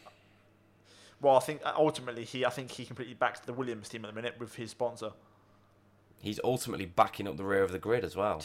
Personally, 1.21 1.29
well, 1.29 1.37
I 1.37 1.39
think 1.39 1.61
uh, 1.65 1.73
ultimately 1.77 2.25
he 2.25 2.45
I 2.45 2.49
think 2.49 2.71
he 2.71 2.85
completely 2.85 3.13
backs 3.13 3.39
the 3.41 3.53
Williams 3.53 3.89
team 3.89 4.05
at 4.05 4.09
the 4.11 4.15
minute 4.15 4.35
with 4.39 4.55
his 4.55 4.71
sponsor. 4.71 5.11
He's 6.19 6.39
ultimately 6.43 6.85
backing 6.85 7.27
up 7.27 7.37
the 7.37 7.43
rear 7.43 7.63
of 7.63 7.71
the 7.71 7.79
grid 7.79 8.03
as 8.03 8.15
well. 8.15 8.43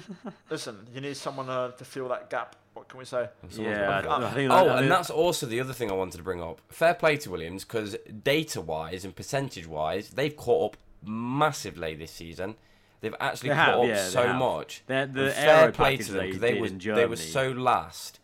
Listen, 0.50 0.86
you 0.94 1.02
need 1.02 1.14
someone 1.16 1.50
uh, 1.50 1.72
to 1.72 1.84
fill 1.84 2.08
that 2.08 2.30
gap. 2.30 2.56
What 2.72 2.88
can 2.88 2.98
we 2.98 3.04
say? 3.04 3.28
Yeah, 3.50 4.00
gotta 4.02 4.26
I, 4.26 4.44
I. 4.44 4.46
Oh, 4.46 4.68
I 4.68 4.80
and 4.80 4.90
that's 4.90 5.10
also 5.10 5.44
the 5.44 5.60
other 5.60 5.74
thing 5.74 5.90
I 5.90 5.94
wanted 5.94 6.16
to 6.18 6.22
bring 6.22 6.42
up. 6.42 6.60
Fair 6.70 6.94
play 6.94 7.18
to 7.18 7.30
Williams 7.30 7.64
because 7.64 7.96
data-wise 8.22 9.04
and 9.04 9.14
percentage-wise, 9.14 10.10
they've 10.10 10.34
caught 10.34 10.72
up 10.72 10.76
massively 11.04 11.94
this 11.94 12.12
season. 12.12 12.54
They've 13.02 13.14
actually 13.20 13.50
They 13.50 13.54
caught 13.56 13.66
have, 13.66 13.78
up 13.80 13.84
yeah, 13.86 14.04
so 14.08 14.26
have. 14.28 14.36
much. 14.36 14.82
They're- 14.86 15.06
the 15.06 15.30
fair 15.30 15.70
play 15.72 15.96
to 15.98 16.04
them 16.12 16.16
they 16.24 16.30
'cause 16.30 16.40
they 16.40 16.52
did 16.52 16.60
was 16.62 16.70
in 16.72 16.78
they 16.78 17.06
were 17.06 17.16
so 17.16 17.50
last, 17.50 18.20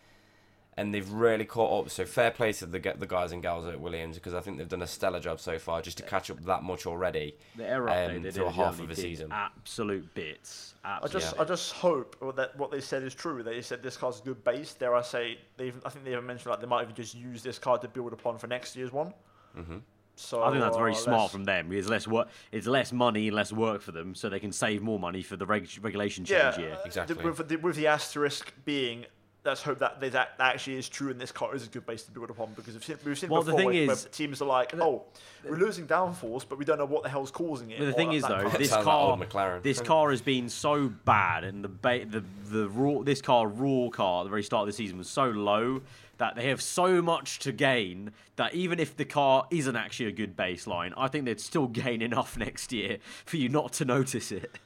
and 0.77 0.93
they've 0.95 1.09
really 1.11 1.45
caught 1.45 1.85
up. 1.85 1.91
So 1.91 2.05
fair 2.05 2.31
play 2.31 2.53
to 2.55 2.67
the 2.67 2.79
the 2.99 3.07
guys 3.07 3.33
and 3.33 3.43
gals 3.43 3.67
at 3.67 3.81
Williams 3.81 4.17
because 4.17 4.35
I 4.35 4.41
think 4.41 4.59
they've 4.59 4.69
done 4.69 4.83
a 4.83 4.87
stellar 4.87 5.21
job 5.21 5.41
so 5.41 5.59
far 5.59 5.83
just 5.83 5.97
to 5.99 6.03
catch 6.03 6.31
up 6.31 6.41
that 6.45 6.63
much 6.63 6.87
already. 6.87 7.37
the 7.57 7.69
error 7.69 7.89
um, 7.91 8.15
they 8.15 8.19
did 8.21 8.35
through 8.35 8.47
in 8.49 8.53
half 8.53 8.77
Germany 8.77 8.85
of 8.93 8.99
a 8.99 9.01
season. 9.01 9.33
Absolute 9.33 10.15
bits. 10.15 10.75
I 10.85 11.07
just 11.09 11.35
Yeah. 11.35 11.43
I 11.43 11.45
just 11.45 11.73
hope 11.73 12.17
that 12.37 12.57
what 12.59 12.71
they 12.71 12.81
said 12.81 13.03
is 13.03 13.15
true. 13.15 13.43
They 13.43 13.61
said 13.63 13.83
this 13.83 13.97
car's 13.97 14.21
a 14.21 14.25
good 14.25 14.43
base. 14.45 14.75
Dare 14.75 14.95
I 14.95 15.03
say? 15.03 15.39
They 15.57 15.69
even, 15.69 15.81
I 15.85 15.89
think 15.91 16.05
they 16.05 16.13
even 16.13 16.27
mentioned 16.27 16.51
like 16.51 16.61
they 16.61 16.67
might 16.67 16.83
even 16.83 16.95
just 16.95 17.15
use 17.15 17.43
this 17.43 17.59
car 17.59 17.79
to 17.79 17.89
build 17.89 18.13
upon 18.13 18.39
for 18.39 18.47
next 18.47 18.77
year's 18.77 18.93
one. 18.93 19.15
hmm 19.55 19.79
So 20.17 20.43
I 20.43 20.51
think 20.51 20.61
that's 20.63 20.77
very 20.77 20.93
uh, 20.93 20.97
smart 20.97 21.21
let's- 21.23 21.33
from 21.33 21.45
them. 21.45 21.73
It's 21.73 21.89
less 21.89 22.07
work. 22.07 22.29
It's 22.53 22.67
less 22.67 22.93
money, 22.93 23.31
less 23.31 23.53
work 23.53 23.81
for 23.81 23.93
them, 23.93 24.15
so 24.15 24.29
they 24.29 24.41
can 24.41 24.53
save 24.53 24.83
more 24.83 24.99
money 24.99 25.23
for 25.23 25.37
the 25.37 25.47
reg- 25.47 25.79
regulation 25.81 26.25
Yeah, 26.27 26.51
change 26.51 26.59
year. 26.65 26.75
uh, 26.75 26.83
Exactly. 26.85 27.17
With 27.25 27.49
the, 27.49 27.57
with 27.57 27.77
the 27.77 27.87
asterisk 27.87 28.53
being, 28.65 29.07
let's 29.45 29.63
hope 29.63 29.79
that 29.79 30.01
they, 30.01 30.09
that 30.09 30.35
actually 30.39 30.77
is 30.77 30.89
true 30.89 31.11
and 31.11 31.21
this 31.21 31.31
car 31.31 31.55
is 31.55 31.67
a 31.67 31.69
good 31.69 31.85
base 31.87 32.03
to 32.05 32.11
build 32.11 32.31
upon 32.31 32.53
because 32.55 32.73
we've 32.75 32.85
seen, 32.85 32.97
we've 33.05 33.19
seen 33.19 33.29
Well, 33.31 33.43
the 33.43 33.53
before 33.53 33.59
thing 33.61 33.67
where, 33.67 33.87
where 33.87 33.93
is- 33.95 34.09
teams 34.11 34.41
are 34.41 34.47
like, 34.47 34.75
oh, 34.81 35.05
we're 35.47 35.57
losing 35.57 35.87
downforce, 35.87 36.45
but 36.49 36.59
we 36.59 36.65
don't 36.65 36.79
know 36.79 36.87
what 36.87 37.03
the 37.03 37.09
hell's 37.11 37.31
causing 37.31 37.71
it. 37.71 37.79
But 37.79 37.85
the 37.87 37.93
thing 37.93 38.09
that- 38.11 38.15
is, 38.17 38.23
that 38.23 38.29
though, 38.29 38.35
kind 38.43 38.47
of 38.47 38.59
this 38.59 38.71
Sounds 38.71 38.87
like 38.87 38.95
car, 38.95 39.17
McLaren. 39.19 39.63
this 39.63 39.81
car 39.81 40.11
has 40.11 40.23
been 40.23 40.49
so 40.49 40.89
bad, 40.89 41.45
and 41.45 41.63
the 41.63 41.69
ba- 41.69 42.07
the 42.07 42.25
the 42.51 42.69
raw 42.71 43.03
this 43.03 43.21
car 43.21 43.47
raw 43.47 43.89
car 43.91 44.21
at 44.21 44.25
the 44.25 44.31
very 44.31 44.43
start 44.43 44.63
of 44.63 44.67
the 44.69 44.73
season 44.73 44.97
was 44.99 45.09
so 45.09 45.25
low 45.27 45.83
that 46.17 46.37
they 46.37 46.49
have 46.49 46.63
so 46.63 47.03
much 47.03 47.41
to 47.41 47.51
gain 47.53 48.13
that 48.37 48.55
even 48.55 48.79
if 48.79 48.97
the 48.97 49.05
car 49.05 49.47
isn't 49.51 49.75
actually 49.77 50.07
a 50.07 50.13
good 50.13 50.37
baseline, 50.37 50.93
I 50.97 51.09
think 51.09 51.25
they'd 51.25 51.41
still 51.41 51.67
gain 51.67 52.01
enough 52.03 52.37
next 52.39 52.73
year 52.73 52.99
for 53.27 53.37
you 53.37 53.49
not 53.49 53.73
to 53.75 53.85
notice 53.85 54.31
it. 54.33 54.59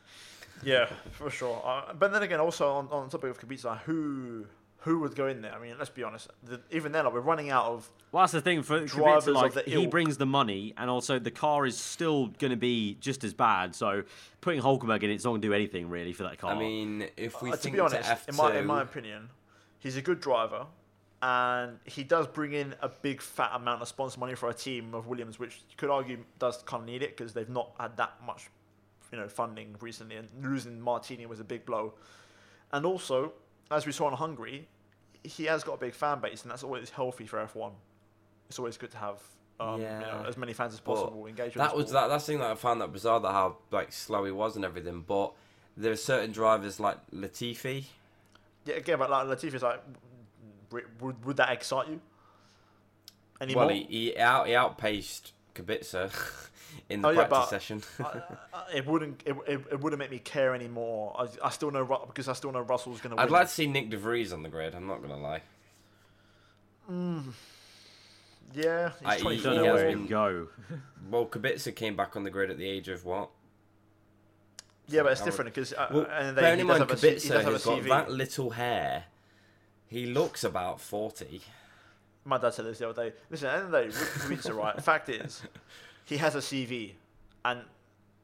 Yeah, 0.62 0.86
for 1.12 1.30
sure. 1.30 1.62
Uh, 1.64 1.94
but 1.94 2.12
then 2.12 2.22
again, 2.22 2.38
also 2.40 2.68
on, 2.72 2.88
on 2.90 3.04
the 3.06 3.10
topic 3.10 3.30
of 3.30 3.40
Kubica, 3.40 3.78
who 3.82 4.44
who 4.88 4.98
would 5.00 5.14
go 5.14 5.26
in 5.26 5.42
there? 5.42 5.52
I 5.52 5.60
mean, 5.60 5.74
let's 5.78 5.90
be 5.90 6.02
honest. 6.02 6.28
The, 6.42 6.60
even 6.70 6.92
then, 6.92 7.04
like, 7.04 7.12
we're 7.12 7.20
running 7.20 7.50
out 7.50 7.66
of. 7.66 7.90
Well, 8.10 8.22
that's 8.22 8.32
the 8.32 8.40
thing 8.40 8.62
for 8.62 8.84
Drivers 8.84 9.24
Kubica, 9.24 9.28
of 9.28 9.34
like 9.34 9.52
the 9.52 9.62
he 9.62 9.82
ilk. 9.82 9.90
brings 9.90 10.16
the 10.16 10.26
money, 10.26 10.72
and 10.76 10.88
also 10.88 11.18
the 11.18 11.30
car 11.30 11.66
is 11.66 11.76
still 11.78 12.28
going 12.38 12.50
to 12.50 12.56
be 12.56 12.96
just 13.00 13.22
as 13.22 13.34
bad. 13.34 13.74
So 13.74 14.02
putting 14.40 14.62
Hulkenberg 14.62 15.02
in, 15.02 15.10
it's 15.10 15.24
not 15.24 15.32
going 15.32 15.42
to 15.42 15.48
do 15.48 15.52
anything 15.52 15.90
really 15.90 16.12
for 16.14 16.22
that 16.22 16.38
car. 16.38 16.52
I 16.52 16.58
mean, 16.58 17.06
if 17.16 17.42
we 17.42 17.52
Uh, 17.52 17.56
to 17.56 17.70
be 17.70 17.78
honest, 17.78 18.08
F2, 18.08 18.28
in 18.30 18.36
my 18.36 18.58
in 18.58 18.66
my 18.66 18.82
opinion, 18.82 19.28
he's 19.78 19.96
a 19.96 20.02
good 20.02 20.20
driver, 20.20 20.66
and 21.20 21.78
he 21.84 22.02
does 22.02 22.26
bring 22.26 22.52
in 22.52 22.74
a 22.80 22.88
big 22.88 23.20
fat 23.20 23.50
amount 23.54 23.82
of 23.82 23.88
sponsor 23.88 24.18
money 24.18 24.34
for 24.34 24.48
a 24.48 24.54
team 24.54 24.94
of 24.94 25.06
Williams, 25.06 25.38
which 25.38 25.56
you 25.68 25.76
could 25.76 25.90
argue 25.90 26.24
does 26.38 26.62
kind 26.62 26.82
of 26.82 26.86
need 26.86 27.02
it 27.02 27.16
because 27.16 27.34
they've 27.34 27.48
not 27.50 27.72
had 27.78 27.96
that 27.98 28.14
much, 28.24 28.48
you 29.12 29.18
know, 29.18 29.28
funding 29.28 29.76
recently, 29.80 30.16
and 30.16 30.28
losing 30.42 30.80
Martini 30.80 31.26
was 31.26 31.40
a 31.40 31.44
big 31.44 31.66
blow. 31.66 31.92
And 32.72 32.86
also, 32.86 33.32
as 33.70 33.84
we 33.84 33.92
saw 33.92 34.08
in 34.08 34.14
Hungary, 34.14 34.66
he 35.28 35.44
has 35.44 35.64
got 35.64 35.74
a 35.74 35.78
big 35.78 35.94
fan 35.94 36.20
base, 36.20 36.42
and 36.42 36.50
that's 36.50 36.62
always 36.62 36.90
healthy 36.90 37.26
for 37.26 37.38
F1. 37.38 37.72
It's 38.48 38.58
always 38.58 38.76
good 38.76 38.90
to 38.92 38.98
have. 38.98 39.20
Um, 39.60 39.80
you 39.80 39.86
know, 39.88 40.24
as 40.28 40.36
many 40.36 40.52
fans 40.52 40.72
as 40.72 40.78
But 40.78 40.94
possible 40.94 41.26
engage 41.26 41.54
with 41.54 41.64
that 41.64 41.76
was 41.76 41.90
that. 41.90 42.06
That's 42.06 42.24
the 42.24 42.32
thing 42.32 42.40
that 42.40 42.50
I 42.52 42.54
found 42.54 42.80
that 42.80 42.92
bizarre 42.92 43.18
that 43.18 43.32
how 43.32 43.56
like 43.72 43.92
slow 43.92 44.24
he 44.24 44.30
was 44.30 44.54
and 44.54 44.64
everything. 44.64 45.04
But 45.06 45.32
there 45.76 45.90
are 45.90 45.96
certain 45.96 46.30
drivers 46.30 46.78
like 46.78 46.98
Latifi. 47.10 47.84
Yeah, 48.64 48.76
again, 48.76 48.98
but 49.00 49.10
like 49.10 49.26
Latifi's 49.26 49.62
like, 49.62 49.82
would, 51.00 51.24
would 51.24 51.36
that 51.38 51.50
excite 51.50 51.88
you? 51.88 52.00
Anymore? 53.40 53.66
Well, 53.66 53.74
he, 53.74 53.84
he 53.84 54.16
out 54.18 54.46
he 54.46 54.54
outpaced 54.54 55.32
Kubica 55.54 56.10
in 56.88 57.02
the 57.02 57.08
Oh, 57.08 57.10
yeah, 57.10 57.24
practice 57.24 57.38
but- 57.38 57.48
session. 57.50 57.82
I- 58.00 58.02
I- 58.02 58.06
uh, 58.06 58.22
uh, 58.54 58.64
it 58.74 58.86
wouldn't. 58.86 59.22
It, 59.26 59.36
it, 59.46 59.60
it 59.72 59.80
wouldn't 59.80 59.98
make 59.98 60.10
me 60.10 60.18
care 60.18 60.54
anymore. 60.54 61.16
I, 61.18 61.46
I 61.46 61.50
still 61.50 61.70
know 61.70 61.84
because 62.06 62.28
I 62.28 62.32
still 62.32 62.52
know 62.52 62.60
Russell's 62.60 63.00
going 63.00 63.14
to. 63.16 63.22
I'd 63.22 63.30
like 63.30 63.46
to 63.48 63.52
see 63.52 63.66
Nyck 63.66 63.90
De 63.90 63.96
Vries 63.96 64.32
on 64.32 64.42
the 64.42 64.48
grid. 64.48 64.74
I'm 64.74 64.86
not 64.86 65.00
gonna 65.02 65.16
lie. 65.18 65.42
Hmm. 66.86 67.20
Yeah, 68.54 68.92
I- 69.04 69.16
he's 69.16 69.22
he- 69.22 69.42
don't 69.42 69.52
he 69.58 69.58
know 69.66 69.74
where 69.74 69.88
been- 69.90 70.00
he'd 70.02 70.08
go. 70.08 70.48
Well, 71.10 71.24
Kubica 71.24 71.74
came 71.74 71.96
back 71.96 72.16
on 72.16 72.24
the 72.24 72.30
grid 72.30 72.50
at 72.50 72.58
the 72.58 72.68
age 72.68 72.88
of 72.88 73.04
what? 73.06 73.30
Yeah, 74.88 75.02
but 75.04 75.12
it's 75.12 75.22
different 75.22 75.54
because 75.54 75.72
uh, 75.72 75.86
Well, 75.90 76.06
and 76.10 76.36
they, 76.36 76.40
bearing 76.42 76.58
he 76.58 76.60
in 76.62 76.66
does 76.66 76.78
mind 76.80 76.90
have 76.90 76.98
a, 76.98 77.00
C- 77.00 77.08
he 77.08 77.14
Kubica 77.14 77.28
does 77.28 77.44
have 77.44 77.46
a 77.48 77.52
has 77.52 77.64
got 77.64 77.84
that 77.84 78.10
little 78.10 78.50
hair. 78.50 79.04
He 79.86 80.04
looks 80.06 80.44
about 80.44 80.80
forty. 80.82 81.40
My 82.26 82.36
dad 82.36 82.52
said 82.52 82.66
this 82.66 82.78
the 82.78 82.90
other 82.90 83.10
day. 83.10 83.16
Listen, 83.30 83.48
at 83.48 83.70
the 83.70 83.78
end 83.78 83.88
of 83.88 83.92
the 83.92 83.98
day, 84.00 84.36
Kubica, 84.36 84.54
right? 84.54 84.76
The 84.76 84.82
fact 84.82 85.08
is, 85.08 85.42
he 86.08 86.16
has 86.16 86.34
a 86.34 86.38
CV, 86.38 86.92
and 87.44 87.60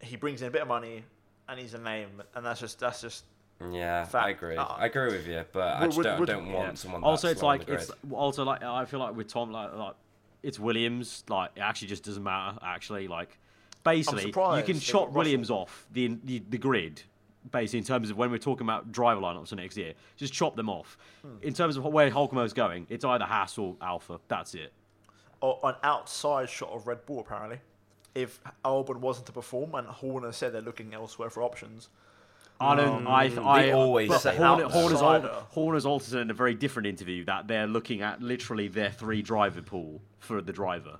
he 0.01 0.17
brings 0.17 0.43
in 0.43 0.49
a 0.49 0.51
bit 0.51 0.63
of 0.63 0.69
money, 0.69 1.05
and 1.49 1.61
he's 1.61 1.75
a 1.75 1.79
name, 1.79 2.23
and 2.35 2.45
that's 2.45 2.61
just 2.61 2.81
that's 2.81 3.01
just 3.01 3.25
Yeah, 3.71 4.05
Fact- 4.05 4.27
I 4.27 4.31
agree. 4.31 4.57
uh, 4.57 4.65
I 4.65 4.87
agree 4.87 5.13
with 5.13 5.27
you, 5.27 5.45
but 5.53 5.61
I 5.63 5.81
would- 5.83 5.87
just 5.87 5.97
would- 5.99 6.05
don't, 6.05 6.21
would- 6.21 6.27
don't 6.27 6.53
want 6.53 6.69
Yeah. 6.69 6.75
someone. 6.75 7.01
That 7.03 7.07
Also, 7.07 7.29
it's 7.29 7.43
like 7.43 7.69
it's 7.69 7.91
also 8.11 8.45
like 8.45 8.63
I 8.63 8.85
feel 8.87 9.01
like 9.01 9.15
with 9.15 9.29
Tom, 9.29 9.53
like, 9.53 9.73
like 9.75 9.95
it's 10.43 10.59
Williams. 10.59 11.25
Like 11.29 11.51
it 11.57 11.61
actually 11.61 11.89
just 11.89 12.05
doesn't 12.05 12.23
matter. 12.23 12.59
Actually, 12.63 13.07
like 13.09 13.39
basically, 13.85 14.27
you 14.27 14.63
can 14.65 14.81
chop 14.81 15.11
Williams 15.11 15.51
Russell. 15.51 15.63
off 15.63 15.87
the, 15.93 16.19
the 16.25 16.43
the 16.49 16.59
grid. 16.59 17.03
Basically, 17.53 17.81
in 17.81 17.85
terms 17.85 18.09
of 18.09 18.17
when 18.17 18.31
we're 18.31 18.39
talking 18.39 18.65
about 18.67 18.91
driver 18.91 19.21
lineups 19.21 19.49
for 19.51 19.57
next 19.57 19.77
year, 19.77 19.93
just 20.17 20.33
chop 20.33 20.57
them 20.57 20.71
off. 20.71 20.97
Hmm. 21.21 21.37
In 21.43 21.53
terms 21.53 21.77
of 21.77 21.85
where 21.85 22.11
Hulkenberg's 22.11 22.55
going, 22.55 22.87
it's 22.89 23.05
either 23.05 23.27
Haas 23.27 23.59
or 23.59 23.77
Alfa. 23.83 24.19
That's 24.29 24.55
it. 24.55 24.73
or 25.43 25.61
an 25.65 25.75
outside 25.83 26.49
shot 26.49 26.71
of 26.71 26.87
Red 26.87 27.05
Bull 27.05 27.21
apparently. 27.21 27.59
If 28.15 28.41
Albon 28.65 28.97
wasn't 28.99 29.27
to 29.27 29.33
perform, 29.33 29.75
and 29.75 29.87
Horner 29.89 30.33
said 30.33 30.53
they're 30.53 30.61
looking 30.63 30.95
elsewhere 30.95 31.31
for 31.31 31.43
options. 31.43 31.89
I 32.61 32.77
don't. 32.77 33.05
Mm, 33.05 33.09
I. 33.09 33.43
I 33.67 33.71
uh, 33.73 33.77
always 33.77 34.09
but 34.09 34.19
say 34.21 34.37
Horner. 34.37 34.69
Horner's, 34.69 35.03
al- 35.03 35.47
Horner's 35.51 35.85
also 35.85 36.13
said 36.13 36.21
in 36.21 36.31
a 36.31 36.35
very 36.35 36.55
different 36.55 36.87
interview 36.87 37.25
that 37.25 37.49
they're 37.49 37.67
looking 37.67 38.03
at 38.03 38.23
literally 38.23 38.69
their 38.69 38.93
three 38.93 39.23
driver 39.23 39.63
pool 39.63 40.01
for 40.21 40.41
the 40.41 40.53
driver. 40.53 40.99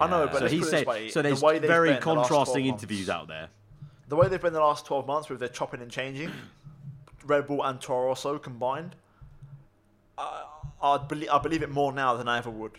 I 0.00 0.08
know, 0.08 0.28
but 0.30 0.40
So 0.40 0.48
he 0.48 0.62
said. 0.62 0.86
way, 0.86 1.08
so 1.08 1.20
the 1.22 1.28
there's 1.30 1.42
way 1.42 1.58
very 1.58 1.94
been 1.94 2.00
the 2.00 2.12
last 2.14 2.28
12 2.28 2.28
contrasting 2.28 2.66
months- 2.68 2.82
interviews 2.84 3.10
out 3.10 3.28
there. 3.28 3.48
The 4.08 4.14
way 4.16 4.28
they've 4.28 4.40
been 4.40 4.52
the 4.52 4.60
last 4.60 4.86
12 4.86 5.06
months 5.06 5.28
with 5.28 5.40
their 5.40 5.48
chopping 5.48 5.80
and 5.82 5.90
changing, 5.90 6.30
Red 7.24 7.48
Bull 7.48 7.64
and 7.64 7.80
Toro 7.80 8.06
Rosso 8.08 8.38
combined, 8.38 8.94
I, 10.16 10.44
I, 10.80 10.98
believe, 10.98 11.28
I 11.30 11.38
believe 11.38 11.62
it 11.62 11.70
more 11.70 11.92
now 11.92 12.14
than 12.16 12.28
I 12.28 12.38
ever 12.38 12.50
would. 12.50 12.72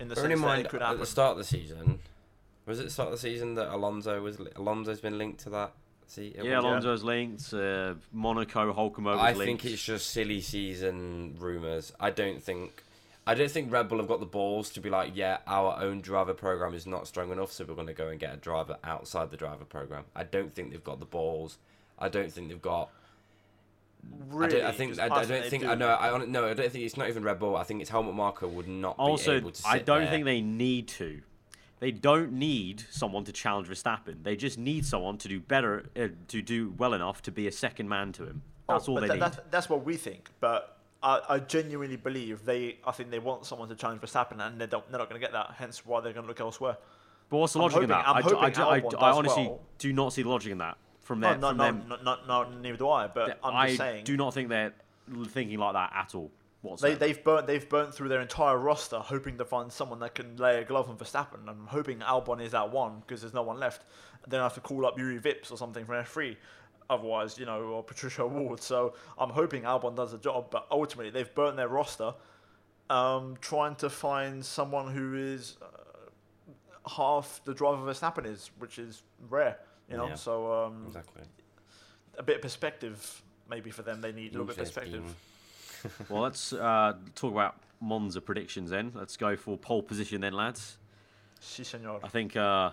In 0.00 0.08
the 0.08 0.14
Bearing 0.14 0.30
sense 0.30 0.34
in 0.36 0.40
that 0.40 0.46
mind, 0.46 0.66
it 0.66 0.68
could 0.70 0.82
at 0.82 0.98
the 0.98 1.04
start 1.06 1.32
of 1.32 1.38
the 1.38 1.44
season, 1.44 1.98
was 2.66 2.80
it 2.80 2.84
the 2.84 2.90
start 2.90 3.08
of 3.08 3.12
the 3.12 3.18
season 3.18 3.54
that 3.54 3.72
Alonso 3.74 4.20
was 4.20 4.38
Alonso's 4.56 5.00
been 5.00 5.16
linked 5.18 5.40
to 5.44 5.50
that? 5.50 5.72
See, 6.08 6.34
Yeah, 6.40 6.60
Alonso's 6.60 7.02
linked. 7.02 7.52
Uh, 7.52 7.94
Monaco, 8.12 8.72
Hulkenberg 8.72 9.18
I 9.18 9.32
linked. 9.32 9.62
think 9.62 9.72
it's 9.72 9.82
just 9.82 10.10
silly 10.10 10.40
season 10.40 11.34
rumors. 11.38 11.92
I 11.98 12.10
don't 12.10 12.42
think. 12.42 12.82
I 13.28 13.34
don't 13.34 13.50
think 13.50 13.72
Red 13.72 13.88
Bull 13.88 13.98
have 13.98 14.06
got 14.06 14.20
the 14.20 14.26
balls 14.26 14.70
to 14.70 14.80
be 14.80 14.88
like, 14.88 15.16
yeah, 15.16 15.38
our 15.48 15.80
own 15.82 16.00
driver 16.00 16.32
program 16.32 16.74
is 16.74 16.86
not 16.86 17.08
strong 17.08 17.32
enough, 17.32 17.50
so 17.50 17.64
we're 17.64 17.74
going 17.74 17.88
to 17.88 17.92
go 17.92 18.06
and 18.06 18.20
get 18.20 18.32
a 18.32 18.36
driver 18.36 18.76
outside 18.84 19.32
the 19.32 19.36
driver 19.36 19.64
program. 19.64 20.04
I 20.14 20.22
don't 20.22 20.54
think 20.54 20.70
they've 20.70 20.84
got 20.84 21.00
the 21.00 21.06
balls. 21.06 21.58
I 21.98 22.08
don't 22.08 22.30
think 22.32 22.50
they've 22.50 22.62
got. 22.62 22.88
really, 24.28 24.58
I, 24.58 24.60
don't, 24.60 24.68
I 24.68 24.72
think. 24.72 24.90
'cause 24.92 24.98
I, 25.00 25.06
I 25.06 25.24
don't 25.24 25.44
think. 25.46 25.64
do. 25.64 25.70
I 25.70 25.74
know. 25.74 25.88
I 25.88 26.24
no. 26.24 26.46
I 26.48 26.54
don't 26.54 26.70
think 26.70 26.84
it's 26.84 26.96
not 26.96 27.08
even 27.08 27.24
Red 27.24 27.40
Bull. 27.40 27.56
I 27.56 27.64
think 27.64 27.80
it's 27.80 27.90
Helmut 27.90 28.14
Marko 28.14 28.46
would 28.46 28.68
not 28.68 28.96
be 28.96 29.02
also, 29.02 29.34
able 29.36 29.50
to. 29.50 29.56
Sit 29.60 29.66
I 29.68 29.78
don't 29.80 30.02
there. 30.02 30.10
think 30.10 30.24
they 30.24 30.40
need 30.40 30.86
to. 30.88 31.20
They 31.78 31.90
don't 31.90 32.32
need 32.32 32.84
someone 32.90 33.24
to 33.24 33.32
challenge 33.32 33.68
Verstappen. 33.68 34.22
They 34.22 34.34
just 34.36 34.56
need 34.58 34.86
someone 34.86 35.18
to 35.18 35.28
do 35.28 35.40
better, 35.40 35.84
uh, 35.94 36.08
to 36.28 36.40
do 36.42 36.72
well 36.78 36.94
enough 36.94 37.20
to 37.22 37.30
be 37.30 37.46
a 37.46 37.52
second 37.52 37.88
man 37.88 38.12
to 38.12 38.24
him. 38.24 38.42
That's 38.68 38.88
Oh, 38.88 38.92
all 38.92 39.00
they 39.00 39.08
tha- 39.08 39.14
need. 39.14 39.22
That's, 39.22 39.38
that's 39.50 39.68
what 39.68 39.84
we 39.84 39.96
think. 39.96 40.30
But 40.40 40.78
I, 41.02 41.20
I 41.28 41.38
genuinely 41.38 41.96
believe 41.96 42.44
they. 42.44 42.78
I 42.86 42.92
think 42.92 43.10
they 43.10 43.18
want 43.18 43.44
someone 43.44 43.68
to 43.68 43.74
challenge 43.74 44.00
Verstappen, 44.00 44.40
and 44.44 44.58
they 44.60 44.66
don't, 44.66 44.88
they're 44.90 44.98
not 44.98 45.10
going 45.10 45.20
to 45.20 45.24
get 45.24 45.32
that. 45.32 45.54
Hence, 45.58 45.84
why 45.84 46.00
they're 46.00 46.12
going 46.14 46.24
to 46.24 46.28
look 46.28 46.40
elsewhere. 46.40 46.78
But 47.28 47.36
what's 47.38 47.52
the 47.52 47.58
logic 47.58 47.82
in 47.82 47.88
that? 47.90 48.08
I'm 48.08 48.16
I, 48.16 48.22
d- 48.22 48.28
I 48.28 48.30
hoping 48.30 48.52
d- 48.54 48.62
I, 48.62 48.80
Albon 48.80 48.90
d- 48.90 48.96
I 48.96 49.08
does 49.08 49.16
honestly 49.18 49.42
well. 49.48 49.60
do 49.78 49.92
not 49.92 50.12
see 50.12 50.22
the 50.22 50.28
logic 50.28 50.52
in 50.52 50.58
that 50.58 50.78
from 51.02 51.20
No, 51.20 51.28
their, 51.30 51.38
no, 51.38 51.48
from 51.48 51.56
no, 51.58 51.64
them. 51.64 51.84
no, 51.88 51.96
no, 52.26 52.42
no, 52.44 52.58
neither 52.60 52.78
do 52.78 52.88
I. 52.88 53.06
But 53.08 53.38
I'm 53.44 53.54
I 53.54 53.66
just 53.66 53.78
saying. 53.78 54.04
do 54.04 54.16
not 54.16 54.32
think 54.32 54.48
they're 54.48 54.72
thinking 55.28 55.58
like 55.58 55.74
that 55.74 55.92
at 55.94 56.14
all. 56.14 56.30
They, 56.80 56.94
they've 56.94 57.22
burnt 57.22 57.46
they've 57.46 57.68
burnt 57.68 57.94
through 57.94 58.08
their 58.08 58.20
entire 58.20 58.58
roster, 58.58 58.98
hoping 58.98 59.38
to 59.38 59.44
find 59.44 59.70
someone 59.72 60.00
that 60.00 60.14
can 60.14 60.36
lay 60.36 60.60
a 60.60 60.64
glove 60.64 60.88
on 60.90 60.96
Verstappen. 60.96 61.46
I'm 61.48 61.66
hoping 61.66 62.00
Albon 62.00 62.42
is 62.42 62.52
that 62.52 62.70
one 62.72 63.00
because 63.06 63.20
there's 63.20 63.34
no 63.34 63.42
one 63.42 63.58
left. 63.60 63.84
Then 64.26 64.40
I 64.40 64.42
have 64.44 64.54
to 64.54 64.60
call 64.60 64.84
up 64.86 64.96
Jüri 64.98 65.20
Vips 65.20 65.52
or 65.52 65.56
something 65.56 65.84
from 65.84 65.94
F3. 65.96 66.36
Otherwise, 66.90 67.38
you 67.38 67.46
know, 67.46 67.62
or 67.62 67.82
Patricio 67.82 68.26
O'Ward. 68.26 68.60
So 68.60 68.94
I'm 69.18 69.30
hoping 69.30 69.62
Albon 69.62 69.94
does 69.96 70.12
the 70.12 70.18
job. 70.18 70.50
But 70.50 70.66
ultimately, 70.70 71.10
they've 71.10 71.32
burnt 71.34 71.56
their 71.56 71.68
roster, 71.68 72.14
um, 72.90 73.36
trying 73.40 73.74
to 73.76 73.90
find 73.90 74.44
someone 74.44 74.92
who 74.92 75.14
is 75.16 75.56
uh, 75.62 76.88
half 76.88 77.40
the 77.44 77.54
driver 77.54 77.82
Verstappen 77.92 78.26
is, 78.26 78.50
which 78.58 78.78
is 78.78 79.02
rare. 79.28 79.58
You 79.90 79.96
know, 79.96 80.08
Yeah. 80.08 80.14
so 80.14 80.52
um, 80.64 80.84
Exactly. 80.86 81.22
a 82.18 82.22
bit 82.22 82.36
of 82.36 82.42
perspective 82.42 83.22
maybe 83.48 83.70
for 83.70 83.82
them. 83.82 84.00
They 84.00 84.12
need 84.12 84.34
a 84.34 84.38
little 84.38 84.46
bit 84.46 84.58
of 84.58 84.64
perspective. 84.64 85.14
Been- 85.98 86.06
Well, 86.08 86.22
let's 86.22 86.52
uh, 86.52 86.94
talk 87.14 87.32
about 87.32 87.56
Monza 87.80 88.20
predictions 88.20 88.70
then. 88.70 88.92
Let's 88.94 89.16
go 89.16 89.36
for 89.36 89.56
pole 89.56 89.82
position 89.82 90.20
then, 90.20 90.32
lads. 90.32 90.78
Si, 91.40 91.64
senor. 91.64 92.00
I 92.02 92.08
think, 92.08 92.36
uh, 92.36 92.70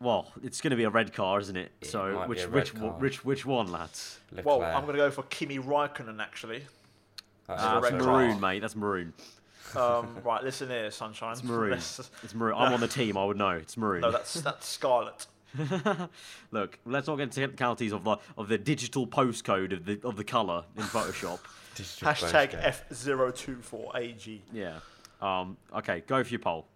well, 0.00 0.32
it's 0.42 0.60
going 0.60 0.70
to 0.72 0.76
be 0.76 0.84
a 0.84 0.90
red 0.90 1.12
car, 1.12 1.40
isn't 1.40 1.56
it? 1.56 1.72
It 1.80 1.88
so 1.88 2.12
might 2.12 2.24
be 2.24 2.28
which 2.30 2.42
red 2.46 2.52
which 2.52 2.74
car. 2.74 2.90
which 2.98 3.24
which 3.24 3.46
one, 3.46 3.72
lads? 3.72 4.18
Well, 4.44 4.62
I'm 4.62 4.82
going 4.82 4.94
to 4.96 4.98
go 4.98 5.10
for 5.10 5.22
Kimi 5.24 5.58
Raikkonen 5.58 6.20
actually. 6.20 6.62
That's 7.46 7.62
a 7.62 7.76
Uh, 7.76 7.80
red 7.80 7.94
it's 7.94 8.04
car. 8.04 8.12
maroon, 8.16 8.40
mate. 8.40 8.60
That's 8.60 8.76
maroon. 8.76 9.12
Um, 9.76 10.18
right, 10.24 10.42
listen 10.44 10.68
here, 10.68 10.90
sunshine. 10.90 11.32
It's 11.32 11.42
maroon. 11.42 11.70
Let's- 11.72 12.10
It's 12.22 12.34
maroon. 12.34 12.54
I'm 12.56 12.72
on 12.74 12.80
the 12.80 12.88
team. 12.88 13.16
I 13.16 13.24
would 13.24 13.36
know. 13.38 13.50
It's 13.50 13.76
maroon. 13.76 14.02
no, 14.02 14.10
that's 14.10 14.34
that's 14.34 14.66
Scarlet. 14.68 15.26
Look, 16.50 16.78
let's 16.84 17.06
not 17.06 17.16
get 17.16 17.24
into 17.24 17.40
technicalities 17.40 17.92
of 17.92 18.04
the 18.04 18.16
of 18.36 18.48
the 18.48 18.58
digital 18.58 19.06
postcode 19.06 19.72
of 19.72 19.84
the 19.86 20.00
of 20.06 20.16
the 20.16 20.24
color 20.24 20.64
in 20.76 20.82
Photoshop. 20.82 21.38
Digital 21.74 22.08
Hashtag. 22.08 22.74
F024AG. 22.90 24.40
yeah. 24.52 24.78
Um. 25.20 25.56
Okay. 25.74 26.02
Go 26.06 26.22
for 26.22 26.30
your 26.30 26.40
pole. 26.40 26.66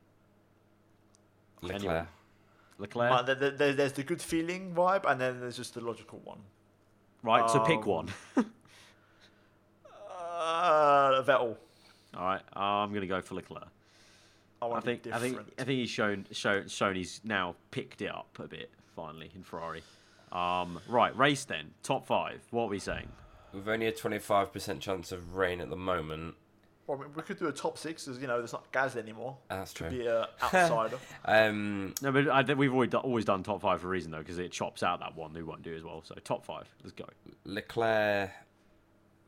Leclerc. 1.63 1.83
anyone. 1.83 2.07
Leclerc. 2.79 3.13
Uh, 3.13 3.23
there, 3.23 3.51
there, 3.51 3.73
there's 3.73 3.93
the 3.93 4.05
good 4.05 4.23
feeling 4.23 4.73
vibe, 4.75 5.05
and 5.11 5.21
then 5.21 5.41
there's 5.41 5.57
just 5.57 5.75
the 5.75 5.81
logical 5.81 6.21
one. 6.25 6.39
right. 7.23 7.49
So 7.51 7.61
pick 7.61 7.79
um, 7.79 7.85
one. 7.85 8.09
Uh, 10.41 11.21
Vettel. 11.25 11.57
All 12.17 12.25
right. 12.25 12.41
Uh, 12.55 12.61
I'm 12.61 12.95
gonna 12.95 13.07
go 13.07 13.21
for 13.21 13.35
Leclerc. 13.35 13.67
I 14.63 14.67
I 14.67 14.81
think 14.81 15.07
I 15.13 15.19
think. 15.19 15.39
I 15.59 15.65
think 15.65 15.81
he's 15.81 15.91
shown 15.91 16.27
shown 16.31 16.69
shown 16.69 16.95
he's 16.95 17.21
now 17.25 17.57
picked 17.71 18.03
it 18.03 18.11
up 18.11 18.39
a 18.39 18.47
bit 18.47 18.71
finally 18.95 19.31
in 19.35 19.43
Ferrari. 19.43 19.83
Um, 20.33 20.81
right, 20.89 21.17
race 21.17 21.45
then. 21.45 21.71
Top 21.83 22.07
five. 22.07 22.41
What 22.51 22.65
are 22.65 22.69
we 22.69 22.79
saying? 22.79 23.09
With 23.53 23.69
only 23.69 23.87
a 23.87 23.93
25% 23.93 24.81
chance 24.81 25.13
of 25.13 25.35
rain 25.37 25.61
at 25.61 25.71
the 25.71 25.77
moment. 25.77 26.35
Well, 26.87 26.99
I 26.99 27.03
mean, 27.03 27.11
we 27.15 27.23
could 27.23 27.39
do 27.39 27.49
a 27.49 27.53
top 27.53 27.77
six, 27.77 28.09
as 28.09 28.19
you 28.19 28.27
know, 28.27 28.39
there's 28.39 28.55
not 28.55 28.71
Gaz 28.73 28.97
anymore. 28.97 29.37
That's 29.51 29.73
Could 29.75 29.91
true. 29.91 29.99
be 29.99 30.07
an 30.07 30.25
outsider. 30.43 30.99
Um, 31.25 31.95
No, 32.01 32.13
but 32.13 32.29
I 32.29 32.43
think 32.43 32.59
we've 32.59 32.73
always 32.73 32.89
done, 32.91 33.03
always 33.03 33.27
done 33.27 33.43
top 33.43 33.61
five 33.61 33.83
for 33.83 33.89
a 33.89 33.91
reason 33.91 34.11
though, 34.11 34.19
because 34.21 34.39
it 34.39 34.53
chops 34.53 34.83
out 34.83 35.01
that 35.01 35.15
one 35.15 35.35
who 35.35 35.45
won't 35.45 35.63
do 35.63 35.75
as 35.77 35.85
well. 35.85 36.03
So 36.03 36.15
top 36.25 36.47
five. 36.47 36.67
Let's 36.83 36.93
go. 36.95 37.05
Leclerc, 37.45 38.31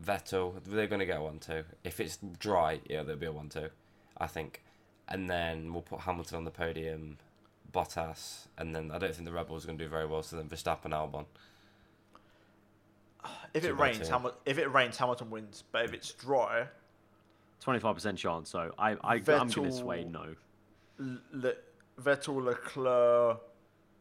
Vettel, 0.03 0.55
they're 0.65 0.87
going 0.87 1.01
to 1.01 1.07
get 1.07 1.21
one 1.21 1.39
too. 1.39 1.65
If 1.85 2.01
it's 2.01 2.19
dry, 2.39 2.81
yeah, 2.89 3.03
there'll 3.03 3.21
be 3.21 3.27
a 3.27 3.33
one 3.33 3.51
two, 3.51 3.69
I 4.17 4.27
think. 4.27 4.63
And 5.09 5.29
then 5.29 5.73
we'll 5.75 5.83
put 5.83 6.01
Hamilton 6.01 6.39
on 6.39 6.45
the 6.45 6.51
podium, 6.51 7.19
Bottas, 7.73 8.47
and 8.57 8.75
then 8.75 8.91
I 8.91 8.99
don't 8.99 9.15
think 9.15 9.27
the 9.27 9.33
Rebels 9.35 9.65
are 9.65 9.67
going 9.67 9.79
to 9.79 9.85
do 9.85 9.91
very 9.91 10.07
well. 10.07 10.23
So 10.23 10.37
then 10.37 10.49
Verstappen, 10.49 10.87
and 10.87 10.95
Albon. 10.95 11.27
If 13.55 13.65
it 13.65 13.73
rains, 13.73 13.99
two. 14.07 14.13
Hamilton, 14.13 14.39
if 14.47 14.59
it 14.59 14.67
rains, 14.73 14.97
Hamilton 14.97 15.31
wins. 15.31 15.65
But 15.73 15.85
if 15.85 15.93
it's 15.93 16.13
dry, 16.13 16.67
Twenty 17.61 17.79
five 17.81 17.95
percent 17.95 18.17
chance. 18.19 18.49
So 18.49 18.73
I, 18.79 18.93
I 18.93 19.15
I'm 19.17 19.23
gonna 19.23 19.45
Vettel- 19.51 19.73
sway 19.79 20.05
no. 20.05 20.35
Le, 20.99 21.53
Vettel, 22.01 22.43
Leclerc, 22.45 23.41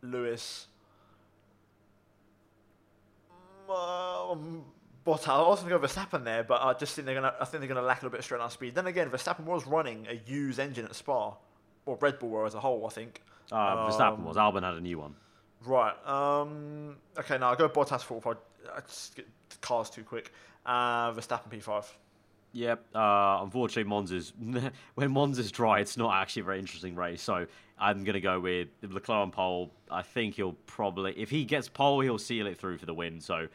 Lewis, 0.02 0.68
um, 3.70 4.64
Bottas. 5.06 5.28
I 5.30 5.48
was 5.48 5.62
going 5.62 5.72
to 5.72 5.80
go 5.80 5.86
Verstappen 5.88 6.24
there, 6.24 6.44
but 6.44 6.62
I 6.62 6.74
just 6.74 6.96
think 6.96 7.06
they're 7.06 7.20
going 7.20 7.32
to. 7.32 7.36
I 7.40 7.46
think 7.46 7.62
they're 7.62 7.68
going 7.68 7.82
to 7.82 7.86
lack 7.88 7.98
a 8.02 8.06
little 8.06 8.12
bit 8.12 8.20
of 8.20 8.26
straight 8.26 8.40
line 8.40 8.50
speed. 8.50 8.76
Then 8.76 8.88
again, 8.88 9.10
Verstappen 9.10 9.46
was 9.46 9.66
running 9.66 10.08
a 10.10 10.20
used 10.30 10.60
engine 10.60 10.86
at 10.86 10.96
Spa, 10.96 11.34
or 11.86 11.98
Red 12.02 12.20
Bull 12.20 12.30
were 12.30 12.46
as 12.46 12.56
a 12.56 12.60
whole. 12.60 12.86
I 12.86 12.90
think. 12.90 13.22
Uh, 13.52 13.90
Verstappen 13.90 14.14
Um, 14.20 14.26
was. 14.26 14.38
Albon 14.38 14.64
had 14.64 14.76
a 14.76 14.82
new 14.82 15.00
one. 15.00 15.16
Right. 15.66 15.96
Um. 16.08 16.98
Okay. 17.18 17.38
Now 17.38 17.50
I'll 17.50 17.56
go 17.56 17.70
Bottas 17.70 18.02
fourth. 18.02 18.26
Cars 19.62 19.90
too 19.90 20.04
quick. 20.04 20.32
Uh, 20.66 21.12
Verstappen 21.12 21.50
P5. 21.50 21.86
Yep. 22.52 22.96
Uh, 22.96 23.40
unfortunately, 23.42 23.90
Monza's 23.90 24.34
when 24.96 25.12
Monza's 25.12 25.52
dry, 25.52 25.80
it's 25.80 25.98
not 25.98 26.16
actually 26.16 26.42
a 26.42 26.46
very 26.46 26.60
interesting 26.60 26.96
race. 26.96 27.22
So 27.22 27.46
I'm 27.78 28.04
gonna 28.04 28.20
go 28.20 28.40
with 28.40 28.70
Leclerc 28.82 29.10
on 29.18 29.32
pole. 29.32 29.72
I 29.92 30.02
think 30.02 30.36
he'll 30.36 30.54
probably, 30.66 31.14
if 31.18 31.30
he 31.30 31.46
gets 31.46 31.70
pole, 31.70 32.02
he'll 32.02 32.18
seal 32.18 32.48
it 32.48 32.58
through 32.58 32.78
for 32.80 32.86
the 32.86 32.94
win. 32.94 33.22
So, 33.22 33.48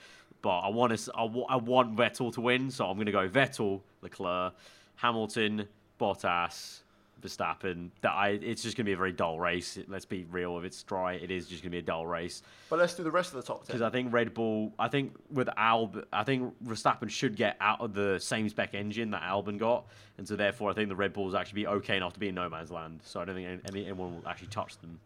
but 0.43 0.61
I 0.61 0.69
want 0.69 0.97
to, 0.97 1.13
I, 1.15 1.25
I 1.25 1.57
want 1.57 1.97
Vettel 1.97 2.33
to 2.35 2.41
win. 2.41 2.71
So 2.71 2.87
I'm 2.87 2.97
gonna 2.97 3.13
go 3.13 3.29
Vettel, 3.29 3.81
Leclerc, 4.03 4.55
Hamilton, 4.97 5.69
Bottas, 6.01 6.81
Verstappen. 7.25 7.91
That 8.03 8.13
I, 8.13 8.31
it's 8.31 8.63
just 8.63 8.77
going 8.77 8.85
to 8.85 8.89
be 8.89 8.93
a 8.93 8.97
very 8.97 9.13
dull 9.13 9.39
race. 9.39 9.79
Let's 9.89 10.05
be 10.05 10.25
real. 10.31 10.59
If 10.59 10.65
it's 10.65 10.83
dry, 10.83 11.15
it 11.15 11.31
is 11.31 11.49
just 11.49 11.63
going 11.63 11.71
to 11.71 11.75
be 11.75 11.79
a 11.79 11.83
dull 11.83 12.07
race. 12.07 12.43
But 12.71 12.79
let's 12.79 12.95
do 12.95 13.03
the 13.03 13.11
rest 13.11 13.35
of 13.35 13.37
the 13.37 13.47
top 13.47 13.61
ten. 13.61 13.67
Because 13.67 13.83
I 13.83 13.91
think 13.91 14.13
Red 14.13 14.35
Bull, 14.35 14.73
I 14.79 14.89
think 14.89 15.15
with 15.31 15.49
Alb, 15.57 16.05
I 16.13 16.25
think 16.25 16.55
Verstappen 16.65 17.11
should 17.11 17.37
get 17.37 17.57
out 17.61 17.81
of 17.81 17.95
the 17.95 18.19
same 18.19 18.49
spec 18.49 18.75
engine 18.75 19.11
that 19.11 19.23
Albon 19.23 19.59
got, 19.59 19.87
and 20.19 20.29
so 20.29 20.37
therefore 20.37 20.71
I 20.71 20.75
think 20.75 20.89
the 20.89 20.97
Red 20.97 21.13
Bulls 21.13 21.35
actually 21.35 21.63
be 21.63 21.67
okay 21.67 21.97
enough 21.97 22.13
to 22.15 22.21
be 22.21 22.29
in 22.29 22.35
no 22.35 22.49
man's 22.49 22.71
land. 22.71 23.01
So 23.05 23.21
I 23.21 23.25
don't 23.25 23.35
think 23.35 23.63
any, 23.69 23.85
anyone 23.85 24.15
will 24.15 24.29
actually 24.29 24.49
touch 24.49 24.79
them. 24.79 25.01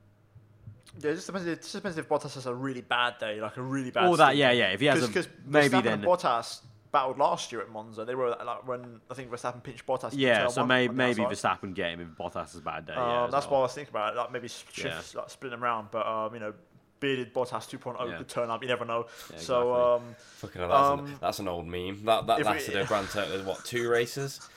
Yeah, 1.00 1.10
it 1.10 1.14
just 1.14 1.26
depends. 1.26 1.46
It 1.46 1.60
just 1.60 1.72
depends 1.74 1.98
if 1.98 2.08
Bottas 2.08 2.34
has 2.34 2.46
a 2.46 2.54
really 2.54 2.80
bad 2.80 3.18
day, 3.18 3.40
like 3.40 3.56
a 3.56 3.62
really 3.62 3.90
bad. 3.90 4.08
Or 4.08 4.16
that, 4.16 4.36
yeah, 4.36 4.50
yeah. 4.50 4.70
If 4.70 4.80
he 4.80 4.86
has 4.86 5.00
Cause, 5.00 5.10
a 5.10 5.12
cause 5.12 5.28
maybe 5.46 5.68
Verstappen 5.68 5.82
then 5.84 5.92
and 5.92 6.04
Bottas 6.04 6.60
battled 6.92 7.18
last 7.18 7.52
year 7.52 7.60
at 7.60 7.70
Monza. 7.70 8.04
They 8.04 8.14
were 8.14 8.30
like 8.30 8.66
when 8.66 9.00
I 9.10 9.14
think 9.14 9.30
Verstappen 9.30 9.62
pinched 9.62 9.86
Bottas. 9.86 10.12
in 10.12 10.18
yeah. 10.20 10.48
So 10.48 10.64
may, 10.64 10.88
maybe 10.88 11.22
outside. 11.22 11.60
Verstappen 11.60 11.74
get 11.74 11.90
him 11.92 12.00
if 12.00 12.08
Bottas 12.18 12.34
has 12.46 12.56
a 12.56 12.60
bad 12.60 12.86
day. 12.86 12.94
Um, 12.94 13.08
yeah, 13.08 13.28
that's 13.30 13.46
well. 13.46 13.52
what 13.54 13.58
I 13.58 13.62
was 13.62 13.74
thinking 13.74 13.92
about. 13.92 14.16
Like 14.16 14.32
maybe 14.32 14.48
shift, 14.48 14.78
Yeah. 15.14 15.20
like 15.20 15.30
split 15.30 15.50
them 15.50 15.62
around. 15.62 15.88
But 15.90 16.06
um, 16.06 16.32
you 16.34 16.40
know, 16.40 16.54
bearded 17.00 17.32
Bottas 17.34 17.68
2.0 17.68 18.10
Yeah. 18.10 18.16
could 18.18 18.28
turn 18.28 18.50
up. 18.50 18.62
You 18.62 18.68
never 18.68 18.84
know. 18.84 19.06
Yeah, 19.32 19.38
so 19.38 19.74
um, 19.96 20.16
Fucking 20.36 20.60
hell, 20.60 20.70
that's, 20.70 20.88
Um, 20.88 21.06
an, 21.06 21.18
that's 21.20 21.38
an 21.38 21.48
old 21.48 21.66
meme. 21.66 22.04
That 22.04 22.26
that 22.26 22.40
if 22.40 22.46
we- 22.46 22.52
lasted 22.52 22.76
a 22.76 22.84
grand 22.84 23.08
total 23.10 23.40
of 23.40 23.46
what 23.46 23.64
two 23.64 23.88
races? 23.90 24.40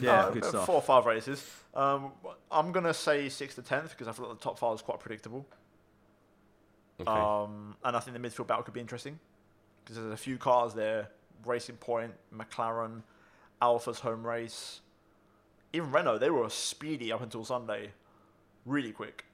Yeah, 0.00 0.24
uh, 0.24 0.30
good 0.30 0.42
uh, 0.44 0.48
stuff. 0.48 0.64
Four 0.66 0.76
or 0.76 0.80
five 0.82 1.04
races. 1.04 1.46
Um, 1.74 2.12
I'm 2.50 2.72
gonna 2.72 2.94
say 2.94 3.28
sixth 3.28 3.56
to 3.56 3.62
tenth 3.62 3.90
because 3.90 4.08
I 4.08 4.12
feel 4.12 4.26
like 4.28 4.38
the 4.38 4.42
top 4.42 4.58
five 4.58 4.74
is 4.76 4.80
quite 4.80 5.00
predictable. 5.00 5.46
Okay. 6.98 7.10
Um, 7.10 7.76
and 7.84 7.94
I 7.96 8.00
think 8.00 8.16
the 8.20 8.26
midfield 8.26 8.46
battle 8.46 8.62
could 8.62 8.72
be 8.74 8.80
interesting 8.80 9.18
because 9.84 9.96
there's 9.96 10.12
a 10.12 10.16
few 10.16 10.38
cars 10.38 10.72
there: 10.74 11.08
Racing 11.44 11.76
Point, 11.76 12.12
McLaren, 12.34 13.02
Alfa's 13.60 14.00
home 14.00 14.26
race, 14.26 14.80
even 15.72 15.90
Renault. 15.90 16.18
They 16.18 16.30
were 16.30 16.48
speedy 16.48 17.12
up 17.12 17.22
until 17.22 17.44
Sunday, 17.44 17.90
really 18.66 18.92
quick. 18.92 19.24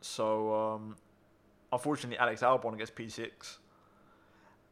So 0.00 0.54
um, 0.54 0.96
unfortunately, 1.72 2.18
Alex 2.18 2.42
Albon 2.42 2.78
gets 2.78 2.90
P6, 2.90 3.56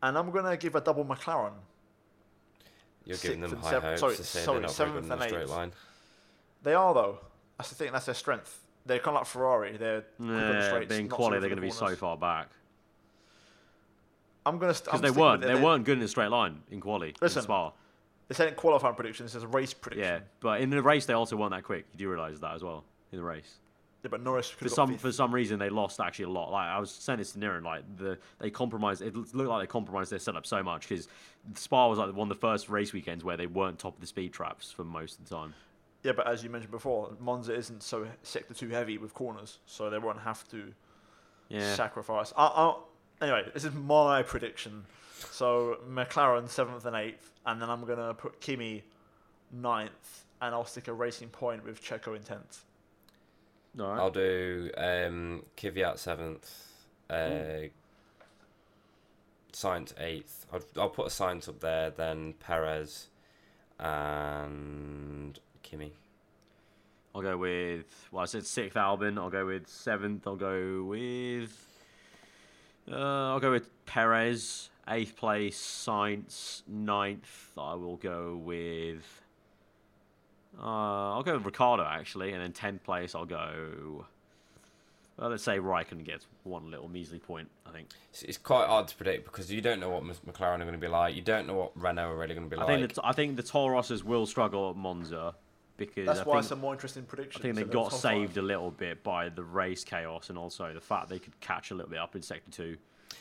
and 0.02 0.18
I'm 0.18 0.30
gonna 0.30 0.56
give 0.56 0.74
a 0.74 0.80
double 0.80 1.04
McLaren. 1.04 1.52
You're 3.04 3.16
giving 3.18 3.40
them 3.40 3.56
high 3.56 3.74
and 3.74 3.84
hopes 3.84 4.00
sorry, 4.00 4.16
to 4.16 4.24
say 4.24 4.40
sorry, 4.40 4.58
they're 4.60 4.62
not 4.68 4.76
very 4.76 4.88
seventh 4.90 4.94
good 4.94 5.02
in 5.02 5.08
the 5.08 5.14
and 5.14 5.22
straight 5.24 5.42
eighth. 5.42 5.50
line. 5.50 5.72
They 6.62 6.74
are 6.74 6.94
though. 6.94 7.18
That's 7.58 7.70
the 7.70 7.74
thing. 7.74 7.92
That's 7.92 8.06
their 8.06 8.14
strength. 8.14 8.60
They're 8.86 8.98
kind 8.98 9.16
of 9.16 9.22
like 9.22 9.26
Ferrari. 9.26 9.76
They're 9.76 10.02
quick 10.02 10.28
on 10.28 10.36
the 10.36 10.78
Yeah, 10.80 10.84
being 10.86 11.08
quality, 11.08 11.40
they're 11.40 11.48
going 11.48 11.60
to 11.60 11.62
be 11.62 11.70
so 11.70 11.94
far 11.94 12.16
back 12.16 12.48
I'm 14.44 14.58
gonna 14.58 14.74
st- 14.74 14.86
because 14.86 15.00
they 15.00 15.10
weren't. 15.10 15.42
They 15.42 15.54
weren't 15.54 15.84
good 15.84 15.98
in 15.98 16.04
a 16.04 16.08
straight 16.08 16.30
line 16.30 16.62
in 16.70 16.80
quali. 16.80 17.14
Listen, 17.20 17.40
in 17.40 17.44
Spa. 17.44 17.72
This 18.28 18.40
ain't 18.40 18.56
qualifying 18.56 18.94
prediction. 18.94 19.26
This 19.26 19.34
is 19.34 19.42
a 19.42 19.48
race 19.48 19.74
prediction. 19.74 20.04
Yeah, 20.04 20.20
but 20.40 20.60
in 20.60 20.70
the 20.70 20.82
race 20.82 21.06
they 21.06 21.12
also 21.12 21.36
weren't 21.36 21.52
that 21.52 21.64
quick. 21.64 21.86
You 21.92 21.98
do 21.98 22.08
realise 22.10 22.38
that 22.40 22.54
as 22.54 22.62
well 22.62 22.84
in 23.12 23.18
the 23.18 23.24
race. 23.24 23.58
Yeah, 24.02 24.08
but 24.10 24.22
Norris 24.22 24.50
For 24.50 24.58
could 24.58 24.64
have 24.68 24.74
some 24.74 24.98
for 24.98 25.12
some 25.12 25.32
reason 25.32 25.58
they 25.58 25.68
lost 25.68 26.00
actually 26.00 26.24
a 26.24 26.30
lot. 26.30 26.50
Like 26.50 26.66
I 26.66 26.78
was 26.80 26.90
saying 26.90 27.18
this 27.18 27.32
to 27.32 27.38
Niren, 27.38 27.62
like 27.62 27.84
the 27.98 28.18
they 28.40 28.50
compromised. 28.50 29.02
It 29.02 29.14
looked 29.14 29.34
like 29.34 29.62
they 29.62 29.70
compromised 29.70 30.10
their 30.10 30.18
setup 30.18 30.46
so 30.46 30.62
much 30.62 30.88
because 30.88 31.08
Spa 31.54 31.88
was 31.88 31.98
like 31.98 32.12
one 32.14 32.30
of 32.30 32.36
the 32.36 32.40
first 32.40 32.68
race 32.68 32.92
weekends 32.92 33.22
where 33.22 33.36
they 33.36 33.46
weren't 33.46 33.78
top 33.78 33.94
of 33.94 34.00
the 34.00 34.06
speed 34.06 34.32
traps 34.32 34.72
for 34.72 34.82
most 34.84 35.18
of 35.20 35.28
the 35.28 35.34
time. 35.36 35.54
Yeah, 36.02 36.12
but 36.12 36.26
as 36.26 36.42
you 36.42 36.50
mentioned 36.50 36.72
before, 36.72 37.12
Monza 37.20 37.54
isn't 37.54 37.82
so 37.82 38.08
sector 38.24 38.54
too 38.54 38.70
heavy 38.70 38.98
with 38.98 39.14
corners, 39.14 39.58
so 39.66 39.88
they 39.88 39.98
won't 39.98 40.20
have 40.20 40.48
to 40.50 40.72
Yeah, 41.48 41.74
sacrifice. 41.76 42.32
I, 42.36 42.46
I, 42.46 42.74
anyway, 43.22 43.44
this 43.54 43.64
is 43.64 43.72
my 43.72 44.22
prediction. 44.22 44.84
So 45.30 45.78
McLaren 45.88 46.48
seventh 46.48 46.84
and 46.84 46.96
eighth, 46.96 47.30
and 47.46 47.62
then 47.62 47.70
I'm 47.70 47.84
gonna 47.84 48.14
put 48.14 48.40
Kimi 48.40 48.82
ninth, 49.52 50.24
and 50.40 50.54
I'll 50.54 50.64
stick 50.64 50.88
a 50.88 50.92
racing 50.92 51.28
point 51.28 51.64
with 51.64 51.82
Checo 51.82 52.16
in 52.16 52.22
tenth. 52.22 52.64
all 53.78 53.88
right. 53.88 53.98
I'll 53.98 54.10
do 54.10 54.70
um, 54.76 55.44
Kvyat 55.56 55.98
seventh, 55.98 56.50
uh, 57.08 57.68
Sainz 59.52 59.98
eighth. 60.00 60.46
I'll, 60.52 60.62
I'll 60.76 60.90
put 60.90 61.06
a 61.06 61.10
Sainz 61.10 61.48
up 61.48 61.60
there, 61.60 61.90
then 61.90 62.34
Perez 62.40 63.08
and 63.78 65.38
Kimi. 65.62 65.92
I'll 67.14 67.22
go 67.22 67.36
with 67.36 68.08
well, 68.10 68.22
I 68.22 68.26
said 68.26 68.46
sixth 68.46 68.76
Albon. 68.76 69.18
I'll 69.18 69.30
go 69.30 69.46
with 69.46 69.68
seventh. 69.68 70.26
I'll 70.26 70.36
go 70.36 70.84
with 70.84 71.71
uh, 72.90 73.30
I'll 73.30 73.40
go 73.40 73.50
with 73.50 73.68
Perez. 73.86 74.70
Eighth 74.88 75.16
place, 75.16 75.58
Sainz. 75.58 76.62
Ninth, 76.66 77.50
I 77.56 77.74
will 77.74 77.96
go 77.96 78.36
with. 78.36 79.22
Uh, 80.60 81.12
I'll 81.12 81.22
go 81.22 81.34
with 81.34 81.44
Ricciardo 81.44 81.84
actually, 81.84 82.32
and 82.32 82.42
then 82.42 82.52
tenth 82.52 82.82
place 82.82 83.14
I'll 83.14 83.24
go. 83.24 84.06
Well, 85.16 85.30
let's 85.30 85.44
say 85.44 85.58
Raikkonen 85.58 86.04
gets 86.04 86.26
one 86.42 86.70
little 86.70 86.88
measly 86.88 87.18
point. 87.18 87.48
I 87.66 87.70
think. 87.70 87.88
It's, 88.22 88.38
quite 88.38 88.66
hard 88.66 88.88
to 88.88 88.96
predict 88.96 89.24
because 89.24 89.52
you 89.52 89.60
don't 89.60 89.78
know 89.78 89.90
what 89.90 90.02
McLaren 90.02 90.56
are 90.56 90.58
going 90.58 90.72
to 90.72 90.78
be 90.78 90.88
like. 90.88 91.14
You 91.14 91.22
don't 91.22 91.46
know 91.46 91.54
what 91.54 91.72
Renault 91.76 92.10
are 92.10 92.16
really 92.16 92.34
going 92.34 92.48
to 92.48 92.54
be 92.54 92.60
I 92.60 92.64
like. 92.64 92.80
think 92.80 92.94
that 92.94 93.04
I 93.04 93.12
think 93.12 93.36
the 93.36 93.42
Toro 93.42 93.74
Rosses 93.74 94.02
will 94.02 94.26
struggle 94.26 94.70
at 94.70 94.76
Monza 94.76 95.34
because 95.86 96.06
That's 96.06 96.20
I 96.20 96.22
why 96.24 96.34
think, 96.34 96.44
it's 96.44 96.50
a 96.52 96.56
more 96.56 96.72
interesting 96.72 97.04
predictions. 97.04 97.40
I 97.40 97.42
think 97.42 97.54
they 97.56 97.62
than 97.62 97.70
the 97.70 97.74
got 97.74 97.92
saved 97.92 98.34
five. 98.34 98.38
a 98.38 98.46
little 98.46 98.70
bit 98.70 99.02
by 99.02 99.28
the 99.28 99.42
race 99.42 99.84
chaos 99.84 100.28
and 100.28 100.38
also 100.38 100.72
the 100.72 100.80
fact 100.80 101.08
they 101.08 101.18
could 101.18 101.38
catch 101.40 101.70
a 101.70 101.74
little 101.74 101.90
bit 101.90 101.98
up 101.98 102.14
in 102.16 102.22
sector 102.22 102.50
two. 102.50 102.76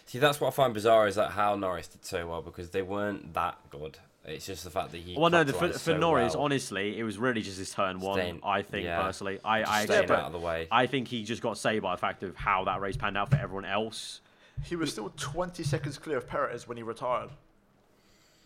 See, 0.05 0.19
that's 0.19 0.39
what 0.39 0.47
I 0.47 0.51
find 0.51 0.73
bizarre 0.73 1.07
is 1.07 1.15
that 1.15 1.31
how 1.31 1.55
Norris 1.55 1.87
did 1.87 2.05
so 2.05 2.27
well 2.27 2.41
because 2.41 2.69
they 2.69 2.81
weren't 2.81 3.33
that 3.33 3.57
good. 3.69 3.97
It's 4.23 4.45
just 4.45 4.63
the 4.63 4.69
fact 4.69 4.91
that 4.91 4.99
he. 4.99 5.15
Well, 5.17 5.31
no, 5.31 5.43
the, 5.43 5.51
for, 5.51 5.59
capitalised 5.59 5.83
for 5.83 5.91
so 5.91 5.97
Norris, 5.97 6.35
well. 6.35 6.43
honestly, 6.43 6.99
it 6.99 7.03
was 7.03 7.17
really 7.17 7.41
just 7.41 7.57
his 7.57 7.71
turn 7.71 7.99
one. 7.99 8.15
Staying- 8.19 8.39
I 8.43 8.61
think 8.61 8.85
yeah. 8.85 9.01
personally, 9.01 9.39
I 9.43 9.63
I, 9.63 9.85
Staying 9.85 10.11
out 10.11 10.27
of 10.27 10.31
the 10.31 10.39
way. 10.39 10.67
I 10.71 10.85
think 10.85 11.07
he 11.07 11.23
just 11.23 11.41
got 11.41 11.57
saved 11.57 11.81
by 11.81 11.95
the 11.95 11.99
fact 11.99 12.21
of 12.21 12.35
how 12.35 12.63
that 12.65 12.81
race 12.81 12.97
panned 12.97 13.17
out 13.17 13.31
for 13.31 13.37
everyone 13.37 13.65
else. 13.65 14.21
He 14.63 14.75
was 14.75 14.91
still 14.91 15.11
20 15.17 15.63
seconds 15.63 15.97
clear 15.97 16.17
of 16.17 16.27
Perez 16.27 16.67
when 16.67 16.77
he 16.77 16.83
retired. 16.83 17.31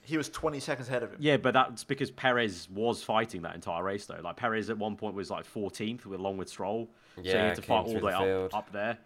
He 0.06 0.18
was 0.18 0.30
20 0.30 0.60
seconds 0.60 0.88
ahead 0.88 1.04
of 1.04 1.12
him. 1.12 1.18
Yeah, 1.20 1.38
but 1.38 1.54
that's 1.54 1.84
because 1.84 2.12
Perez 2.12 2.70
was 2.70 3.04
fighting 3.04 3.42
that 3.42 3.56
entire 3.56 3.84
race 3.84 4.06
though. 4.06 4.20
Like 4.24 4.36
Perez 4.36 4.70
at 4.70 4.78
one 4.78 4.96
point 4.96 5.16
was 5.16 5.30
like 5.30 5.46
14th, 5.52 6.06
with 6.06 6.20
along 6.20 6.38
with 6.38 6.48
Stroll. 6.50 6.88
so 7.16 7.22
he 7.24 7.30
Yeah, 7.30 7.48
had 7.48 7.56
to 7.56 7.62
fight 7.62 7.86
all 7.86 7.94
the 7.94 8.00
way 8.00 8.12
the 8.14 8.46
up, 8.46 8.56
up 8.56 8.72
there. 8.72 8.98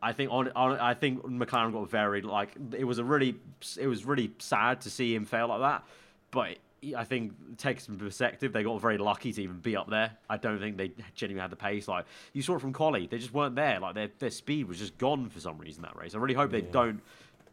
I 0.00 0.12
think 0.12 0.30
on, 0.30 0.50
on 0.54 0.78
I 0.78 0.94
think 0.94 1.22
McLaren 1.24 1.72
got 1.72 1.90
very 1.90 2.22
like 2.22 2.50
it 2.76 2.84
was 2.84 2.98
a 2.98 3.04
really 3.04 3.34
it 3.78 3.88
was 3.88 4.04
really 4.04 4.32
sad 4.38 4.80
to 4.82 4.90
see 4.90 5.14
him 5.14 5.24
fail 5.24 5.48
like 5.48 5.60
that, 5.60 5.84
but 6.30 6.56
I 6.96 7.02
think 7.02 7.32
take 7.58 7.80
some 7.80 7.98
perspective. 7.98 8.52
They 8.52 8.62
got 8.62 8.80
very 8.80 8.98
lucky 8.98 9.32
to 9.32 9.42
even 9.42 9.58
be 9.58 9.76
up 9.76 9.90
there. 9.90 10.12
I 10.30 10.36
don't 10.36 10.60
think 10.60 10.76
they 10.76 10.92
genuinely 11.16 11.40
had 11.42 11.50
the 11.50 11.56
pace. 11.56 11.88
Like 11.88 12.04
you 12.32 12.42
saw 12.42 12.54
it 12.54 12.60
from 12.60 12.72
quali, 12.72 13.08
they 13.08 13.18
just 13.18 13.34
weren't 13.34 13.56
there. 13.56 13.80
Like 13.80 13.96
their 13.96 14.08
their 14.20 14.30
speed 14.30 14.68
was 14.68 14.78
just 14.78 14.96
gone 14.98 15.28
for 15.30 15.40
some 15.40 15.58
reason 15.58 15.82
that 15.82 15.96
race. 15.96 16.14
I 16.14 16.18
really 16.18 16.34
hope 16.34 16.52
they 16.52 16.60
don't. 16.60 17.00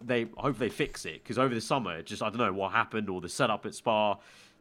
They 0.01 0.27
hope 0.37 0.57
they 0.57 0.69
fix 0.69 1.05
it 1.05 1.23
because 1.23 1.37
over 1.37 1.53
the 1.53 1.61
summer, 1.61 2.01
just 2.01 2.21
I 2.21 2.29
don't 2.29 2.37
know 2.37 2.53
what 2.53 2.71
happened 2.71 3.09
or 3.09 3.21
the 3.21 3.29
setup 3.29 3.65
at 3.65 3.75
Spa. 3.75 4.17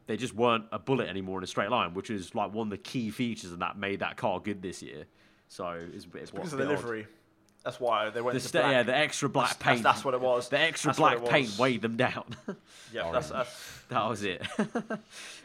They 0.07 0.17
just 0.17 0.35
weren't 0.35 0.65
a 0.71 0.77
bullet 0.77 1.07
anymore 1.09 1.39
in 1.39 1.43
a 1.43 1.47
straight 1.47 1.71
line, 1.71 1.93
which 1.93 2.09
is 2.09 2.35
like 2.35 2.53
one 2.53 2.67
of 2.67 2.71
the 2.71 2.77
key 2.77 3.09
features 3.09 3.51
and 3.51 3.61
that 3.61 3.77
made 3.77 3.99
that 3.99 4.17
car 4.17 4.39
good 4.39 4.61
this 4.61 4.81
year. 4.81 5.05
So 5.47 5.69
it's, 5.69 6.05
it's, 6.05 6.11
Because 6.11 6.31
what's 6.31 6.51
of 6.53 6.59
the 6.59 6.65
bit 6.65 6.77
odd. 6.77 7.07
Livery. 7.65 7.71
That's 7.71 7.79
why 7.79 8.09
they 8.11 8.21
went 8.21 8.33
The 8.33 8.37
into 8.37 8.47
sta- 8.47 8.59
black. 8.61 8.71
yeah, 8.71 8.83
the 8.83 8.95
extra 8.95 9.29
black 9.29 9.49
That's- 9.57 9.73
paint. 9.75 9.83
that's 9.83 10.05
what 10.05 10.13
it 10.13 10.21
was. 10.21 10.49
The 10.49 10.59
extra 10.59 10.89
That's 10.89 10.99
black 10.99 11.25
paint 11.25 11.57
weighed 11.57 11.81
them 11.81 11.97
down. 11.97 12.23
yeah, 12.93 13.11
that's, 13.11 13.29
that's, 13.29 13.79
that 13.89 14.07
was 14.09 14.23
it. 14.23 14.41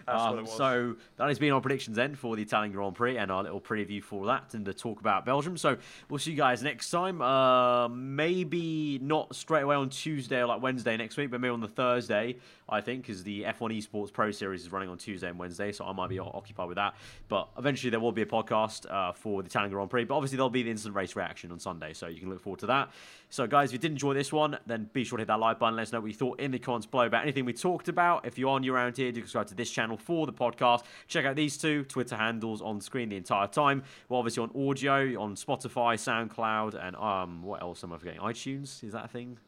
That's 0.07 0.23
what 0.25 0.33
Um, 0.33 0.39
it 0.39 0.43
was. 0.43 0.57
So 0.57 0.97
that 1.19 1.29
has 1.29 1.39
been 1.39 1.53
our 1.53 1.61
predictions 1.61 1.95
then 1.97 2.15
for 2.15 2.35
the 2.35 2.43
Italian 2.43 2.73
Grand 2.73 2.95
Prix 2.95 3.19
and 3.19 3.31
our 3.31 3.43
little 3.43 3.61
preview 3.61 4.03
for 4.03 4.27
that 4.27 4.55
and 4.55 4.65
the 4.65 4.73
talk 4.73 4.99
about 4.99 5.27
Belgium. 5.27 5.57
So 5.59 5.77
we'll 6.09 6.19
see 6.19 6.31
you 6.33 6.37
guys 6.39 6.63
next 6.63 6.91
time. 6.91 7.21
Uh, 7.21 7.87
maybe 7.89 8.99
not 9.03 9.37
straight 9.37 9.63
away 9.63 9.77
on 9.77 9.91
Tuesday 9.91 10.39
or 10.41 10.47
like 10.47 10.63
Wednesday 10.63 10.97
next 10.97 11.17
week, 11.19 11.31
but 11.31 11.41
maybe 11.41 11.53
on 11.53 11.61
the 11.61 11.69
Thursday, 11.69 12.37
I 12.69 12.81
think, 12.81 13.03
because 13.03 13.23
the 13.25 13.43
F1 13.43 13.77
Esports 13.87 14.11
Pro 14.13 14.31
Series 14.31 14.63
is 14.63 14.73
running 14.73 14.89
on 14.89 14.97
Tuesday 14.97 15.29
and 15.29 15.39
Wednesday, 15.39 15.71
so 15.71 15.85
I 15.85 15.93
might 15.93 16.09
be 16.09 16.19
occupied 16.19 16.69
with 16.69 16.77
that. 16.77 16.95
But 17.29 17.49
eventually 17.59 17.91
there 17.91 18.01
will 18.01 18.11
be 18.13 18.23
a 18.23 18.27
podcast 18.27 18.91
uh, 18.91 19.13
for 19.13 19.43
the 19.43 19.49
Italian 19.49 19.71
Grand 19.71 19.91
Prix, 19.91 20.05
but 20.05 20.15
obviously 20.17 20.37
there'll 20.37 20.51
be 20.51 20.63
the 20.63 20.71
instant 20.71 20.95
race 20.95 21.15
reaction 21.15 21.53
on 21.53 21.61
Sunday, 21.61 21.93
so 21.93 22.07
you 22.15 22.21
can 22.21 22.31
look 22.31 22.41
forward 22.41 22.61
to 22.61 22.67
that. 22.67 22.91
So 23.29 23.47
guys, 23.47 23.69
if 23.69 23.75
you 23.75 23.79
did 23.79 23.93
enjoy 23.93 24.15
this 24.15 24.33
one, 24.33 24.59
then 24.67 24.91
be 24.93 25.05
sure 25.05 25.19
to 25.19 25.23
hit 25.23 25.29
that 25.29 25.39
like 25.39 25.59
button. 25.59 25.77
Let 25.77 25.83
us 25.83 25.93
know 25.93 26.01
what 26.01 26.09
you 26.09 26.15
thought 26.15 26.41
in 26.41 26.51
the 26.51 26.59
comments 26.59 26.87
below 26.87 27.05
about 27.05 27.23
anything 27.23 27.45
we 27.45 27.53
talked 27.53 27.89
about. 27.89 28.27
If 28.27 28.39
you're 28.39 28.59
new 28.59 28.75
around 28.75 28.97
here, 28.97 29.13
do 29.13 29.21
subscribe 29.21 29.47
to 29.49 29.55
this 29.55 29.71
channel 29.71 29.97
for 29.97 30.27
the 30.27 30.33
podcast. 30.33 30.83
Check 31.07 31.25
out 31.25 31.37
these 31.37 31.57
two 31.57 31.85
Twitter 31.85 32.17
handles 32.17 32.61
on 32.61 32.81
screen 32.81 33.09
the 33.09 33.17
entire 33.17 33.47
time. 33.47 33.85
We're 34.09 34.19
obviously 34.19 34.43
on 34.43 34.69
audio 34.69 35.21
on 35.21 35.37
Spotify, 35.37 35.95
SoundCloud, 35.97 36.85
and 36.85 36.97
um, 36.97 37.43
what 37.43 37.63
else 37.63 37.85
am 37.85 37.93
I 37.93 37.99
forgetting? 37.99 38.21
iTunes 38.21 38.83
is 38.83 38.93
that 38.93 39.05
a 39.05 39.09
thing? 39.09 39.39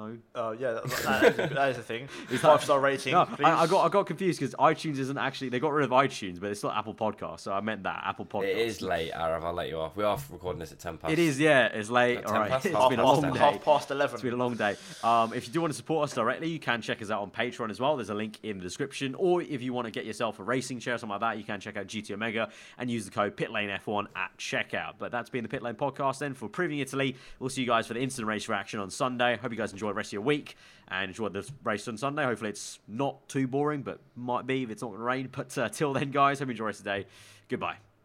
No. 0.00 0.16
Uh, 0.34 0.52
yeah, 0.58 0.72
that, 0.72 0.84
that, 1.04 1.24
is, 1.24 1.38
a, 1.50 1.54
that 1.54 1.68
is 1.70 1.78
a 1.78 1.82
thing. 1.82 2.06
Five 2.06 2.64
star 2.64 2.80
rating. 2.80 3.12
No, 3.12 3.26
please. 3.26 3.44
I, 3.44 3.62
I 3.62 3.66
got 3.66 3.84
I 3.84 3.88
got 3.90 4.06
confused 4.06 4.40
because 4.40 4.54
iTunes 4.54 4.98
isn't 4.98 5.18
actually 5.18 5.50
they 5.50 5.60
got 5.60 5.72
rid 5.72 5.84
of 5.84 5.90
iTunes, 5.90 6.40
but 6.40 6.50
it's 6.50 6.60
still 6.60 6.70
Apple 6.70 6.94
Podcast. 6.94 7.40
So 7.40 7.52
I 7.52 7.60
meant 7.60 7.82
that 7.82 8.02
Apple 8.06 8.24
Podcast. 8.24 8.44
It 8.44 8.56
is 8.58 8.80
late, 8.80 9.12
Arav. 9.12 9.44
I'll 9.44 9.52
let 9.52 9.68
you 9.68 9.78
off. 9.78 9.96
We 9.96 10.04
are 10.04 10.18
recording 10.30 10.58
this 10.58 10.72
at 10.72 10.78
ten 10.78 10.96
past. 10.96 11.12
It 11.12 11.18
is, 11.18 11.38
yeah. 11.38 11.66
It's 11.66 11.90
late. 11.90 12.18
At 12.18 12.26
All 12.26 12.32
10 12.32 12.40
right, 12.40 12.50
past, 12.50 12.66
it's 12.70 12.74
half 12.74 12.90
been 12.90 13.00
a 13.00 13.02
past 13.02 13.12
long 13.14 13.22
ten. 13.24 13.32
day. 13.34 13.38
half 13.38 13.64
past 13.64 13.90
eleven. 13.90 14.14
It's 14.14 14.22
been 14.22 14.32
a 14.32 14.36
long 14.36 14.54
day. 14.54 14.76
Um, 15.04 15.34
if 15.34 15.46
you 15.46 15.52
do 15.52 15.60
want 15.60 15.72
to 15.72 15.76
support 15.76 16.08
us 16.08 16.14
directly, 16.14 16.48
you 16.48 16.58
can 16.58 16.80
check 16.80 17.02
us 17.02 17.10
out 17.10 17.20
on 17.20 17.30
Patreon 17.30 17.70
as 17.70 17.78
well. 17.78 17.96
There's 17.96 18.10
a 18.10 18.14
link 18.14 18.38
in 18.42 18.56
the 18.56 18.62
description. 18.62 19.14
Or 19.16 19.42
if 19.42 19.60
you 19.60 19.74
want 19.74 19.84
to 19.86 19.90
get 19.90 20.06
yourself 20.06 20.38
a 20.38 20.42
racing 20.42 20.80
chair 20.80 20.94
or 20.94 20.98
something 20.98 21.20
like 21.20 21.20
that, 21.20 21.38
you 21.38 21.44
can 21.44 21.60
check 21.60 21.76
out 21.76 21.86
GT 21.86 22.12
Omega 22.12 22.48
and 22.78 22.90
use 22.90 23.04
the 23.04 23.10
code 23.10 23.36
PitLaneF1 23.36 24.06
at 24.16 24.30
checkout. 24.38 24.94
But 24.98 25.12
that's 25.12 25.28
been 25.28 25.42
the 25.42 25.48
Pit 25.50 25.62
Lane 25.62 25.74
podcast 25.74 26.20
then 26.20 26.32
for 26.32 26.48
Proving 26.48 26.78
Italy. 26.78 27.16
We'll 27.38 27.50
see 27.50 27.60
you 27.60 27.66
guys 27.66 27.86
for 27.86 27.92
the 27.94 28.00
instant 28.00 28.26
race 28.26 28.48
reaction 28.48 28.80
on 28.80 28.88
Sunday. 28.90 29.36
Hope 29.36 29.50
you 29.50 29.58
guys 29.58 29.72
enjoy 29.90 29.94
the 29.94 29.96
rest 29.96 30.08
of 30.08 30.12
your 30.14 30.22
week 30.22 30.56
and 30.88 31.10
enjoy 31.10 31.28
the 31.28 31.48
race 31.64 31.88
on 31.88 31.96
Sunday. 31.96 32.24
Hopefully 32.24 32.50
it's 32.50 32.78
not 32.88 33.28
too 33.28 33.46
boring, 33.46 33.82
but 33.82 34.00
might 34.16 34.46
be 34.46 34.62
if 34.62 34.70
it's 34.70 34.82
not 34.82 34.88
going 34.88 35.00
to 35.00 35.04
rain. 35.04 35.28
But 35.32 35.56
uh, 35.58 35.68
till 35.68 35.92
then, 35.92 36.10
guys, 36.10 36.38
hope 36.38 36.48
you 36.48 36.52
enjoy 36.52 36.64
the 36.64 36.66
rest 36.66 36.80
of 36.80 36.84
the 36.84 36.90
day. 36.90 37.06
Goodbye. 37.48 37.76